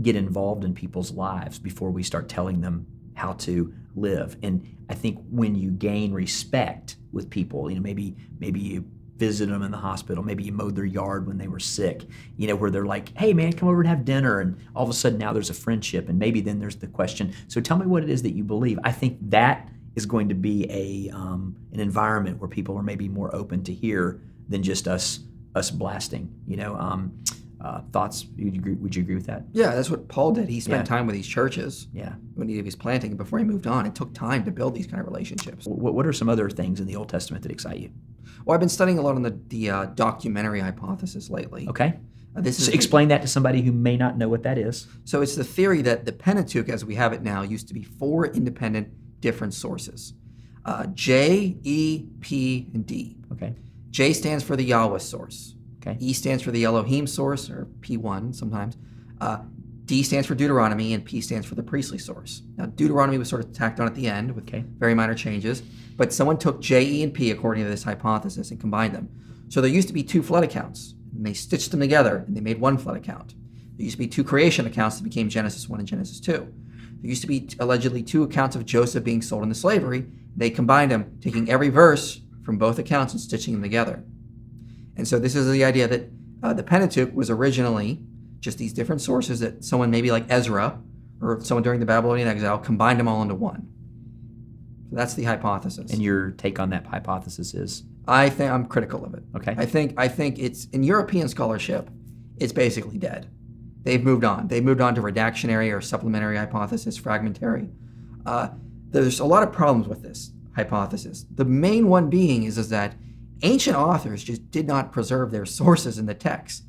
get 0.02 0.15
involved 0.15 0.63
in 0.63 0.74
people's 0.74 1.12
lives 1.12 1.60
before 1.60 1.91
we 1.91 2.04
start 2.04 2.30
telling 2.30 2.62
them 2.62 2.86
how 3.15 3.34
to 3.34 3.74
live. 3.96 4.38
And 4.43 4.78
I 4.89 4.93
think 4.93 5.20
when 5.30 5.56
you 5.56 5.72
gain 5.72 6.13
respect 6.13 6.98
with 7.12 7.30
people, 7.30 7.70
you 7.70 7.76
know, 7.76 7.82
maybe 7.82 8.15
maybe 8.39 8.60
you 8.60 8.86
visited 9.17 9.52
them 9.52 9.63
in 9.63 9.72
the 9.72 9.78
hospital, 9.78 10.24
maybe 10.24 10.43
you 10.43 10.52
mowed 10.52 10.76
their 10.76 10.86
yard 10.86 11.26
when 11.26 11.39
they 11.39 11.48
were 11.48 11.60
sick, 11.60 12.06
you 12.38 12.48
know, 12.48 12.56
where 12.56 12.70
they're 12.70 12.86
like, 12.86 13.17
"Hey, 13.17 13.34
man, 13.34 13.54
come 13.54 13.67
over 13.67 13.82
and 13.82 13.89
have 13.89 14.06
dinner," 14.06 14.39
and 14.39 14.58
all 14.76 14.84
of 14.84 14.89
a 14.89 14.93
sudden 14.93 15.17
now 15.17 15.34
there's 15.34 15.50
a 15.50 15.56
friendship, 15.56 16.08
and 16.08 16.20
maybe 16.20 16.41
then 16.41 16.60
there's 16.60 16.76
the 16.76 16.88
question. 16.88 17.34
So 17.48 17.60
tell 17.60 17.78
me 17.78 17.88
what 17.88 18.04
it 18.04 18.10
is 18.10 18.22
that 18.22 18.36
you 18.36 18.43
believe. 18.43 18.80
I 18.84 18.91
think 18.91 19.17
that 19.30 19.70
is 19.96 20.06
going 20.06 20.30
to 20.30 20.36
be 20.36 20.67
a 20.70 21.15
um, 21.15 21.56
an 21.74 21.80
environment 21.80 22.39
where 22.39 22.48
people 22.48 22.78
are 22.78 22.84
maybe 22.84 23.10
more 23.10 23.36
open 23.36 23.63
to 23.63 23.74
hear 23.74 24.22
than 24.48 24.62
just 24.62 24.88
us 24.88 25.22
us 25.58 25.72
blasting. 25.72 26.34
You 26.48 26.58
know, 26.58 26.76
um, 26.78 27.12
uh, 27.60 27.82
thoughts? 27.91 28.26
Would 28.38 28.54
you, 28.56 28.60
agree, 28.62 28.74
would 28.76 28.96
you 28.96 29.02
agree 29.02 29.15
with 29.15 29.26
that? 29.26 29.43
Yeah, 29.52 29.74
that's 29.76 29.89
what 29.89 30.08
Paul 30.08 30.32
did. 30.32 30.48
He 30.48 30.60
spent 30.60 30.82
Yeah. 30.88 30.96
time 30.96 31.08
with 31.08 31.15
these 31.15 31.28
churches 31.28 31.88
Yeah. 31.91 32.13
when 32.36 32.48
he 32.48 32.62
was 32.62 32.76
planting 32.76 33.17
before 33.17 33.39
he 33.39 33.46
moved 33.46 33.65
on. 33.67 33.86
It 33.88 33.96
took 33.96 34.13
time 34.13 34.43
to 34.46 34.52
build 34.52 34.76
these 34.76 34.86
kind 34.88 35.02
of 35.02 35.08
relationships. 35.08 35.65
What, 35.65 35.96
what 35.96 36.06
are 36.06 36.13
some 36.13 36.30
other 36.30 36.50
things 36.50 36.80
in 36.80 36.86
the 36.86 36.96
Old 36.96 37.10
Testament 37.10 37.41
that 37.43 37.52
excite 37.52 37.80
you? 37.80 37.89
Well, 38.46 38.54
I've 38.54 38.60
been 38.60 38.70
studying 38.70 39.00
a 39.00 39.02
lot 39.02 39.15
on 39.15 39.24
the, 39.24 39.38
the 39.48 39.70
uh, 39.72 39.86
documentary 39.88 40.60
hypothesis 40.60 41.30
lately. 41.32 41.67
Okay. 41.67 41.96
Uh, 42.36 42.41
this 42.41 42.60
is 42.60 42.67
So 42.67 42.72
explain 42.74 43.08
that 43.08 43.24
to 43.24 43.28
somebody 43.28 43.62
who 43.63 43.72
may 43.72 43.98
not 43.98 44.17
know 44.20 44.30
what 44.30 44.43
that 44.43 44.60
is. 44.60 44.86
So 45.04 45.22
it's 45.24 45.36
the 45.36 45.43
theory 45.43 45.82
that 45.82 46.06
the 46.06 46.13
Pentateuch, 46.13 46.70
as 46.70 46.86
we 46.86 46.93
have 46.96 47.12
it 47.12 47.24
now, 47.24 47.41
used 47.41 47.67
to 47.70 47.74
be 47.74 47.82
four 47.82 48.28
independent, 48.28 48.89
different 49.20 49.56
sources: 49.56 50.13
uh, 50.63 50.86
J, 50.93 51.58
E, 51.63 52.06
P, 52.20 52.67
and 52.76 52.86
D. 52.86 53.17
Okay. 53.32 53.56
J 53.91 54.13
stands 54.13 54.43
for 54.43 54.56
the 54.56 54.63
Yahweh 54.63 55.00
source. 55.00 55.56
Okay. 55.82 55.97
E 56.00 56.13
stands 56.13 56.43
for 56.43 56.52
the 56.52 56.63
Elohim 56.63 57.08
source, 57.08 57.50
or 57.50 57.67
P1 57.82 58.36
sometimes. 58.36 58.78
Uh, 59.21 59.39
D 59.86 60.04
stands 60.04 60.28
for 60.28 60.36
Deuteronomy, 60.36 60.93
and 60.93 61.06
P 61.06 61.21
stands 61.21 61.47
for 61.47 61.56
the 61.56 61.63
priestly 61.63 61.97
source. 61.97 62.41
Now, 62.58 62.65
Deuteronomy 62.65 63.17
was 63.17 63.30
sort 63.30 63.43
of 63.43 63.54
tacked 63.54 63.80
on 63.80 63.88
at 63.88 63.95
the 63.95 64.08
end 64.08 64.36
with 64.36 64.43
Okay. 64.43 64.65
very 64.78 64.93
minor 64.93 65.15
changes, 65.15 65.62
but 65.95 66.12
someone 66.12 66.38
took 66.38 66.62
J, 66.62 66.84
E, 66.86 67.04
and 67.04 67.13
P 67.13 67.32
according 67.32 67.63
to 67.63 67.69
this 67.69 67.84
hypothesis 67.84 68.52
and 68.52 68.60
combined 68.60 68.93
them. 68.93 69.10
So 69.47 69.62
there 69.62 69.71
used 69.71 69.88
to 69.88 69.93
be 69.93 70.04
two 70.04 70.21
flood 70.21 70.43
accounts, 70.43 70.93
and 71.15 71.26
they 71.26 71.34
stitched 71.34 71.71
them 71.71 71.80
together 71.80 72.23
and 72.28 72.36
they 72.36 72.41
made 72.41 72.60
one 72.60 72.78
flood 72.78 72.97
account. 72.97 73.34
There 73.78 73.86
used 73.86 73.95
to 73.95 74.00
be 74.00 74.08
two 74.08 74.23
creation 74.23 74.65
accounts 74.65 74.97
that 74.97 75.04
became 75.04 75.30
Genesis 75.30 75.69
1 75.69 75.80
and 75.80 75.88
Genesis 75.88 76.19
2. 76.19 76.34
There 76.34 77.10
used 77.10 77.21
to 77.21 77.28
be 77.28 77.47
allegedly 77.60 78.04
two 78.04 78.23
accounts 78.23 78.56
of 78.56 78.65
Joseph 78.65 79.04
being 79.04 79.21
sold 79.21 79.43
into 79.43 79.56
slavery. 79.56 80.06
They 80.36 80.50
combined 80.50 80.91
them, 80.91 81.17
taking 81.21 81.50
every 81.50 81.69
verse 81.69 82.21
from 82.48 82.58
both 82.58 82.80
accounts 82.80 83.12
and 83.12 83.20
stitching 83.20 83.54
them 83.54 83.62
together. 83.62 84.02
And 84.96 85.06
so 85.06 85.20
this 85.20 85.36
is 85.36 85.52
the 85.52 85.66
idea 85.66 85.86
that 85.86 86.10
uh, 86.42 86.54
the 86.54 86.64
Pentateuch 86.64 87.14
was 87.14 87.30
originally 87.30 88.00
just 88.40 88.58
these 88.58 88.72
different 88.72 89.02
sources 89.02 89.42
that 89.42 89.66
someone 89.66 89.92
maybe 89.92 90.12
like 90.12 90.24
Ezra 90.30 90.80
or 91.22 91.42
someone 91.42 91.64
during 91.64 91.82
the 91.82 91.86
Babylonian 91.86 92.26
exile 92.26 92.58
combined 92.58 93.02
them 93.02 93.08
all 93.10 93.22
into 93.22 93.36
one. 93.36 93.68
So 94.90 94.96
that's 94.96 95.14
the 95.14 95.26
hypothesis. 95.26 95.92
And 95.92 96.02
your 96.02 96.32
take 96.32 96.58
on 96.58 96.70
that 96.70 96.88
hypothesis 96.88 97.54
is 97.54 97.84
I 98.08 98.30
think 98.30 98.50
I'm 98.50 98.66
critical 98.66 99.04
of 99.04 99.14
it. 99.14 99.24
Okay. 99.36 99.54
I 99.58 99.66
think 99.66 99.96
I 99.98 100.08
think 100.08 100.40
it's 100.40 100.68
in 100.68 100.84
European 100.84 101.28
scholarship, 101.28 101.90
it's 102.38 102.54
basically 102.54 102.98
dead. 102.98 103.28
They've 103.84 104.02
moved 104.02 104.24
on. 104.24 104.48
They've 104.48 104.64
moved 104.64 104.80
on 104.80 104.96
to 104.96 105.02
redactionary 105.02 105.76
or 105.76 105.82
supplementary 105.82 106.38
hypothesis, 106.38 106.96
fragmentary. 106.96 107.68
Uh, 108.26 108.52
there's 108.88 109.20
a 109.20 109.26
lot 109.26 109.44
of 109.44 109.52
problems 109.52 109.90
with 109.90 110.02
this 110.02 110.32
hypothesis. 110.58 111.26
The 111.34 111.46
main 111.46 111.88
one 111.88 112.10
being 112.10 112.43
is, 112.43 112.58
is 112.58 112.70
that 112.70 112.96
ancient 113.43 113.78
authors 113.78 114.24
just 114.24 114.52
did 114.52 114.67
not 114.67 114.91
preserve 114.91 115.32
their 115.32 115.46
sources 115.46 115.98
in 115.98 116.08
the 116.08 116.13
text. 116.13 116.63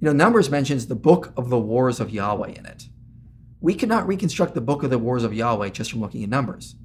You 0.00 0.06
know, 0.06 0.12
Numbers 0.12 0.50
mentions 0.50 0.86
the 0.86 0.96
book 0.96 1.32
of 1.36 1.50
the 1.50 1.58
wars 1.58 2.00
of 2.00 2.10
Yahweh 2.10 2.48
in 2.48 2.66
it. 2.66 2.88
We 3.60 3.74
cannot 3.74 4.06
reconstruct 4.06 4.54
the 4.54 4.60
book 4.60 4.82
of 4.82 4.90
the 4.90 4.98
wars 4.98 5.22
of 5.22 5.34
Yahweh 5.34 5.68
just 5.70 5.90
from 5.90 6.00
looking 6.00 6.24
at 6.24 6.30
Numbers. 6.30 6.76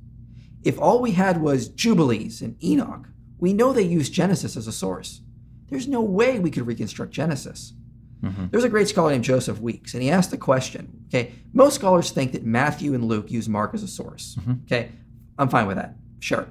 If 0.64 0.80
all 0.80 1.02
we 1.02 1.12
had 1.12 1.42
was 1.42 1.70
Jubilees 1.70 2.42
and 2.42 2.62
Enoch, 2.64 3.08
we 3.40 3.54
know 3.54 3.74
they 3.74 3.82
used 3.82 4.14
Genesis 4.14 4.56
as 4.56 4.68
a 4.68 4.72
source. 4.72 5.22
There's 5.70 5.88
no 5.88 6.02
way 6.02 6.38
we 6.38 6.52
could 6.52 6.68
reconstruct 6.68 7.14
Genesis. 7.14 7.74
Mm-hmm. 8.22 8.48
There's 8.52 8.66
a 8.66 8.70
great 8.70 8.90
scholar 8.90 9.12
named 9.12 9.24
Joseph 9.24 9.60
Weeks, 9.60 9.94
and 9.94 10.04
he 10.04 10.12
asked 10.12 10.32
the 10.32 10.38
question. 10.38 11.06
Okay, 11.08 11.34
most 11.54 11.76
scholars 11.76 12.12
think 12.12 12.34
that 12.34 12.46
Matthew 12.46 12.94
and 12.94 13.06
Luke 13.06 13.32
use 13.32 13.50
Mark 13.50 13.74
as 13.74 13.84
a 13.84 13.88
source. 13.88 14.36
Mm-hmm. 14.40 14.54
Okay, 14.66 14.92
I'm 15.38 15.50
fine 15.50 15.66
with 15.68 15.78
that. 15.78 15.96
Sure. 16.22 16.48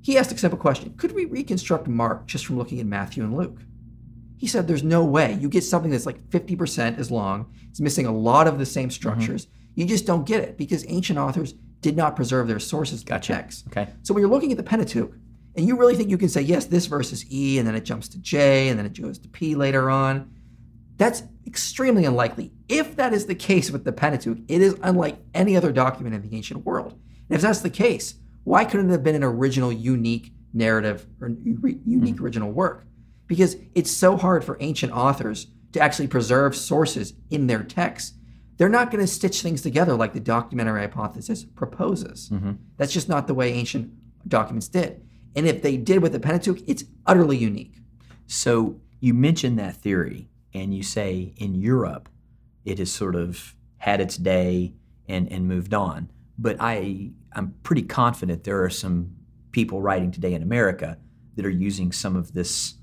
He 0.00 0.16
asked 0.16 0.32
a 0.32 0.38
simple 0.38 0.58
question: 0.58 0.94
Could 0.96 1.12
we 1.12 1.26
reconstruct 1.26 1.86
Mark 1.86 2.26
just 2.26 2.46
from 2.46 2.56
looking 2.56 2.80
at 2.80 2.86
Matthew 2.86 3.22
and 3.22 3.36
Luke? 3.36 3.58
He 4.38 4.46
said, 4.46 4.66
"There's 4.66 4.82
no 4.82 5.04
way. 5.04 5.34
You 5.34 5.50
get 5.50 5.64
something 5.64 5.90
that's 5.90 6.06
like 6.06 6.30
50% 6.30 6.98
as 6.98 7.10
long. 7.10 7.52
It's 7.68 7.80
missing 7.80 8.06
a 8.06 8.16
lot 8.16 8.46
of 8.46 8.58
the 8.58 8.64
same 8.64 8.84
mm-hmm. 8.84 8.92
structures. 8.92 9.48
You 9.74 9.84
just 9.84 10.06
don't 10.06 10.26
get 10.26 10.42
it 10.42 10.56
because 10.56 10.84
ancient 10.88 11.18
authors 11.18 11.52
did 11.80 11.96
not 11.96 12.16
preserve 12.16 12.48
their 12.48 12.58
sources. 12.58 13.04
Gotcha. 13.04 13.34
text. 13.34 13.66
Okay. 13.68 13.88
So 14.02 14.14
when 14.14 14.22
you're 14.22 14.30
looking 14.30 14.50
at 14.50 14.56
the 14.56 14.64
Pentateuch, 14.64 15.12
and 15.56 15.66
you 15.66 15.76
really 15.76 15.96
think 15.96 16.08
you 16.08 16.18
can 16.18 16.28
say, 16.28 16.40
yes, 16.40 16.66
this 16.66 16.86
verse 16.86 17.12
is 17.12 17.30
E, 17.32 17.58
and 17.58 17.66
then 17.66 17.74
it 17.74 17.84
jumps 17.84 18.08
to 18.10 18.18
J, 18.18 18.68
and 18.68 18.78
then 18.78 18.86
it 18.86 19.00
goes 19.00 19.18
to 19.18 19.28
P 19.28 19.56
later 19.56 19.90
on, 19.90 20.32
that's 20.96 21.22
extremely 21.46 22.04
unlikely. 22.04 22.52
If 22.68 22.96
that 22.96 23.12
is 23.12 23.26
the 23.26 23.34
case 23.34 23.70
with 23.70 23.84
the 23.84 23.92
Pentateuch, 23.92 24.38
it 24.48 24.60
is 24.60 24.76
unlike 24.82 25.18
any 25.34 25.56
other 25.56 25.72
document 25.72 26.14
in 26.14 26.28
the 26.28 26.36
ancient 26.36 26.64
world. 26.64 26.92
And 27.28 27.36
if 27.36 27.40
that's 27.40 27.60
the 27.60 27.70
case, 27.70 28.14
why 28.48 28.64
couldn't 28.64 28.88
it 28.88 28.92
have 28.92 29.04
been 29.04 29.14
an 29.14 29.22
original, 29.22 29.70
unique 29.70 30.32
narrative 30.54 31.06
or 31.20 31.28
u- 31.28 31.56
hmm. 31.56 31.68
unique 31.84 32.20
original 32.20 32.50
work? 32.50 32.86
Because 33.26 33.56
it's 33.74 33.90
so 33.90 34.16
hard 34.16 34.42
for 34.42 34.56
ancient 34.60 34.92
authors 34.92 35.48
to 35.72 35.80
actually 35.80 36.08
preserve 36.08 36.56
sources 36.56 37.12
in 37.28 37.46
their 37.46 37.62
texts. 37.62 38.14
They're 38.56 38.70
not 38.70 38.90
going 38.90 39.04
to 39.04 39.06
stitch 39.06 39.42
things 39.42 39.60
together 39.60 39.94
like 39.94 40.14
the 40.14 40.20
documentary 40.20 40.80
hypothesis 40.80 41.44
proposes. 41.44 42.30
Mm-hmm. 42.30 42.52
That's 42.78 42.92
just 42.92 43.08
not 43.08 43.26
the 43.26 43.34
way 43.34 43.52
ancient 43.52 43.92
documents 44.26 44.68
did. 44.68 45.06
And 45.36 45.46
if 45.46 45.60
they 45.60 45.76
did 45.76 46.02
with 46.02 46.12
the 46.12 46.18
Pentateuch, 46.18 46.66
it's 46.66 46.84
utterly 47.06 47.36
unique. 47.36 47.76
So 48.26 48.80
you 48.98 49.12
mentioned 49.12 49.58
that 49.58 49.76
theory, 49.76 50.30
and 50.54 50.74
you 50.74 50.82
say 50.82 51.34
in 51.36 51.54
Europe 51.54 52.08
it 52.64 52.78
has 52.78 52.90
sort 52.90 53.14
of 53.14 53.54
had 53.76 54.00
its 54.00 54.16
day 54.16 54.72
and, 55.06 55.30
and 55.30 55.46
moved 55.46 55.74
on. 55.74 56.10
But 56.38 56.56
I 56.60 57.10
I'm 57.38 57.54
pretty 57.62 57.82
confident 57.82 58.44
there 58.44 58.62
are 58.64 58.70
some 58.70 59.12
people 59.52 59.80
writing 59.80 60.10
today 60.10 60.34
in 60.34 60.42
America 60.42 60.98
that 61.36 61.46
are 61.46 61.50
using 61.50 61.92
some 61.92 62.16
of 62.16 62.34
this 62.34 62.74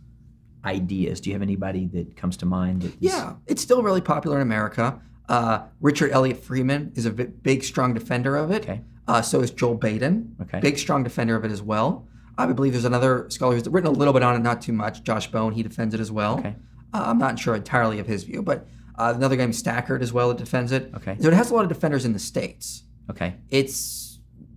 ideas. 0.63 1.19
Do 1.21 1.29
you 1.29 1.35
have 1.35 1.41
anybody 1.41 1.87
that 1.87 2.15
comes 2.15 2.37
to 2.37 2.45
mind? 2.45 2.83
That 2.83 2.93
Yeah, 2.99 3.35
it's 3.45 3.61
still 3.61 3.83
really 3.83 4.01
popular 4.01 4.37
in 4.37 4.41
America. 4.41 4.99
Uh, 5.27 5.63
Richard 5.81 6.11
Elliott 6.11 6.43
Friedman 6.43 6.93
is 6.95 7.05
a 7.05 7.11
bi- 7.11 7.25
big, 7.25 7.63
strong 7.63 7.93
defender 7.93 8.35
of 8.35 8.49
it. 8.51 8.63
Okay. 8.63 8.81
Uh, 9.07 9.21
so 9.21 9.41
is 9.41 9.51
Joel 9.51 9.75
Baden. 9.75 10.35
Okay. 10.41 10.59
Big, 10.59 10.77
strong 10.79 11.03
defender 11.03 11.35
of 11.35 11.43
it 11.45 11.51
as 11.51 11.61
well. 11.61 12.07
I 12.37 12.45
believe 12.47 12.73
there's 12.73 12.85
another 12.85 13.29
scholar 13.29 13.55
who's 13.55 13.67
written 13.67 13.89
a 13.89 13.97
little 13.97 14.13
bit 14.13 14.23
on 14.23 14.35
it, 14.35 14.39
not 14.39 14.61
too 14.61 14.73
much. 14.73 15.03
Josh 15.03 15.29
Bone, 15.31 15.53
he 15.53 15.63
defends 15.63 15.93
it 15.93 15.99
as 15.99 16.11
well. 16.11 16.39
Okay. 16.39 16.55
Uh, 16.93 17.03
I'm 17.07 17.17
not 17.17 17.37
sure 17.39 17.55
entirely 17.55 17.99
of 17.99 18.07
his 18.07 18.23
view, 18.23 18.41
but 18.41 18.67
uh, 18.97 19.13
another 19.15 19.35
guy 19.35 19.43
named 19.43 19.53
Stackert 19.53 20.01
as 20.01 20.13
well 20.13 20.29
that 20.29 20.37
defends 20.37 20.71
it. 20.71 20.91
Okay. 20.95 21.17
So 21.19 21.27
it 21.27 21.33
has 21.33 21.51
a 21.51 21.53
lot 21.53 21.63
of 21.63 21.69
defenders 21.69 22.05
in 22.05 22.13
the 22.13 22.19
States. 22.19 22.83
Okay. 23.09 23.35
It's 23.49 24.04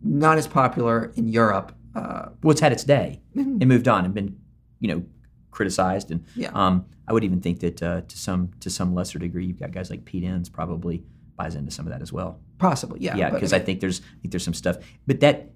not 0.03 0.39
as 0.39 0.47
popular 0.47 1.13
in 1.17 1.29
Europe. 1.29 1.75
Uh, 1.95 2.29
Well, 2.43 2.53
it's 2.53 2.61
had 2.61 2.73
its 2.73 2.85
day. 2.85 3.21
It 3.35 3.67
moved 3.67 3.89
on 3.89 4.05
and 4.05 4.15
been 4.15 4.37
you 4.81 4.89
know 4.89 5.03
criticized 5.51 6.11
and 6.11 6.25
Yeah. 6.37 6.51
um, 6.55 6.85
I 7.09 7.13
would 7.13 7.25
even 7.25 7.41
think 7.41 7.61
that 7.61 7.83
uh, 7.83 8.03
to 8.03 8.19
some 8.19 8.51
to 8.61 8.71
some 8.71 8.95
lesser 8.95 9.19
degree 9.19 9.47
you've 9.47 9.59
got 9.59 9.73
guys 9.73 9.91
like 9.91 10.05
Pete 10.05 10.25
Enns 10.25 10.49
probably 10.49 11.03
buys 11.37 11.55
into 11.55 11.71
some 11.71 11.87
of 11.87 11.93
that 11.93 12.03
as 12.03 12.13
well. 12.13 12.41
Possibly, 12.59 13.01
yeah. 13.01 13.17
Yeah, 13.17 13.31
because 13.31 13.53
I 13.53 13.59
think 13.59 13.81
there's 13.81 14.01
I 14.01 14.21
think 14.21 14.31
there's 14.33 14.45
some 14.45 14.55
stuff, 14.55 14.77
but 15.07 15.21
that 15.21 15.51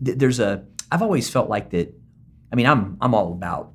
there's 0.00 0.40
a 0.40 0.64
I've 0.90 1.02
always 1.02 1.28
felt 1.30 1.48
like 1.48 1.70
that. 1.70 1.94
I 2.52 2.56
mean, 2.56 2.66
I'm 2.66 2.96
I'm 3.00 3.14
all 3.14 3.32
about 3.32 3.72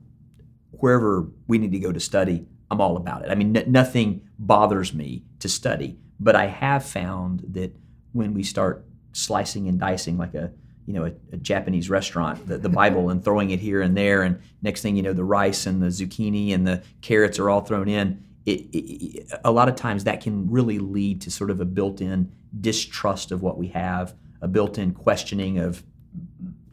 wherever 0.71 1.27
we 1.47 1.57
need 1.57 1.71
to 1.71 1.79
go 1.79 1.91
to 1.91 1.99
study. 1.99 2.45
I'm 2.69 2.81
all 2.81 2.97
about 2.97 3.23
it. 3.23 3.29
I 3.31 3.35
mean, 3.35 3.55
n- 3.55 3.71
nothing 3.71 4.21
bothers 4.37 4.93
me 4.93 5.23
to 5.39 5.47
study, 5.49 5.97
but 6.19 6.35
I 6.35 6.47
have 6.47 6.83
found 6.85 7.43
that 7.51 7.75
when 8.11 8.33
we 8.33 8.43
start 8.43 8.85
slicing 9.13 9.67
and 9.67 9.79
dicing 9.79 10.17
like 10.17 10.33
a 10.33 10.51
you 10.85 10.93
know 10.93 11.05
a, 11.05 11.11
a 11.33 11.37
Japanese 11.37 11.89
restaurant, 11.89 12.47
the, 12.47 12.57
the 12.57 12.69
Bible, 12.69 13.09
and 13.09 13.23
throwing 13.23 13.51
it 13.51 13.59
here 13.59 13.81
and 13.81 13.95
there, 13.95 14.23
and 14.23 14.41
next 14.61 14.81
thing 14.81 14.95
you 14.95 15.03
know, 15.03 15.13
the 15.13 15.23
rice 15.23 15.65
and 15.65 15.81
the 15.81 15.87
zucchini 15.87 16.53
and 16.53 16.65
the 16.65 16.81
carrots 17.01 17.39
are 17.39 17.49
all 17.49 17.61
thrown 17.61 17.87
in. 17.87 18.23
It, 18.45 18.61
it, 18.73 19.31
a 19.43 19.51
lot 19.51 19.67
of 19.67 19.75
times 19.75 20.05
that 20.05 20.21
can 20.21 20.49
really 20.49 20.79
lead 20.79 21.21
to 21.21 21.31
sort 21.31 21.51
of 21.51 21.59
a 21.59 21.65
built-in 21.65 22.31
distrust 22.61 23.33
of 23.33 23.41
what 23.41 23.57
we 23.57 23.67
have, 23.67 24.15
a 24.41 24.47
built-in 24.47 24.93
questioning 24.93 25.59
of 25.59 25.83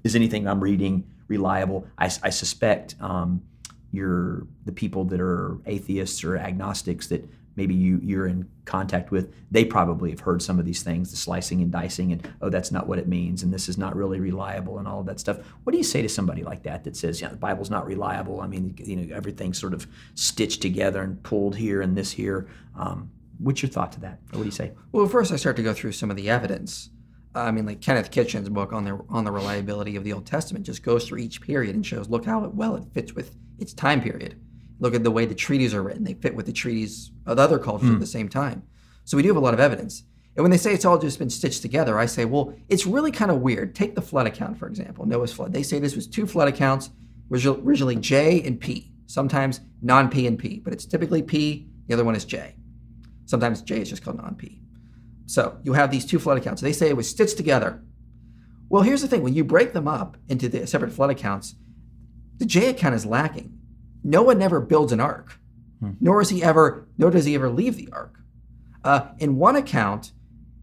is 0.04 0.14
anything 0.14 0.46
I'm 0.46 0.60
reading 0.60 1.10
reliable? 1.26 1.86
I, 1.98 2.04
I 2.22 2.30
suspect 2.30 2.94
um, 3.00 3.42
you're 3.90 4.46
the 4.64 4.72
people 4.72 5.04
that 5.06 5.20
are 5.20 5.58
atheists 5.66 6.22
or 6.22 6.36
agnostics 6.36 7.08
that 7.08 7.28
maybe 7.56 7.74
you 7.74 8.00
you're 8.02 8.26
in 8.26 8.48
contact 8.64 9.10
with. 9.10 9.34
They 9.50 9.64
probably 9.64 10.10
have 10.10 10.20
heard 10.20 10.42
some 10.42 10.58
of 10.58 10.64
these 10.64 10.82
things, 10.82 11.10
the 11.10 11.16
slicing 11.16 11.62
and 11.62 11.70
dicing, 11.70 12.12
and 12.12 12.28
oh, 12.40 12.50
that's 12.50 12.72
not 12.72 12.86
what 12.86 12.98
it 12.98 13.08
means, 13.08 13.42
and 13.42 13.52
this 13.52 13.68
is 13.68 13.78
not 13.78 13.96
really 13.96 14.20
reliable, 14.20 14.78
and 14.78 14.88
all 14.88 15.00
of 15.00 15.06
that 15.06 15.20
stuff. 15.20 15.38
What 15.64 15.72
do 15.72 15.78
you 15.78 15.84
say 15.84 16.02
to 16.02 16.08
somebody 16.08 16.42
like 16.42 16.62
that 16.64 16.84
that 16.84 16.96
says, 16.96 17.20
yeah, 17.20 17.28
the 17.28 17.36
Bible's 17.36 17.70
not 17.70 17.86
reliable? 17.86 18.40
I 18.40 18.46
mean, 18.46 18.74
you 18.78 18.96
know, 18.96 19.14
everything's 19.14 19.58
sort 19.58 19.74
of 19.74 19.86
stitched 20.14 20.62
together 20.62 21.02
and 21.02 21.22
pulled 21.22 21.56
here 21.56 21.82
and 21.82 21.96
this 21.96 22.12
here. 22.12 22.48
Um, 22.78 23.10
what's 23.38 23.62
your 23.62 23.70
thought 23.70 23.92
to 23.92 24.00
that? 24.00 24.20
Or 24.32 24.38
what 24.38 24.40
do 24.40 24.44
you 24.44 24.50
say? 24.50 24.72
Well, 24.92 25.06
first 25.06 25.32
I 25.32 25.36
start 25.36 25.56
to 25.56 25.62
go 25.62 25.74
through 25.74 25.92
some 25.92 26.10
of 26.10 26.16
the 26.16 26.30
evidence. 26.30 26.90
I 27.34 27.50
mean, 27.50 27.66
like 27.66 27.80
Kenneth 27.80 28.10
Kitchen's 28.10 28.48
book 28.48 28.72
on 28.72 28.84
the 28.84 29.00
on 29.08 29.24
the 29.24 29.32
reliability 29.32 29.96
of 29.96 30.04
the 30.04 30.12
Old 30.12 30.24
Testament 30.24 30.64
just 30.64 30.84
goes 30.84 31.06
through 31.06 31.18
each 31.18 31.40
period 31.40 31.74
and 31.74 31.84
shows 31.84 32.08
look 32.08 32.24
how 32.24 32.46
well 32.48 32.76
it 32.76 32.84
fits 32.92 33.12
with 33.12 33.34
its 33.58 33.72
time 33.72 34.00
period. 34.00 34.40
Look 34.80 34.94
at 34.94 35.04
the 35.04 35.10
way 35.10 35.26
the 35.26 35.34
treaties 35.34 35.74
are 35.74 35.82
written; 35.82 36.04
they 36.04 36.14
fit 36.14 36.34
with 36.34 36.46
the 36.46 36.52
treaties 36.52 37.10
of 37.26 37.38
other 37.38 37.58
cultures 37.58 37.90
at 37.90 37.94
hmm. 37.94 38.00
the 38.00 38.06
same 38.06 38.28
time. 38.28 38.62
So 39.04 39.16
we 39.16 39.22
do 39.22 39.28
have 39.28 39.36
a 39.36 39.40
lot 39.40 39.54
of 39.54 39.60
evidence. 39.60 40.04
And 40.36 40.42
when 40.42 40.50
they 40.50 40.56
say 40.56 40.74
it's 40.74 40.84
all 40.84 40.98
just 40.98 41.18
been 41.18 41.30
stitched 41.30 41.62
together, 41.62 41.98
I 41.98 42.06
say, 42.06 42.24
well, 42.24 42.54
it's 42.68 42.86
really 42.86 43.12
kind 43.12 43.30
of 43.30 43.40
weird. 43.40 43.74
Take 43.74 43.94
the 43.94 44.02
flood 44.02 44.26
account 44.26 44.58
for 44.58 44.66
example, 44.66 45.06
Noah's 45.06 45.32
flood. 45.32 45.52
They 45.52 45.62
say 45.62 45.78
this 45.78 45.94
was 45.94 46.08
two 46.08 46.26
flood 46.26 46.48
accounts, 46.48 46.90
originally 47.30 47.96
J 47.96 48.42
and 48.42 48.58
P. 48.58 48.90
Sometimes 49.06 49.60
non-P 49.82 50.26
and 50.26 50.38
P, 50.38 50.58
but 50.58 50.72
it's 50.72 50.86
typically 50.86 51.22
P. 51.22 51.68
The 51.86 51.94
other 51.94 52.04
one 52.04 52.16
is 52.16 52.24
J. 52.24 52.56
Sometimes 53.26 53.62
J 53.62 53.82
is 53.82 53.90
just 53.90 54.02
called 54.02 54.16
non-P. 54.16 54.60
So 55.26 55.58
you 55.62 55.74
have 55.74 55.90
these 55.90 56.04
two 56.04 56.18
flood 56.18 56.38
accounts. 56.38 56.62
They 56.62 56.72
say 56.72 56.88
it 56.88 56.96
was 56.96 57.08
stitched 57.08 57.36
together. 57.36 57.82
Well, 58.68 58.82
here's 58.82 59.02
the 59.02 59.08
thing: 59.08 59.22
when 59.22 59.34
you 59.34 59.44
break 59.44 59.72
them 59.72 59.86
up 59.86 60.16
into 60.28 60.48
the 60.48 60.66
separate 60.66 60.92
flood 60.92 61.10
accounts, 61.10 61.54
the 62.38 62.46
J 62.46 62.70
account 62.70 62.94
is 62.94 63.06
lacking. 63.06 63.58
Noah 64.04 64.34
never 64.34 64.60
builds 64.60 64.92
an 64.92 65.00
ark, 65.00 65.40
nor 66.00 66.20
is 66.20 66.28
he 66.28 66.42
ever, 66.42 66.86
nor 66.98 67.10
does 67.10 67.24
he 67.24 67.34
ever 67.34 67.48
leave 67.48 67.76
the 67.76 67.88
ark. 67.90 68.20
Uh, 68.84 69.08
in 69.18 69.36
one 69.36 69.56
account, 69.56 70.12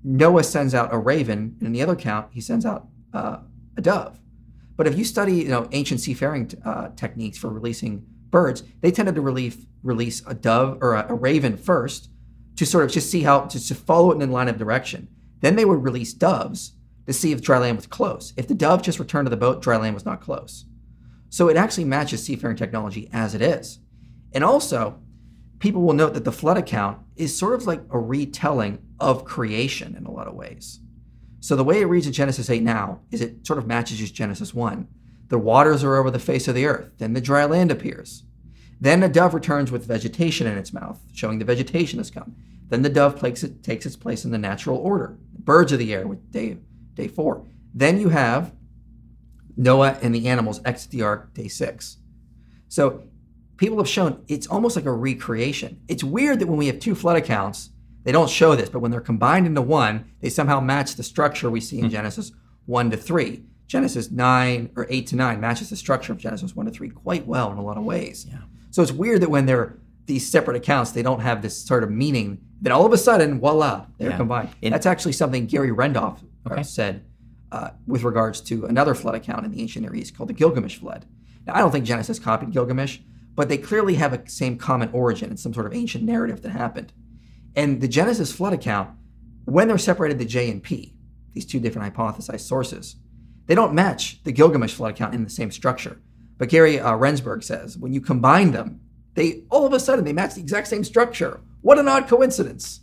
Noah 0.03 0.43
sends 0.43 0.73
out 0.73 0.93
a 0.93 0.97
raven, 0.97 1.55
and 1.59 1.63
in 1.67 1.71
the 1.73 1.81
other 1.81 1.93
account, 1.93 2.27
he 2.31 2.41
sends 2.41 2.65
out 2.65 2.87
uh, 3.13 3.37
a 3.77 3.81
dove. 3.81 4.19
But 4.77 4.87
if 4.87 4.97
you 4.97 5.03
study, 5.03 5.37
you 5.37 5.49
know, 5.49 5.67
ancient 5.71 5.99
seafaring 5.99 6.51
uh, 6.63 6.89
techniques 6.95 7.37
for 7.37 7.49
releasing 7.49 8.05
birds, 8.29 8.63
they 8.81 8.91
tended 8.91 9.15
to 9.15 9.21
release 9.21 9.57
release 9.83 10.21
a 10.27 10.33
dove 10.33 10.77
or 10.81 10.93
a, 10.93 11.07
a 11.09 11.13
raven 11.13 11.57
first 11.57 12.09
to 12.55 12.65
sort 12.65 12.83
of 12.83 12.91
just 12.91 13.09
see 13.09 13.21
how 13.21 13.41
to, 13.41 13.67
to 13.67 13.75
follow 13.75 14.11
it 14.11 14.21
in 14.21 14.29
a 14.29 14.31
line 14.31 14.47
of 14.47 14.57
direction. 14.57 15.07
Then 15.39 15.55
they 15.55 15.65
would 15.65 15.83
release 15.83 16.13
doves 16.13 16.73
to 17.07 17.13
see 17.13 17.31
if 17.31 17.41
dry 17.41 17.57
land 17.57 17.77
was 17.77 17.87
close. 17.87 18.33
If 18.37 18.47
the 18.47 18.53
dove 18.53 18.83
just 18.83 18.99
returned 18.99 19.25
to 19.25 19.29
the 19.31 19.37
boat, 19.37 19.61
dry 19.61 19.77
land 19.77 19.95
was 19.95 20.05
not 20.05 20.21
close. 20.21 20.65
So 21.31 21.47
it 21.47 21.55
actually 21.55 21.85
matches 21.85 22.21
seafaring 22.21 22.57
technology 22.57 23.09
as 23.13 23.33
it 23.33 23.41
is. 23.41 23.79
And 24.33 24.43
also, 24.43 24.99
people 25.59 25.81
will 25.81 25.93
note 25.93 26.13
that 26.13 26.25
the 26.25 26.31
flood 26.31 26.57
account 26.57 26.99
is 27.15 27.35
sort 27.35 27.53
of 27.53 27.65
like 27.65 27.81
a 27.89 27.97
retelling 27.97 28.79
of 28.99 29.23
creation 29.23 29.95
in 29.95 30.05
a 30.05 30.11
lot 30.11 30.27
of 30.27 30.35
ways. 30.35 30.81
So 31.39 31.55
the 31.55 31.63
way 31.63 31.79
it 31.79 31.85
reads 31.85 32.05
in 32.05 32.11
Genesis 32.11 32.49
8 32.49 32.61
now 32.61 32.99
is 33.11 33.21
it 33.21 33.47
sort 33.47 33.59
of 33.59 33.65
matches 33.65 33.99
just 33.99 34.13
Genesis 34.13 34.53
1. 34.53 34.89
The 35.29 35.37
waters 35.37 35.85
are 35.85 35.95
over 35.95 36.11
the 36.11 36.19
face 36.19 36.49
of 36.49 36.55
the 36.55 36.65
earth, 36.65 36.95
then 36.97 37.13
the 37.13 37.21
dry 37.21 37.45
land 37.45 37.71
appears. 37.71 38.23
Then 38.81 39.01
a 39.01 39.07
dove 39.07 39.33
returns 39.33 39.71
with 39.71 39.87
vegetation 39.87 40.47
in 40.47 40.57
its 40.57 40.73
mouth, 40.73 40.99
showing 41.13 41.39
the 41.39 41.45
vegetation 41.45 41.99
has 41.99 42.11
come. 42.11 42.35
Then 42.67 42.81
the 42.81 42.89
dove 42.89 43.21
takes, 43.21 43.45
takes 43.63 43.85
its 43.85 43.95
place 43.95 44.25
in 44.25 44.31
the 44.31 44.37
natural 44.37 44.77
order. 44.77 45.17
Birds 45.39 45.71
of 45.71 45.79
the 45.79 45.93
air 45.93 46.07
with 46.07 46.29
day, 46.29 46.57
day 46.93 47.07
four. 47.07 47.45
Then 47.73 48.01
you 48.01 48.09
have 48.09 48.53
Noah 49.57 49.97
and 50.01 50.13
the 50.13 50.27
animals 50.27 50.61
exit 50.65 50.91
the 50.91 51.01
ark 51.03 51.33
day 51.33 51.47
six. 51.47 51.97
So 52.67 53.03
people 53.57 53.77
have 53.77 53.87
shown 53.87 54.23
it's 54.27 54.47
almost 54.47 54.75
like 54.75 54.85
a 54.85 54.91
recreation. 54.91 55.81
It's 55.87 56.03
weird 56.03 56.39
that 56.39 56.47
when 56.47 56.57
we 56.57 56.67
have 56.67 56.79
two 56.79 56.95
flood 56.95 57.17
accounts, 57.17 57.69
they 58.03 58.11
don't 58.11 58.29
show 58.29 58.55
this, 58.55 58.69
but 58.69 58.79
when 58.79 58.89
they're 58.91 59.01
combined 59.01 59.45
into 59.45 59.61
one, 59.61 60.05
they 60.21 60.29
somehow 60.29 60.59
match 60.59 60.95
the 60.95 61.03
structure 61.03 61.49
we 61.51 61.61
see 61.61 61.79
in 61.79 61.89
Genesis 61.89 62.31
1 62.65 62.91
to 62.91 62.97
3. 62.97 63.43
Genesis 63.67 64.09
9 64.11 64.71
or 64.75 64.87
8 64.89 65.07
to 65.07 65.15
9 65.15 65.39
matches 65.39 65.69
the 65.69 65.75
structure 65.75 66.11
of 66.11 66.17
Genesis 66.17 66.55
1 66.55 66.65
to 66.65 66.71
3 66.71 66.89
quite 66.89 67.27
well 67.27 67.51
in 67.51 67.57
a 67.57 67.63
lot 67.63 67.77
of 67.77 67.83
ways. 67.83 68.25
Yeah. 68.29 68.39
So 68.71 68.81
it's 68.81 68.91
weird 68.91 69.21
that 69.21 69.29
when 69.29 69.45
they're 69.45 69.77
these 70.07 70.27
separate 70.27 70.57
accounts, 70.57 70.91
they 70.91 71.03
don't 71.03 71.19
have 71.21 71.41
this 71.41 71.55
sort 71.63 71.83
of 71.83 71.91
meaning. 71.91 72.39
Then 72.59 72.73
all 72.73 72.85
of 72.85 72.91
a 72.91 72.97
sudden, 72.97 73.39
voila, 73.39 73.85
they're 73.97 74.09
Yeah. 74.09 74.17
combined. 74.17 74.49
And- 74.63 74.73
That's 74.73 74.85
actually 74.87 75.13
something 75.13 75.45
Gary 75.45 75.69
Rendsburg 75.69 76.17
uh, 76.49 76.53
Okay. 76.53 76.63
said 76.63 77.03
uh, 77.51 77.71
with 77.85 78.03
regards 78.03 78.41
to 78.41 78.65
another 78.65 78.95
flood 78.95 79.15
account 79.15 79.45
in 79.45 79.51
the 79.51 79.61
ancient 79.61 79.83
Near 79.83 79.95
East 79.95 80.15
called 80.15 80.29
the 80.29 80.33
Gilgamesh 80.33 80.77
flood. 80.77 81.05
Now, 81.45 81.55
I 81.55 81.59
don't 81.59 81.71
think 81.71 81.85
Genesis 81.85 82.19
copied 82.19 82.51
Gilgamesh, 82.51 82.99
but 83.35 83.49
they 83.49 83.57
clearly 83.57 83.95
have 83.95 84.13
a 84.13 84.29
same 84.29 84.57
common 84.57 84.89
origin 84.93 85.29
and 85.29 85.39
some 85.39 85.53
sort 85.53 85.65
of 85.65 85.73
ancient 85.73 86.03
narrative 86.03 86.41
that 86.41 86.51
happened. 86.51 86.93
And 87.55 87.81
the 87.81 87.87
Genesis 87.87 88.31
flood 88.31 88.53
account, 88.53 88.91
when 89.45 89.67
they're 89.67 89.77
separated 89.77 90.19
to 90.19 90.25
J 90.25 90.49
and 90.49 90.63
P, 90.63 90.95
these 91.33 91.45
two 91.45 91.59
different 91.59 91.93
hypothesized 91.93 92.41
sources, 92.41 92.97
they 93.47 93.55
don't 93.55 93.73
match 93.73 94.23
the 94.23 94.31
Gilgamesh 94.31 94.73
flood 94.73 94.91
account 94.91 95.13
in 95.13 95.23
the 95.23 95.29
same 95.29 95.51
structure. 95.51 96.01
But 96.37 96.49
Gary 96.49 96.79
uh, 96.79 96.93
Rendsburg 96.93 97.43
says 97.43 97.77
when 97.77 97.93
you 97.93 98.01
combine 98.01 98.51
them, 98.51 98.81
they 99.15 99.43
all 99.49 99.65
of 99.65 99.73
a 99.73 99.79
sudden 99.79 100.05
they 100.05 100.13
match 100.13 100.35
the 100.35 100.41
exact 100.41 100.67
same 100.67 100.83
structure. 100.83 101.41
What 101.61 101.77
an 101.77 101.87
odd 101.87 102.07
coincidence! 102.07 102.81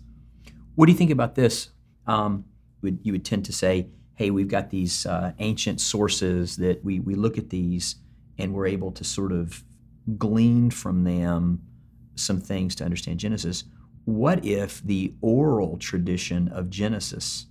What 0.75 0.87
do 0.87 0.93
you 0.93 0.99
think 0.99 1.11
about 1.11 1.35
this? 1.35 1.71
Um, 2.07 2.45
would, 2.83 3.01
you 3.03 3.13
would 3.13 3.25
tend 3.25 3.45
to 3.47 3.53
say, 3.53 3.89
hey, 4.19 4.31
we've 4.31 4.49
got 4.49 4.71
these 4.71 5.07
uh, 5.07 5.31
ancient 5.39 5.81
sources 5.81 6.57
that 6.57 6.85
we, 6.85 6.99
we 6.99 7.15
look 7.15 7.39
at 7.39 7.51
these 7.51 7.95
and 8.37 8.53
we're 8.53 8.67
able 8.67 8.91
to 8.91 9.05
sort 9.05 9.31
of 9.31 9.63
glean 10.17 10.73
from 10.73 11.05
them 11.05 11.63
some 12.17 12.41
things 12.41 12.75
to 12.75 12.83
understand 12.85 13.21
Genesis. 13.21 13.63
What 14.07 14.45
if 14.45 14.83
the 14.83 15.15
oral 15.21 15.77
tradition 15.77 16.49
of 16.49 16.69
Genesis 16.69 17.47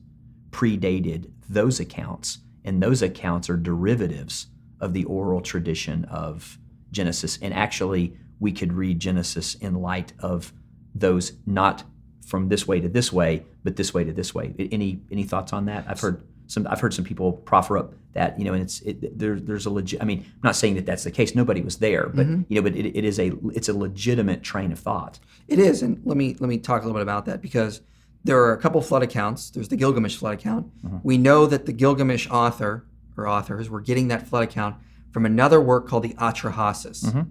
predated 0.49 1.32
those 1.47 1.80
accounts 1.80 2.39
and 2.65 2.84
those 2.84 3.01
accounts 3.01 3.49
are 3.49 3.55
derivatives 3.55 4.47
of 4.82 4.91
the 4.91 5.05
oral 5.05 5.39
tradition 5.39 6.03
of 6.05 6.59
Genesis? 6.91 7.39
And 7.41 7.53
actually, 7.53 8.18
we 8.41 8.51
could 8.51 8.74
read 8.74 8.99
Genesis 8.99 9.55
in 9.55 9.76
light 9.76 10.11
of 10.20 10.51
those 10.93 11.32
not 11.45 11.86
from 12.26 12.49
this 12.49 12.68
way 12.68 12.82
to 12.82 12.89
this 12.89 13.13
way, 13.13 13.45
but 13.63 13.78
this 13.78 13.93
way 13.93 14.03
to 14.03 14.11
this 14.11 14.36
way. 14.36 14.53
Any 14.70 14.99
any 15.09 15.24
thoughts 15.24 15.53
on 15.53 15.63
that? 15.68 15.86
I've 15.88 16.01
heard 16.01 16.28
some. 16.48 16.68
I've 16.68 16.80
heard 16.80 16.93
some 16.93 17.06
people 17.06 17.34
proffer 17.34 17.78
up 17.78 17.93
that 18.14 18.38
you 18.39 18.45
know, 18.45 18.54
and 18.54 18.64
it's 18.64 18.82
it, 18.82 19.18
there, 19.18 19.39
there's 19.39 19.66
a 19.66 19.70
legit. 19.70 20.02
I 20.02 20.06
mean, 20.06 20.20
I'm 20.20 20.41
not 20.43 20.56
saying 20.56 20.76
that 20.76 20.86
that's 20.86 21.04
the 21.04 21.12
case. 21.12 21.36
Nobody 21.36 21.62
was 21.62 21.78
there, 21.78 22.08
but 22.10 22.26
mm-hmm. 22.26 22.41
you 22.50 22.56
know, 22.56 22.62
but 22.62 22.76
it, 22.76 22.98
it 22.98 23.06
is 23.06 23.20
a 23.20 23.32
it's 23.54 23.70
a 23.70 23.78
legitimate 23.78 24.43
train 24.43 24.72
of 24.72 24.80
thought. 24.80 25.20
It 25.48 25.60
is, 25.60 25.82
and 25.82 26.02
let 26.04 26.18
me 26.18 26.36
let 26.39 26.50
me 26.50 26.58
talk 26.58 26.82
a 26.82 26.86
little 26.86 26.98
bit 26.98 27.04
about 27.04 27.26
that 27.26 27.41
because 27.41 27.82
there 28.24 28.41
are 28.41 28.54
a 28.54 28.58
couple 28.58 28.82
flood 28.82 29.04
accounts. 29.04 29.50
There's 29.50 29.70
the 29.70 29.78
Gilgamesh 29.78 30.18
flood 30.18 30.34
account. 30.34 30.68
Mm-hmm. 30.84 30.98
We 31.04 31.18
know 31.18 31.45
that 31.45 31.66
the 31.66 31.74
Gilgamesh 31.74 32.28
author 32.30 32.86
or 33.16 33.28
authors 33.28 33.70
were 33.70 33.82
getting 33.82 34.08
that 34.10 34.28
flood 34.28 34.43
account 34.43 34.76
from 35.12 35.26
another 35.26 35.62
work 35.62 35.88
called 35.88 36.04
the 36.04 36.14
Atrahasis. 36.16 37.06
Mm-hmm. 37.06 37.22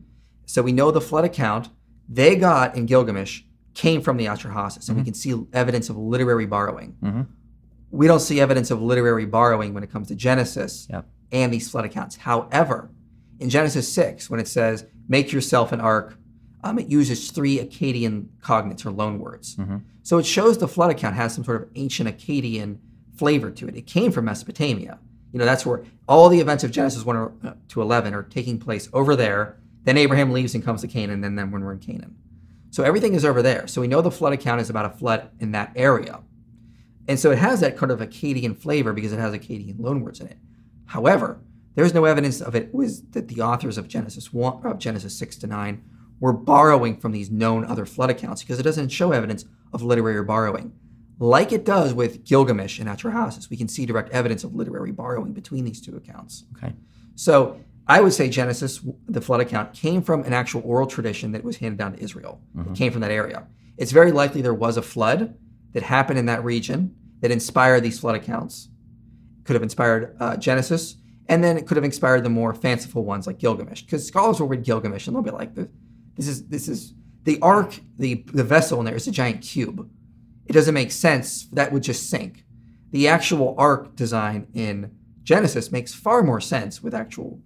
So 0.46 0.62
we 0.62 0.72
know 0.72 0.90
the 0.90 1.00
flood 1.00 1.24
account 1.24 1.68
they 2.08 2.36
got 2.36 2.76
in 2.76 2.86
Gilgamesh 2.86 3.42
came 3.74 4.00
from 4.00 4.16
the 4.16 4.26
Atrahasis, 4.26 4.88
and 4.88 4.96
we 4.96 5.04
can 5.04 5.14
see 5.14 5.34
evidence 5.52 5.90
of 5.90 5.96
literary 5.96 6.46
borrowing. 6.46 6.96
We 7.90 8.06
don't 8.06 8.20
see 8.20 8.40
evidence 8.40 8.70
of 8.70 8.82
literary 8.82 9.26
borrowing 9.26 9.74
when 9.74 9.82
it 9.82 9.90
comes 9.90 10.08
to 10.08 10.14
Genesis 10.14 10.86
Yep. 10.90 11.06
and 11.32 11.52
these 11.52 11.70
flood 11.70 11.84
accounts. 11.84 12.16
However, 12.16 12.90
in 13.38 13.48
Genesis 13.50 13.90
6, 13.92 14.28
when 14.30 14.40
it 14.40 14.48
says, 14.48 14.84
make 15.08 15.32
yourself 15.32 15.72
an 15.72 15.80
ark, 15.80 16.18
um, 16.64 16.78
it 16.78 16.88
uses 16.88 17.30
three 17.30 17.58
Akkadian 17.58 18.26
cognates 18.42 18.84
or 18.84 18.90
loanwords. 18.90 19.56
So 20.02 20.18
it 20.18 20.26
shows 20.26 20.58
the 20.58 20.68
flood 20.68 20.90
account 20.90 21.14
has 21.16 21.34
some 21.34 21.44
sort 21.44 21.62
of 21.62 21.68
ancient 21.76 22.08
Akkadian 22.08 22.78
flavor 23.16 23.50
to 23.50 23.68
it. 23.68 23.76
It 23.76 23.86
came 23.86 24.10
from 24.12 24.24
Mesopotamia. 24.24 24.98
You 25.32 25.38
know, 25.38 25.44
that's 25.44 25.66
where 25.66 25.84
all 26.08 26.28
the 26.28 26.40
events 26.40 26.64
of 26.64 26.70
Genesis 26.70 27.04
1 27.04 27.16
uh, 27.16 27.54
to 27.68 27.82
11 27.82 28.14
are 28.14 28.22
taking 28.22 28.58
place 28.58 28.88
over 28.92 29.14
there. 29.16 29.58
Then 29.84 29.96
Abraham 29.98 30.32
leaves 30.32 30.54
and 30.54 30.64
comes 30.64 30.80
to 30.80 30.88
Canaan, 30.88 31.22
and 31.24 31.38
then 31.38 31.50
when 31.50 31.62
we're 31.62 31.72
in 31.72 31.78
Canaan. 31.78 32.16
So 32.70 32.82
everything 32.82 33.14
is 33.14 33.24
over 33.24 33.42
there. 33.42 33.66
So 33.66 33.80
we 33.80 33.86
know 33.88 34.00
the 34.00 34.10
flood 34.10 34.32
account 34.32 34.60
is 34.60 34.70
about 34.70 34.86
a 34.86 34.90
flood 34.90 35.30
in 35.40 35.52
that 35.52 35.72
area. 35.76 36.20
And 37.08 37.18
so 37.18 37.30
it 37.30 37.38
has 37.38 37.60
that 37.60 37.76
kind 37.76 37.92
of 37.92 38.00
Akkadian 38.00 38.56
flavor 38.56 38.92
because 38.92 39.12
it 39.12 39.18
has 39.18 39.32
Akkadian 39.32 39.78
loanwords 39.78 40.20
in 40.20 40.26
it. 40.26 40.38
However, 40.86 41.40
there's 41.74 41.94
no 41.94 42.04
evidence 42.04 42.40
of 42.40 42.54
it 42.54 42.74
was 42.74 43.02
that 43.10 43.28
the 43.28 43.42
authors 43.42 43.78
of 43.78 43.86
Genesis 43.86 44.32
1 44.32 44.66
of 44.66 44.78
Genesis 44.78 45.16
6 45.18 45.36
to 45.36 45.46
9 45.46 45.82
were 46.18 46.32
borrowing 46.32 46.96
from 46.98 47.12
these 47.12 47.30
known 47.30 47.64
other 47.64 47.84
flood 47.84 48.10
accounts 48.10 48.42
because 48.42 48.58
it 48.58 48.62
doesn't 48.62 48.88
show 48.88 49.12
evidence 49.12 49.44
of 49.72 49.82
literary 49.82 50.24
borrowing. 50.24 50.72
Like 51.18 51.52
it 51.52 51.64
does 51.64 51.94
with 51.94 52.24
Gilgamesh 52.24 52.78
and 52.78 52.88
Atrahasis, 52.88 53.50
we 53.50 53.56
can 53.56 53.68
see 53.68 53.86
direct 53.86 54.10
evidence 54.10 54.44
of 54.44 54.54
literary 54.54 54.92
borrowing 54.92 55.32
between 55.32 55.64
these 55.64 55.80
two 55.80 55.96
accounts. 55.96 56.44
Okay. 56.56 56.74
So 57.14 57.60
I 57.86 58.00
would 58.00 58.12
say 58.12 58.28
Genesis, 58.28 58.80
the 59.06 59.20
flood 59.20 59.40
account, 59.40 59.72
came 59.72 60.02
from 60.02 60.24
an 60.24 60.32
actual 60.32 60.62
oral 60.64 60.86
tradition 60.86 61.32
that 61.32 61.44
was 61.44 61.58
handed 61.58 61.78
down 61.78 61.94
to 61.94 62.02
Israel. 62.02 62.40
It 62.54 62.58
mm-hmm. 62.58 62.74
came 62.74 62.92
from 62.92 63.00
that 63.02 63.10
area. 63.10 63.46
It's 63.76 63.92
very 63.92 64.12
likely 64.12 64.42
there 64.42 64.54
was 64.54 64.76
a 64.76 64.82
flood 64.82 65.36
that 65.76 65.82
happened 65.82 66.18
in 66.18 66.24
that 66.24 66.42
region 66.42 66.96
that 67.20 67.30
inspired 67.30 67.82
these 67.82 68.00
flood 68.00 68.14
accounts. 68.14 68.70
Could 69.44 69.56
have 69.56 69.62
inspired 69.62 70.16
uh, 70.18 70.38
Genesis, 70.38 70.96
and 71.28 71.44
then 71.44 71.58
it 71.58 71.66
could 71.66 71.76
have 71.76 71.84
inspired 71.84 72.24
the 72.24 72.30
more 72.30 72.54
fanciful 72.54 73.04
ones 73.04 73.26
like 73.26 73.38
Gilgamesh. 73.38 73.82
Because 73.82 74.06
scholars 74.06 74.40
will 74.40 74.48
read 74.48 74.64
Gilgamesh 74.64 75.06
and 75.06 75.14
they'll 75.14 75.22
be 75.22 75.30
like, 75.30 75.54
"This 75.54 76.28
is 76.28 76.48
this 76.48 76.66
is 76.66 76.94
the 77.24 77.38
ark, 77.42 77.78
the 77.98 78.24
the 78.32 78.42
vessel 78.42 78.78
in 78.78 78.86
there 78.86 78.96
is 78.96 79.06
a 79.06 79.10
giant 79.10 79.42
cube. 79.42 79.86
It 80.46 80.54
doesn't 80.54 80.72
make 80.72 80.90
sense. 80.90 81.46
That 81.52 81.72
would 81.72 81.82
just 81.82 82.08
sink." 82.08 82.46
The 82.92 83.08
actual 83.08 83.54
ark 83.58 83.96
design 83.96 84.46
in 84.54 84.92
Genesis 85.24 85.70
makes 85.70 85.92
far 85.92 86.22
more 86.22 86.40
sense 86.40 86.82
with 86.82 86.94
actual 86.94 87.42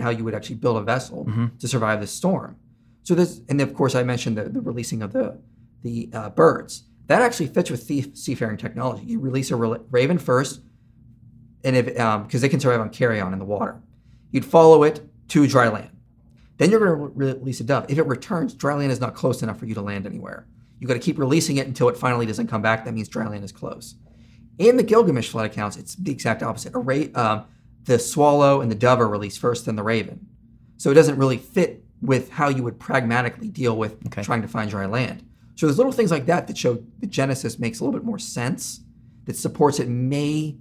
how 0.00 0.08
you 0.08 0.24
would 0.24 0.34
actually 0.34 0.56
build 0.56 0.78
a 0.78 0.82
vessel 0.82 1.26
to 1.58 1.68
survive 1.68 2.00
the 2.00 2.06
storm. 2.06 2.56
So 3.02 3.14
this, 3.14 3.42
and 3.50 3.60
of 3.60 3.74
course, 3.74 3.94
I 3.94 4.02
mentioned 4.02 4.38
the, 4.38 4.44
the 4.48 4.62
releasing 4.62 5.02
of 5.02 5.12
the 5.12 5.38
the 5.82 6.08
uh, 6.14 6.30
birds. 6.30 6.84
That 7.06 7.22
actually 7.22 7.46
fits 7.48 7.70
with 7.70 7.82
sea- 7.82 8.12
seafaring 8.14 8.56
technology. 8.56 9.04
You 9.04 9.20
release 9.20 9.50
a 9.50 9.56
ra- 9.56 9.78
raven 9.90 10.18
first, 10.18 10.60
and 11.64 11.76
if 11.76 11.86
because 11.86 12.40
they 12.40 12.48
can 12.48 12.60
survive 12.60 12.80
on 12.80 12.90
carrion 12.90 13.32
in 13.32 13.38
the 13.38 13.44
water, 13.44 13.80
you'd 14.32 14.44
follow 14.44 14.82
it 14.82 15.06
to 15.28 15.46
dry 15.46 15.68
land. 15.68 15.90
Then 16.58 16.70
you're 16.70 16.80
going 16.80 16.90
to 16.90 16.96
re- 17.14 17.32
release 17.34 17.60
a 17.60 17.64
dove. 17.64 17.86
If 17.88 17.98
it 17.98 18.06
returns, 18.06 18.54
dry 18.54 18.74
land 18.74 18.90
is 18.90 19.00
not 19.00 19.14
close 19.14 19.42
enough 19.42 19.58
for 19.58 19.66
you 19.66 19.74
to 19.74 19.82
land 19.82 20.06
anywhere. 20.06 20.46
You've 20.80 20.88
got 20.88 20.94
to 20.94 21.00
keep 21.00 21.18
releasing 21.18 21.58
it 21.58 21.66
until 21.66 21.88
it 21.88 21.96
finally 21.96 22.26
doesn't 22.26 22.46
come 22.48 22.62
back. 22.62 22.84
That 22.84 22.94
means 22.94 23.08
dry 23.08 23.26
land 23.28 23.44
is 23.44 23.52
close. 23.52 23.94
In 24.58 24.76
the 24.76 24.82
Gilgamesh 24.82 25.28
flood 25.28 25.46
accounts, 25.46 25.76
it's 25.76 25.94
the 25.96 26.10
exact 26.10 26.42
opposite. 26.42 26.74
A 26.74 26.78
ra- 26.78 27.04
um, 27.14 27.44
the 27.84 27.98
swallow 27.98 28.62
and 28.62 28.70
the 28.70 28.74
dove 28.74 29.00
are 29.00 29.08
released 29.08 29.38
first, 29.38 29.66
then 29.66 29.76
the 29.76 29.82
raven. 29.82 30.26
So 30.78 30.90
it 30.90 30.94
doesn't 30.94 31.18
really 31.18 31.38
fit 31.38 31.84
with 32.00 32.30
how 32.30 32.48
you 32.48 32.62
would 32.62 32.78
pragmatically 32.78 33.48
deal 33.48 33.76
with 33.76 33.96
Okay. 34.06 34.22
trying 34.22 34.42
to 34.42 34.48
find 34.48 34.70
dry 34.70 34.86
land. 34.86 35.22
So 35.56 35.66
there's 35.66 35.78
little 35.78 35.92
things 35.92 36.10
like 36.10 36.26
that 36.26 36.46
that 36.46 36.56
show 36.56 36.82
the 37.00 37.06
Genesis 37.06 37.58
makes 37.58 37.80
a 37.80 37.84
little 37.84 37.98
bit 37.98 38.06
more 38.06 38.18
sense, 38.18 38.80
that 39.24 39.36
supports 39.36 39.80
it 39.80 39.88
may 39.88 40.56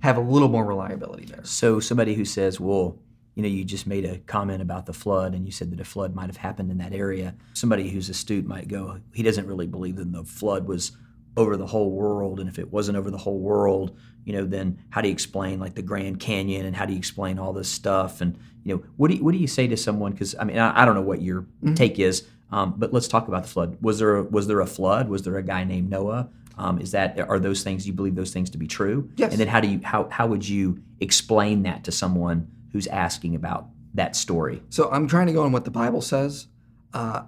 have 0.00 0.16
a 0.16 0.20
little 0.20 0.48
more 0.48 0.64
reliability 0.64 1.26
there. 1.26 1.44
So 1.44 1.80
somebody 1.80 2.14
who 2.14 2.24
says, 2.24 2.58
well, 2.58 2.98
you 3.34 3.42
know, 3.42 3.48
you 3.48 3.64
just 3.64 3.86
made 3.86 4.04
a 4.04 4.18
comment 4.18 4.60
about 4.60 4.86
the 4.86 4.92
flood 4.92 5.34
and 5.34 5.46
you 5.46 5.52
said 5.52 5.70
that 5.70 5.80
a 5.80 5.84
flood 5.84 6.14
might 6.14 6.26
have 6.26 6.36
happened 6.36 6.72
in 6.72 6.78
that 6.78 6.92
area. 6.92 7.36
Somebody 7.54 7.88
who's 7.88 8.08
astute 8.08 8.46
might 8.46 8.66
go, 8.66 9.00
he 9.14 9.22
doesn't 9.22 9.46
really 9.46 9.68
believe 9.68 9.96
that 9.96 10.12
the 10.12 10.24
flood 10.24 10.66
was 10.66 10.92
over 11.36 11.56
the 11.56 11.66
whole 11.66 11.92
world. 11.92 12.40
And 12.40 12.48
if 12.48 12.58
it 12.58 12.72
wasn't 12.72 12.98
over 12.98 13.12
the 13.12 13.18
whole 13.18 13.38
world, 13.38 13.96
you 14.24 14.32
know, 14.32 14.44
then 14.44 14.82
how 14.90 15.00
do 15.00 15.08
you 15.08 15.12
explain 15.12 15.60
like 15.60 15.74
the 15.74 15.82
Grand 15.82 16.18
Canyon 16.18 16.66
and 16.66 16.74
how 16.74 16.84
do 16.84 16.92
you 16.92 16.98
explain 16.98 17.38
all 17.38 17.52
this 17.52 17.68
stuff? 17.68 18.20
And, 18.20 18.36
you 18.64 18.74
know, 18.74 18.82
what 18.96 19.08
do 19.08 19.16
you, 19.16 19.24
what 19.24 19.32
do 19.32 19.38
you 19.38 19.46
say 19.46 19.68
to 19.68 19.76
someone? 19.76 20.12
Because 20.12 20.34
I 20.36 20.44
mean, 20.44 20.58
I, 20.58 20.82
I 20.82 20.84
don't 20.84 20.96
know 20.96 21.02
what 21.02 21.22
your 21.22 21.42
mm-hmm. 21.42 21.74
take 21.74 22.00
is, 22.00 22.26
um, 22.50 22.74
but 22.76 22.92
let's 22.92 23.08
talk 23.08 23.28
about 23.28 23.42
the 23.42 23.48
flood. 23.48 23.76
Was 23.80 23.98
there 23.98 24.16
a, 24.16 24.22
was 24.22 24.46
there 24.46 24.60
a 24.60 24.66
flood? 24.66 25.08
Was 25.08 25.22
there 25.22 25.36
a 25.36 25.42
guy 25.42 25.64
named 25.64 25.90
Noah? 25.90 26.30
Um, 26.56 26.80
is 26.80 26.90
that 26.90 27.20
are 27.20 27.38
those 27.38 27.62
things 27.62 27.86
you 27.86 27.92
believe 27.92 28.16
those 28.16 28.32
things 28.32 28.50
to 28.50 28.58
be 28.58 28.66
true? 28.66 29.10
Yes. 29.16 29.30
And 29.30 29.40
then 29.40 29.48
how 29.48 29.60
do 29.60 29.68
you 29.68 29.80
how 29.84 30.08
how 30.10 30.26
would 30.26 30.48
you 30.48 30.82
explain 31.00 31.62
that 31.62 31.84
to 31.84 31.92
someone 31.92 32.50
who's 32.72 32.86
asking 32.88 33.34
about 33.34 33.68
that 33.94 34.16
story? 34.16 34.62
So 34.70 34.90
I'm 34.90 35.06
trying 35.06 35.28
to 35.28 35.32
go 35.32 35.44
on 35.44 35.52
what 35.52 35.64
the 35.64 35.70
Bible 35.70 36.00
says, 36.00 36.48
uh, 36.94 37.22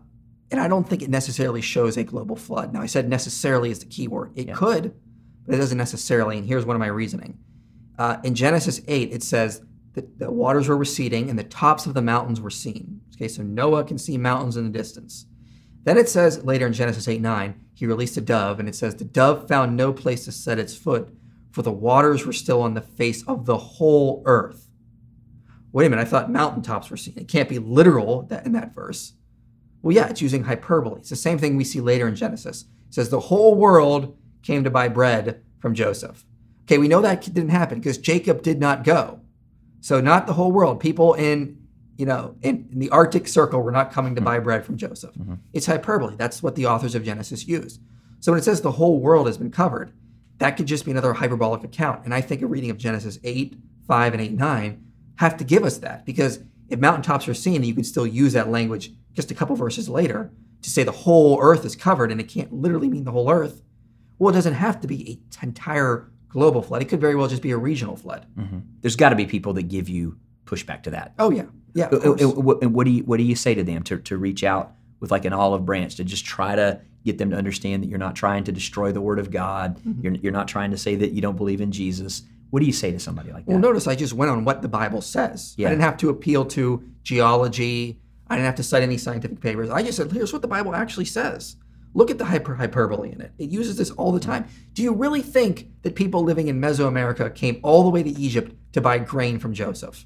and 0.50 0.60
I 0.60 0.66
don't 0.66 0.88
think 0.88 1.02
it 1.02 1.10
necessarily 1.10 1.60
shows 1.60 1.96
a 1.96 2.02
global 2.02 2.34
flood. 2.34 2.72
Now 2.72 2.82
I 2.82 2.86
said 2.86 3.08
necessarily 3.08 3.70
is 3.70 3.78
the 3.78 3.86
key 3.86 4.08
word. 4.08 4.32
It 4.34 4.52
could, 4.52 4.94
but 5.46 5.54
it 5.54 5.58
doesn't 5.58 5.78
necessarily. 5.78 6.38
And 6.38 6.46
here's 6.46 6.66
one 6.66 6.74
of 6.74 6.80
my 6.80 6.88
reasoning. 6.88 7.38
Uh, 7.98 8.16
in 8.24 8.34
Genesis 8.34 8.80
8, 8.88 9.12
it 9.12 9.22
says 9.22 9.62
that 9.94 10.18
the 10.18 10.30
waters 10.30 10.68
were 10.68 10.76
receding 10.76 11.28
and 11.28 11.38
the 11.38 11.44
tops 11.44 11.86
of 11.86 11.94
the 11.94 12.02
mountains 12.02 12.40
were 12.40 12.50
seen. 12.50 13.00
Okay, 13.14 13.28
so 13.28 13.42
Noah 13.42 13.84
can 13.84 13.98
see 13.98 14.16
mountains 14.16 14.56
in 14.56 14.64
the 14.64 14.78
distance. 14.78 15.26
Then 15.84 15.98
it 15.98 16.08
says 16.08 16.44
later 16.44 16.66
in 16.66 16.72
Genesis 16.72 17.08
8 17.08 17.20
9, 17.20 17.60
he 17.74 17.86
released 17.86 18.16
a 18.16 18.20
dove, 18.20 18.60
and 18.60 18.68
it 18.68 18.74
says, 18.74 18.94
The 18.94 19.04
dove 19.04 19.48
found 19.48 19.76
no 19.76 19.92
place 19.92 20.26
to 20.26 20.32
set 20.32 20.58
its 20.58 20.76
foot, 20.76 21.14
for 21.50 21.62
the 21.62 21.72
waters 21.72 22.26
were 22.26 22.32
still 22.32 22.60
on 22.60 22.74
the 22.74 22.82
face 22.82 23.26
of 23.26 23.46
the 23.46 23.56
whole 23.56 24.22
earth. 24.26 24.70
Wait 25.72 25.86
a 25.86 25.90
minute, 25.90 26.02
I 26.02 26.04
thought 26.04 26.30
mountaintops 26.30 26.90
were 26.90 26.96
seen. 26.96 27.14
It 27.16 27.28
can't 27.28 27.48
be 27.48 27.58
literal 27.58 28.22
that 28.24 28.44
in 28.44 28.52
that 28.52 28.74
verse. 28.74 29.14
Well, 29.82 29.94
yeah, 29.94 30.08
it's 30.08 30.20
using 30.20 30.44
hyperbole. 30.44 31.00
It's 31.00 31.10
the 31.10 31.16
same 31.16 31.38
thing 31.38 31.56
we 31.56 31.64
see 31.64 31.80
later 31.80 32.06
in 32.06 32.16
Genesis. 32.16 32.62
It 32.88 32.94
says 32.94 33.08
the 33.08 33.20
whole 33.20 33.54
world 33.54 34.16
came 34.42 34.64
to 34.64 34.70
buy 34.70 34.88
bread 34.88 35.42
from 35.60 35.74
Joseph. 35.74 36.24
Okay, 36.64 36.78
we 36.78 36.88
know 36.88 37.00
that 37.00 37.22
didn't 37.22 37.48
happen 37.48 37.78
because 37.78 37.98
Jacob 37.98 38.42
did 38.42 38.60
not 38.60 38.84
go. 38.84 39.19
So 39.80 40.00
not 40.00 40.26
the 40.26 40.34
whole 40.34 40.52
world. 40.52 40.80
People 40.80 41.14
in 41.14 41.58
you 41.96 42.06
know 42.06 42.36
in, 42.42 42.68
in 42.72 42.78
the 42.78 42.90
Arctic 42.90 43.28
Circle 43.28 43.60
were 43.60 43.72
not 43.72 43.92
coming 43.92 44.14
to 44.14 44.20
mm-hmm. 44.20 44.26
buy 44.26 44.38
bread 44.38 44.64
from 44.64 44.76
Joseph. 44.76 45.14
Mm-hmm. 45.14 45.34
It's 45.52 45.66
hyperbole. 45.66 46.16
That's 46.16 46.42
what 46.42 46.54
the 46.54 46.66
authors 46.66 46.94
of 46.94 47.04
Genesis 47.04 47.46
use. 47.46 47.78
So 48.20 48.32
when 48.32 48.38
it 48.38 48.44
says 48.44 48.60
the 48.60 48.72
whole 48.72 49.00
world 49.00 49.26
has 49.26 49.38
been 49.38 49.50
covered, 49.50 49.92
that 50.38 50.56
could 50.56 50.66
just 50.66 50.84
be 50.84 50.90
another 50.90 51.14
hyperbolic 51.14 51.64
account. 51.64 52.04
And 52.04 52.14
I 52.14 52.20
think 52.20 52.42
a 52.42 52.46
reading 52.46 52.70
of 52.70 52.78
Genesis 52.78 53.18
8, 53.24 53.56
5, 53.86 54.12
and 54.12 54.22
8, 54.22 54.32
9 54.32 54.84
have 55.16 55.36
to 55.38 55.44
give 55.44 55.64
us 55.64 55.78
that 55.78 56.04
because 56.04 56.40
if 56.68 56.78
mountaintops 56.78 57.28
are 57.28 57.34
seen, 57.34 57.62
you 57.62 57.74
can 57.74 57.84
still 57.84 58.06
use 58.06 58.32
that 58.34 58.50
language 58.50 58.92
just 59.12 59.30
a 59.30 59.34
couple 59.34 59.56
verses 59.56 59.88
later 59.88 60.30
to 60.62 60.70
say 60.70 60.82
the 60.82 60.92
whole 60.92 61.38
earth 61.40 61.64
is 61.64 61.74
covered 61.74 62.12
and 62.12 62.20
it 62.20 62.28
can't 62.28 62.52
literally 62.52 62.88
mean 62.88 63.04
the 63.04 63.10
whole 63.10 63.30
earth. 63.30 63.62
Well, 64.18 64.30
it 64.30 64.34
doesn't 64.36 64.54
have 64.54 64.80
to 64.80 64.86
be 64.86 65.22
an 65.42 65.48
entire 65.48 66.10
global 66.30 66.62
flood. 66.62 66.80
It 66.82 66.86
could 66.88 67.00
very 67.00 67.14
well 67.14 67.28
just 67.28 67.42
be 67.42 67.50
a 67.50 67.58
regional 67.58 67.96
flood. 67.96 68.24
There's 68.80 68.96
got 68.96 69.10
to 69.10 69.16
be 69.16 69.26
people 69.26 69.52
that 69.54 69.64
give 69.64 69.88
you 69.88 70.16
pushback 70.46 70.82
to 70.84 70.90
that. 70.90 71.12
Oh, 71.18 71.30
yeah. 71.30 71.44
Yeah. 71.74 71.86
Uh, 71.92 71.96
uh, 71.98 72.12
uh, 72.12 72.28
what- 72.40 72.62
and 72.62 72.72
what 72.74 72.84
do 72.86 72.90
you 72.90 73.02
what 73.04 73.18
do 73.18 73.22
you 73.22 73.36
say 73.36 73.54
to 73.54 73.62
them 73.62 73.82
to, 73.84 73.98
to 73.98 74.16
reach 74.16 74.42
out 74.42 74.72
with 74.98 75.10
like 75.10 75.24
an 75.24 75.32
olive 75.32 75.64
branch 75.64 75.96
to 75.96 76.04
just 76.04 76.24
try 76.24 76.56
to 76.56 76.80
get 77.04 77.18
them 77.18 77.30
to 77.30 77.36
understand 77.36 77.82
that 77.82 77.86
you're 77.88 77.98
not 77.98 78.14
trying 78.16 78.44
to 78.44 78.52
destroy 78.52 78.92
the 78.92 79.00
word 79.00 79.18
of 79.18 79.30
God. 79.30 79.78
Mm-hmm. 79.78 80.02
You're, 80.02 80.14
you're 80.16 80.32
not 80.32 80.48
trying 80.48 80.70
to 80.72 80.76
say 80.78 80.96
that 80.96 81.12
you 81.12 81.22
don't 81.22 81.36
believe 81.36 81.60
in 81.60 81.72
Jesus. 81.72 82.22
What 82.50 82.60
do 82.60 82.66
you 82.66 82.72
say 82.72 82.90
to 82.90 82.98
somebody 82.98 83.32
like 83.32 83.46
that? 83.46 83.52
Well, 83.52 83.60
notice 83.60 83.86
I 83.86 83.94
just 83.94 84.12
went 84.12 84.30
on 84.30 84.44
what 84.44 84.60
the 84.60 84.68
Bible 84.68 85.00
says. 85.00 85.54
Yeah. 85.56 85.68
I 85.68 85.70
didn't 85.70 85.82
have 85.82 85.96
to 85.98 86.10
appeal 86.10 86.44
to 86.46 86.82
geology. 87.02 87.98
I 88.28 88.34
didn't 88.36 88.46
have 88.46 88.56
to 88.56 88.62
cite 88.62 88.82
any 88.82 88.98
scientific 88.98 89.40
papers. 89.40 89.70
I 89.70 89.82
just 89.82 89.96
said, 89.96 90.10
here's 90.12 90.32
what 90.32 90.42
the 90.42 90.48
Bible 90.48 90.74
actually 90.74 91.04
says. 91.04 91.56
Look 91.92 92.10
at 92.10 92.18
the 92.18 92.24
hyper 92.24 92.54
hyperbole 92.54 93.12
in 93.12 93.20
it. 93.20 93.32
It 93.38 93.50
uses 93.50 93.76
this 93.76 93.90
all 93.90 94.12
the 94.12 94.20
time. 94.20 94.46
Do 94.74 94.82
you 94.82 94.92
really 94.92 95.22
think 95.22 95.68
that 95.82 95.96
people 95.96 96.22
living 96.22 96.48
in 96.48 96.60
Mesoamerica 96.60 97.34
came 97.34 97.58
all 97.62 97.82
the 97.82 97.90
way 97.90 98.02
to 98.02 98.10
Egypt 98.10 98.54
to 98.72 98.80
buy 98.80 98.98
grain 98.98 99.38
from 99.38 99.54
Joseph? 99.54 100.04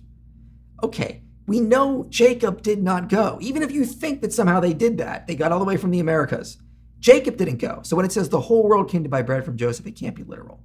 Okay, 0.82 1.22
we 1.46 1.60
know 1.60 2.06
Jacob 2.08 2.62
did 2.62 2.82
not 2.82 3.08
go. 3.08 3.38
Even 3.40 3.62
if 3.62 3.70
you 3.70 3.84
think 3.84 4.22
that 4.22 4.32
somehow 4.32 4.60
they 4.60 4.72
did 4.72 4.98
that, 4.98 5.26
they 5.26 5.34
got 5.34 5.52
all 5.52 5.58
the 5.58 5.64
way 5.64 5.76
from 5.76 5.90
the 5.90 6.00
Americas. 6.00 6.58
Jacob 7.00 7.36
didn't 7.36 7.58
go. 7.58 7.80
So 7.82 7.96
when 7.96 8.06
it 8.06 8.12
says 8.12 8.30
the 8.30 8.40
whole 8.40 8.66
world 8.66 8.88
came 8.88 9.02
to 9.02 9.10
buy 9.10 9.20
bread 9.20 9.44
from 9.44 9.58
Joseph, 9.58 9.86
it 9.86 9.96
can't 9.96 10.16
be 10.16 10.22
literal. 10.22 10.62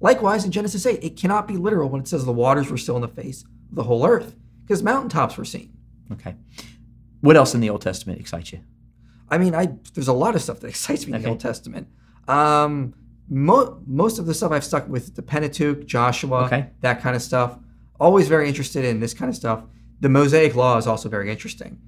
Likewise, 0.00 0.44
in 0.44 0.50
Genesis 0.50 0.86
8, 0.86 1.04
it 1.04 1.16
cannot 1.16 1.46
be 1.46 1.56
literal 1.58 1.90
when 1.90 2.00
it 2.00 2.08
says 2.08 2.24
the 2.24 2.32
waters 2.32 2.70
were 2.70 2.78
still 2.78 2.96
in 2.96 3.02
the 3.02 3.08
face 3.08 3.42
of 3.42 3.76
the 3.76 3.82
whole 3.82 4.06
earth, 4.06 4.34
because 4.62 4.82
mountaintops 4.82 5.36
were 5.36 5.44
seen. 5.44 5.76
okay. 6.10 6.34
What 7.20 7.36
else 7.36 7.54
in 7.54 7.60
the 7.60 7.70
Old 7.70 7.82
Testament 7.82 8.18
excites 8.18 8.52
you? 8.52 8.60
I 9.32 9.38
mean, 9.38 9.54
I 9.54 9.64
there's 9.94 10.08
a 10.08 10.12
lot 10.24 10.34
of 10.36 10.42
stuff 10.42 10.60
that 10.60 10.68
excites 10.74 11.06
me 11.06 11.14
in 11.14 11.22
the 11.22 11.28
Old 11.28 11.40
Testament. 11.40 11.88
Um, 12.28 12.94
mo- 13.28 13.80
most 13.86 14.18
of 14.20 14.26
the 14.26 14.34
stuff 14.34 14.52
I've 14.52 14.64
stuck 14.64 14.88
with 14.88 15.16
the 15.16 15.22
Pentateuch, 15.22 15.86
Joshua, 15.86 16.44
Okay. 16.44 16.68
that 16.80 17.00
kind 17.00 17.16
of 17.16 17.22
stuff. 17.22 17.58
Always 17.98 18.28
very 18.28 18.46
interested 18.48 18.84
in 18.84 19.00
this 19.00 19.14
kind 19.14 19.28
of 19.28 19.36
stuff. 19.36 19.64
The 20.00 20.08
Mosaic 20.08 20.54
Law 20.54 20.76
is 20.76 20.86
also 20.86 21.08
very 21.08 21.30
interesting. 21.30 21.78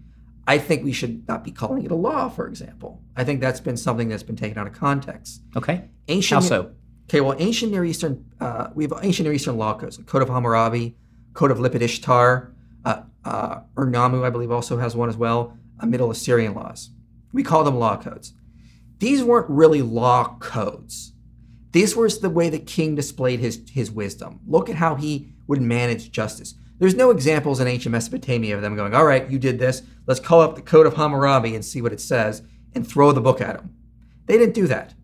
I 0.46 0.58
think 0.58 0.84
we 0.84 0.92
should 0.92 1.26
not 1.26 1.42
be 1.44 1.50
calling 1.50 1.84
it 1.84 1.90
a 1.90 1.94
law, 1.94 2.28
for 2.28 2.46
example. 2.46 3.00
I 3.16 3.24
think 3.24 3.40
that's 3.40 3.60
been 3.60 3.76
something 3.76 4.08
that's 4.08 4.22
been 4.22 4.36
taken 4.36 4.58
out 4.58 4.66
of 4.66 4.74
context. 4.74 5.42
Okay. 5.56 5.88
Ancient 6.08 6.42
How 6.42 6.48
so? 6.48 6.70
Okay, 7.08 7.20
well, 7.20 7.34
ancient 7.38 7.72
Near 7.72 7.84
Eastern, 7.84 8.24
uh, 8.40 8.68
we 8.74 8.84
have 8.84 8.92
ancient 9.02 9.24
Near 9.24 9.32
Eastern 9.34 9.56
law 9.58 9.74
codes, 9.76 9.98
Code 10.06 10.22
of 10.22 10.28
Hammurabi, 10.28 10.96
Code 11.34 11.50
of 11.50 11.58
Lipit 11.58 11.80
Ishtar, 11.82 12.52
uh, 12.84 13.02
uh, 13.24 13.60
Ur-Nammu, 13.78 14.24
I 14.24 14.30
believe, 14.30 14.50
also 14.50 14.78
has 14.78 14.94
one 14.94 15.08
as 15.08 15.16
well, 15.16 15.56
uh, 15.80 15.86
Middle 15.86 16.10
Assyrian 16.10 16.54
laws. 16.54 16.90
We 17.34 17.42
call 17.42 17.64
them 17.64 17.78
law 17.78 17.96
codes. 17.96 18.32
These 18.98 19.22
weren't 19.22 19.50
really 19.50 19.82
law 19.82 20.38
codes. 20.38 21.12
These 21.72 21.96
were 21.96 22.08
the 22.08 22.30
way 22.30 22.48
the 22.48 22.60
king 22.60 22.94
displayed 22.94 23.40
his, 23.40 23.60
his 23.68 23.90
wisdom. 23.90 24.40
Look 24.46 24.70
at 24.70 24.76
how 24.76 24.94
he 24.94 25.34
would 25.48 25.60
manage 25.60 26.12
justice. 26.12 26.54
There's 26.78 26.94
no 26.94 27.10
examples 27.10 27.58
in 27.60 27.66
ancient 27.66 27.92
Mesopotamia 27.92 28.54
of 28.54 28.62
them 28.62 28.76
going, 28.76 28.94
all 28.94 29.04
right, 29.04 29.28
you 29.28 29.38
did 29.38 29.58
this. 29.58 29.82
Let's 30.06 30.20
call 30.20 30.40
up 30.40 30.54
the 30.54 30.62
Code 30.62 30.86
of 30.86 30.94
Hammurabi 30.94 31.54
and 31.54 31.64
see 31.64 31.82
what 31.82 31.92
it 31.92 32.00
says 32.00 32.42
and 32.74 32.86
throw 32.86 33.10
the 33.12 33.20
book 33.20 33.40
at 33.40 33.56
him. 33.56 33.74
They 34.26 34.38
didn't 34.38 34.54
do 34.54 34.68
that. 34.68 34.94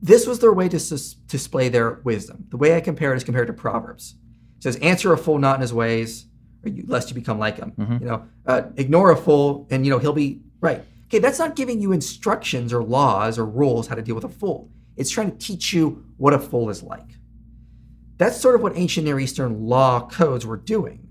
This 0.00 0.26
was 0.26 0.38
their 0.38 0.52
way 0.52 0.68
to 0.68 0.78
sus- 0.78 1.14
display 1.14 1.68
their 1.68 2.00
wisdom. 2.04 2.46
The 2.50 2.56
way 2.56 2.76
I 2.76 2.80
compare 2.80 3.12
it 3.12 3.16
is 3.16 3.24
compared 3.24 3.48
to 3.48 3.52
Proverbs. 3.52 4.14
It 4.58 4.62
says, 4.62 4.76
answer 4.76 5.12
a 5.12 5.18
fool 5.18 5.38
not 5.38 5.56
in 5.56 5.60
his 5.60 5.74
ways, 5.74 6.26
or 6.64 6.70
you, 6.70 6.84
lest 6.86 7.08
you 7.08 7.14
become 7.14 7.38
like 7.38 7.56
him. 7.56 7.72
You 8.00 8.06
know, 8.06 8.28
uh, 8.46 8.62
ignore 8.76 9.10
a 9.10 9.16
fool, 9.16 9.66
and 9.70 9.84
you 9.84 9.90
know 9.90 9.98
he'll 9.98 10.12
be 10.12 10.42
right. 10.60 10.84
Okay, 11.12 11.18
that's 11.18 11.38
not 11.38 11.56
giving 11.56 11.82
you 11.82 11.92
instructions 11.92 12.72
or 12.72 12.82
laws 12.82 13.38
or 13.38 13.44
rules 13.44 13.86
how 13.86 13.94
to 13.94 14.00
deal 14.00 14.14
with 14.14 14.24
a 14.24 14.30
fool. 14.30 14.70
It's 14.96 15.10
trying 15.10 15.30
to 15.30 15.36
teach 15.36 15.70
you 15.74 16.06
what 16.16 16.32
a 16.32 16.38
fool 16.38 16.70
is 16.70 16.82
like. 16.82 17.18
That's 18.16 18.40
sort 18.40 18.54
of 18.54 18.62
what 18.62 18.78
ancient 18.78 19.04
Near 19.04 19.20
Eastern 19.20 19.66
law 19.66 20.08
codes 20.08 20.46
were 20.46 20.56
doing. 20.56 21.06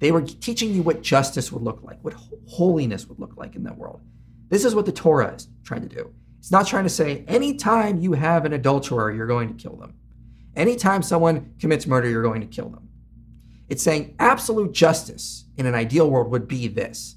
They 0.00 0.10
were 0.10 0.22
teaching 0.22 0.74
you 0.74 0.82
what 0.82 1.02
justice 1.02 1.52
would 1.52 1.62
look 1.62 1.84
like, 1.84 2.02
what 2.02 2.16
holiness 2.48 3.06
would 3.06 3.20
look 3.20 3.36
like 3.36 3.54
in 3.54 3.62
that 3.62 3.78
world. 3.78 4.00
This 4.48 4.64
is 4.64 4.74
what 4.74 4.86
the 4.86 4.92
Torah 4.92 5.32
is 5.32 5.46
trying 5.62 5.88
to 5.88 5.94
do. 5.94 6.12
It's 6.40 6.50
not 6.50 6.66
trying 6.66 6.82
to 6.82 6.90
say 6.90 7.24
anytime 7.28 8.00
you 8.00 8.14
have 8.14 8.46
an 8.46 8.54
adulterer, 8.54 9.12
you're 9.12 9.28
going 9.28 9.54
to 9.54 9.62
kill 9.62 9.76
them. 9.76 9.94
Anytime 10.56 11.00
someone 11.00 11.54
commits 11.60 11.86
murder, 11.86 12.10
you're 12.10 12.24
going 12.24 12.40
to 12.40 12.48
kill 12.48 12.70
them. 12.70 12.88
It's 13.68 13.84
saying 13.84 14.16
absolute 14.18 14.72
justice 14.72 15.44
in 15.56 15.66
an 15.66 15.76
ideal 15.76 16.10
world 16.10 16.32
would 16.32 16.48
be 16.48 16.66
this. 16.66 17.14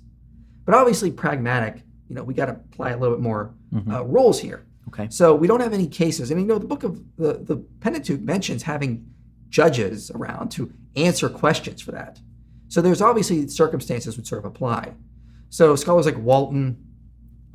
But 0.65 0.75
obviously, 0.75 1.09
pragmatic, 1.09 1.81
you 2.09 2.15
know, 2.15 2.23
we 2.23 2.33
got 2.33 2.45
to 2.45 2.53
apply 2.53 2.91
a 2.91 2.97
little 2.97 3.15
bit 3.15 3.23
more 3.23 3.53
uh, 3.89 4.03
rules 4.05 4.39
here. 4.39 4.65
Okay. 4.89 5.07
So 5.09 5.35
we 5.35 5.47
don't 5.47 5.59
have 5.59 5.73
any 5.73 5.87
cases. 5.87 6.31
I 6.31 6.35
mean, 6.35 6.45
you 6.45 6.53
know, 6.53 6.59
the 6.59 6.67
book 6.67 6.83
of 6.83 7.01
the, 7.17 7.33
the 7.33 7.57
Pentateuch 7.81 8.21
mentions 8.21 8.63
having 8.63 9.05
judges 9.49 10.11
around 10.11 10.49
to 10.51 10.71
answer 10.95 11.29
questions 11.29 11.81
for 11.81 11.91
that. 11.91 12.19
So 12.69 12.81
there's 12.81 13.01
obviously 13.01 13.47
circumstances 13.47 14.17
would 14.17 14.27
sort 14.27 14.39
of 14.39 14.45
apply. 14.45 14.93
So 15.49 15.75
scholars 15.75 16.05
like 16.05 16.17
Walton, 16.17 16.77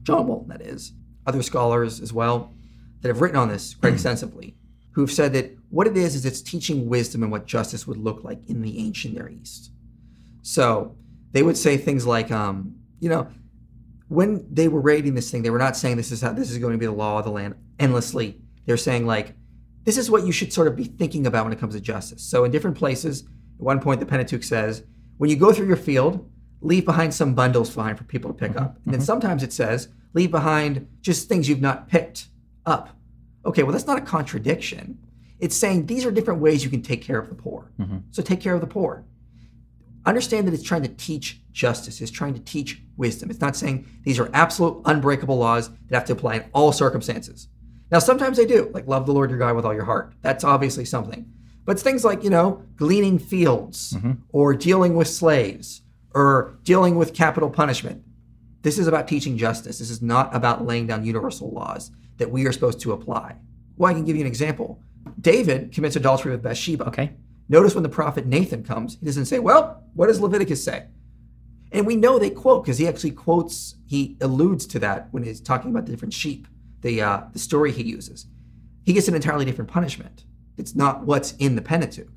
John 0.03 0.27
Walton, 0.27 0.49
that 0.49 0.63
is, 0.63 0.93
other 1.27 1.43
scholars 1.43 2.01
as 2.01 2.13
well, 2.13 2.53
that 3.01 3.09
have 3.09 3.21
written 3.21 3.37
on 3.37 3.49
this 3.49 3.75
quite 3.75 3.93
extensively, 3.95 4.57
who've 4.93 5.11
said 5.11 5.33
that 5.35 5.57
what 5.71 5.87
it 5.87 5.97
is 5.97 6.15
is 6.15 6.25
it's 6.25 6.41
teaching 6.41 6.89
wisdom 6.89 7.23
and 7.23 7.33
what 7.33 7.47
justice 7.47 7.87
would 7.87 7.99
look 7.99 8.25
like 8.25 8.39
in 8.49 8.63
the 8.63 8.79
ancient 8.79 9.15
Near 9.15 9.29
East. 9.29 9.71
So 10.43 10.97
they 11.33 11.43
would 11.43 11.57
say 11.57 11.77
things 11.77 12.07
like, 12.07 12.31
um, 12.31 12.77
you 13.01 13.09
know, 13.09 13.29
when 14.13 14.47
they 14.53 14.69
were 14.69 14.81
rating 14.81 15.15
this 15.15 15.31
thing, 15.31 15.43
they 15.43 15.51
were 15.51 15.59
not 15.59 15.77
saying 15.77 15.97
this 15.97 16.13
is 16.13 16.21
how 16.21 16.33
this 16.33 16.51
is 16.51 16.59
going 16.59 16.73
to 16.73 16.79
be 16.79 16.87
the 16.87 16.93
law 16.93 17.19
of 17.19 17.25
the 17.25 17.31
land 17.31 17.55
endlessly. 17.79 18.39
They're 18.67 18.77
saying 18.77 19.07
like, 19.07 19.35
this 19.85 19.97
is 19.97 20.11
what 20.11 20.27
you 20.27 20.33
should 20.33 20.53
sort 20.53 20.69
of 20.69 20.77
be 20.77 20.85
thinking 20.85 21.27
about 21.27 21.45
when 21.45 21.53
it 21.53 21.59
comes 21.59 21.75
to 21.75 21.81
justice. 21.81 22.23
So 22.23 22.45
in 22.45 22.51
different 22.51 22.77
places, 22.77 23.23
at 23.23 23.29
one 23.57 23.81
point 23.81 24.01
the 24.01 24.07
Pentateuch 24.07 24.45
says, 24.45 24.85
when 25.17 25.31
you 25.31 25.37
go 25.37 25.53
through 25.53 25.67
your 25.67 25.77
field, 25.77 26.31
leave 26.61 26.85
behind 26.85 27.15
some 27.15 27.35
bundles 27.35 27.75
behind 27.75 27.97
for 27.97 28.05
people 28.05 28.31
to 28.31 28.39
pick 28.39 28.51
mm-hmm. 28.51 28.65
up. 28.65 28.77
And 28.85 28.93
then 28.93 29.01
mm-hmm. 29.01 29.07
sometimes 29.07 29.43
it 29.43 29.53
says, 29.53 29.89
leave 30.13 30.31
behind 30.31 30.87
just 31.01 31.29
things 31.29 31.49
you've 31.49 31.61
not 31.63 31.89
picked 31.89 32.29
up. 32.67 32.91
Okay, 33.47 33.63
well 33.63 33.73
that's 33.73 33.87
not 33.87 33.99
a 33.99 34.03
contradiction. 34.03 34.99
It's 35.41 35.57
saying 35.57 35.87
these 35.87 36.05
are 36.05 36.13
different 36.13 36.41
ways 36.41 36.63
you 36.63 36.71
can 36.71 36.83
take 36.83 37.03
care 37.03 37.19
of 37.19 37.29
the 37.31 37.35
poor. 37.35 37.73
Mm-hmm. 37.81 37.99
So 38.11 38.23
take 38.23 38.41
care 38.41 38.55
of 38.55 38.61
the 38.61 38.67
poor 38.67 39.05
understand 40.07 40.47
that 40.47 40.55
it's 40.55 40.63
trying 40.63 40.83
to 40.83 40.89
teach 40.89 41.41
justice, 41.53 42.01
it's 42.01 42.11
trying 42.11 42.35
to 42.35 42.41
teach 42.41 42.83
wisdom. 42.97 43.31
It's 43.31 43.41
not 43.41 43.57
saying 43.57 43.87
these 44.03 44.19
are 44.19 44.31
absolute 44.33 44.83
unbreakable 44.85 45.37
laws 45.37 45.71
that 45.71 45.95
have 45.95 46.05
to 46.07 46.13
apply 46.13 46.37
in 46.37 46.45
all 46.53 46.73
circumstances. 46.73 47.49
Now, 47.91 47.99
sometimes 47.99 48.39
they 48.39 48.47
do, 48.47 48.71
like 48.73 48.87
love 48.87 49.07
the 49.07 49.13
Lord 49.13 49.31
your 49.31 49.39
God 49.39 49.55
with 49.55 49.67
all 49.67 49.75
your 49.75 49.85
heart. 49.85 50.15
That's 50.23 50.45
obviously 50.45 50.85
something. 50.85 51.31
But 51.65 51.73
it's 51.73 51.83
things 51.83 52.05
like, 52.05 52.25
you 52.25 52.31
know, 52.31 52.65
gleaning 52.77 53.19
fields 53.19 53.93
mm-hmm. 53.93 54.13
or 54.31 54.55
dealing 54.55 54.95
with 54.95 55.09
slaves 55.09 55.83
or 56.15 56.59
dealing 56.65 56.97
with 56.97 57.15
capital 57.15 57.51
punishment. 57.51 58.03
This 58.63 58.79
is 58.79 58.87
about 58.87 59.09
teaching 59.09 59.37
justice. 59.37 59.79
This 59.79 59.91
is 59.91 60.03
not 60.03 60.35
about 60.35 60.65
laying 60.67 60.87
down 60.87 61.05
universal 61.05 61.51
laws 61.51 61.91
that 62.17 62.31
we 62.31 62.47
are 62.47 62.53
supposed 62.53 62.81
to 62.81 62.93
apply. 62.93 63.37
Well, 63.77 63.91
I 63.91 63.95
can 63.95 64.05
give 64.05 64.17
you 64.17 64.23
an 64.23 64.29
example. 64.29 64.81
David 65.21 65.73
commits 65.73 65.97
adultery 65.97 66.33
with 66.33 66.43
Bathsheba. 66.43 66.87
Okay. 66.87 67.13
Notice 67.49 67.75
when 67.75 67.83
the 67.83 67.89
prophet 67.89 68.27
Nathan 68.27 68.63
comes, 68.63 68.97
he 68.99 69.07
doesn't 69.07 69.27
say, 69.27 69.39
Well, 69.39 69.85
what 69.95 70.07
does 70.07 70.21
Leviticus 70.21 70.63
say? 70.63 70.87
And 71.73 71.87
we 71.87 71.97
know 71.97 72.19
they 72.19 72.31
quote 72.31 72.65
because 72.65 72.79
he 72.79 72.87
actually 72.87 73.13
quotes, 73.13 73.77
he 73.87 74.17
alludes 74.21 74.67
to 74.67 74.79
that 74.81 75.09
when 75.11 75.23
he's 75.23 75.41
talking 75.41 75.71
about 75.71 75.87
the 75.87 75.93
different 75.93 76.13
sheep, 76.13 76.47
the, 76.83 77.01
uh, 77.01 77.23
the 77.33 77.39
story 77.39 77.73
he 77.73 77.83
uses. 77.83 78.27
He 78.85 78.93
gets 78.93 79.09
an 79.09 79.15
entirely 79.15 79.45
different 79.45 79.71
punishment. 79.71 80.25
It's 80.59 80.75
not 80.75 81.07
what's 81.07 81.33
in 81.37 81.57
the 81.57 81.63
Pentateuch. 81.63 82.11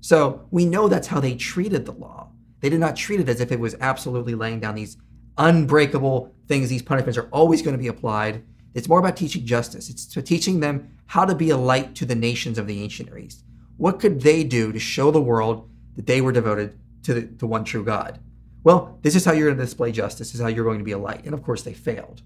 So 0.00 0.46
we 0.50 0.66
know 0.66 0.88
that's 0.88 1.08
how 1.08 1.20
they 1.20 1.34
treated 1.34 1.84
the 1.84 1.92
law. 1.92 2.30
They 2.60 2.68
did 2.68 2.80
not 2.80 2.96
treat 2.96 3.20
it 3.20 3.28
as 3.28 3.40
if 3.40 3.50
it 3.50 3.58
was 3.58 3.74
absolutely 3.80 4.34
laying 4.34 4.60
down 4.60 4.74
these 4.74 4.96
unbreakable 5.38 6.34
things, 6.48 6.68
these 6.68 6.82
punishments 6.82 7.18
are 7.18 7.28
always 7.32 7.62
going 7.62 7.74
to 7.74 7.82
be 7.82 7.88
applied. 7.88 8.44
It's 8.74 8.88
more 8.88 8.98
about 8.98 9.16
teaching 9.16 9.44
justice. 9.44 9.88
It's 9.88 10.06
teaching 10.06 10.60
them 10.60 10.90
how 11.06 11.24
to 11.24 11.34
be 11.34 11.50
a 11.50 11.56
light 11.56 11.94
to 11.96 12.04
the 12.04 12.14
nations 12.14 12.58
of 12.58 12.66
the 12.66 12.82
ancient 12.82 13.08
Near 13.08 13.18
East. 13.18 13.44
What 13.80 13.98
could 13.98 14.20
they 14.20 14.44
do 14.44 14.72
to 14.72 14.78
show 14.78 15.10
the 15.10 15.22
world 15.22 15.70
that 15.96 16.06
they 16.06 16.20
were 16.20 16.32
devoted 16.32 16.78
to 17.04 17.14
the 17.14 17.22
to 17.38 17.46
one 17.46 17.64
true 17.64 17.82
God? 17.82 18.18
Well, 18.62 18.98
this 19.00 19.14
is 19.14 19.24
how 19.24 19.32
you're 19.32 19.46
going 19.46 19.56
to 19.56 19.64
display 19.64 19.90
justice. 19.90 20.28
This 20.28 20.34
is 20.34 20.42
how 20.42 20.48
you're 20.48 20.66
going 20.66 20.80
to 20.80 20.84
be 20.84 20.92
a 20.92 20.98
light. 20.98 21.24
And 21.24 21.32
of 21.32 21.42
course, 21.42 21.62
they 21.62 21.72
failed. 21.72 22.20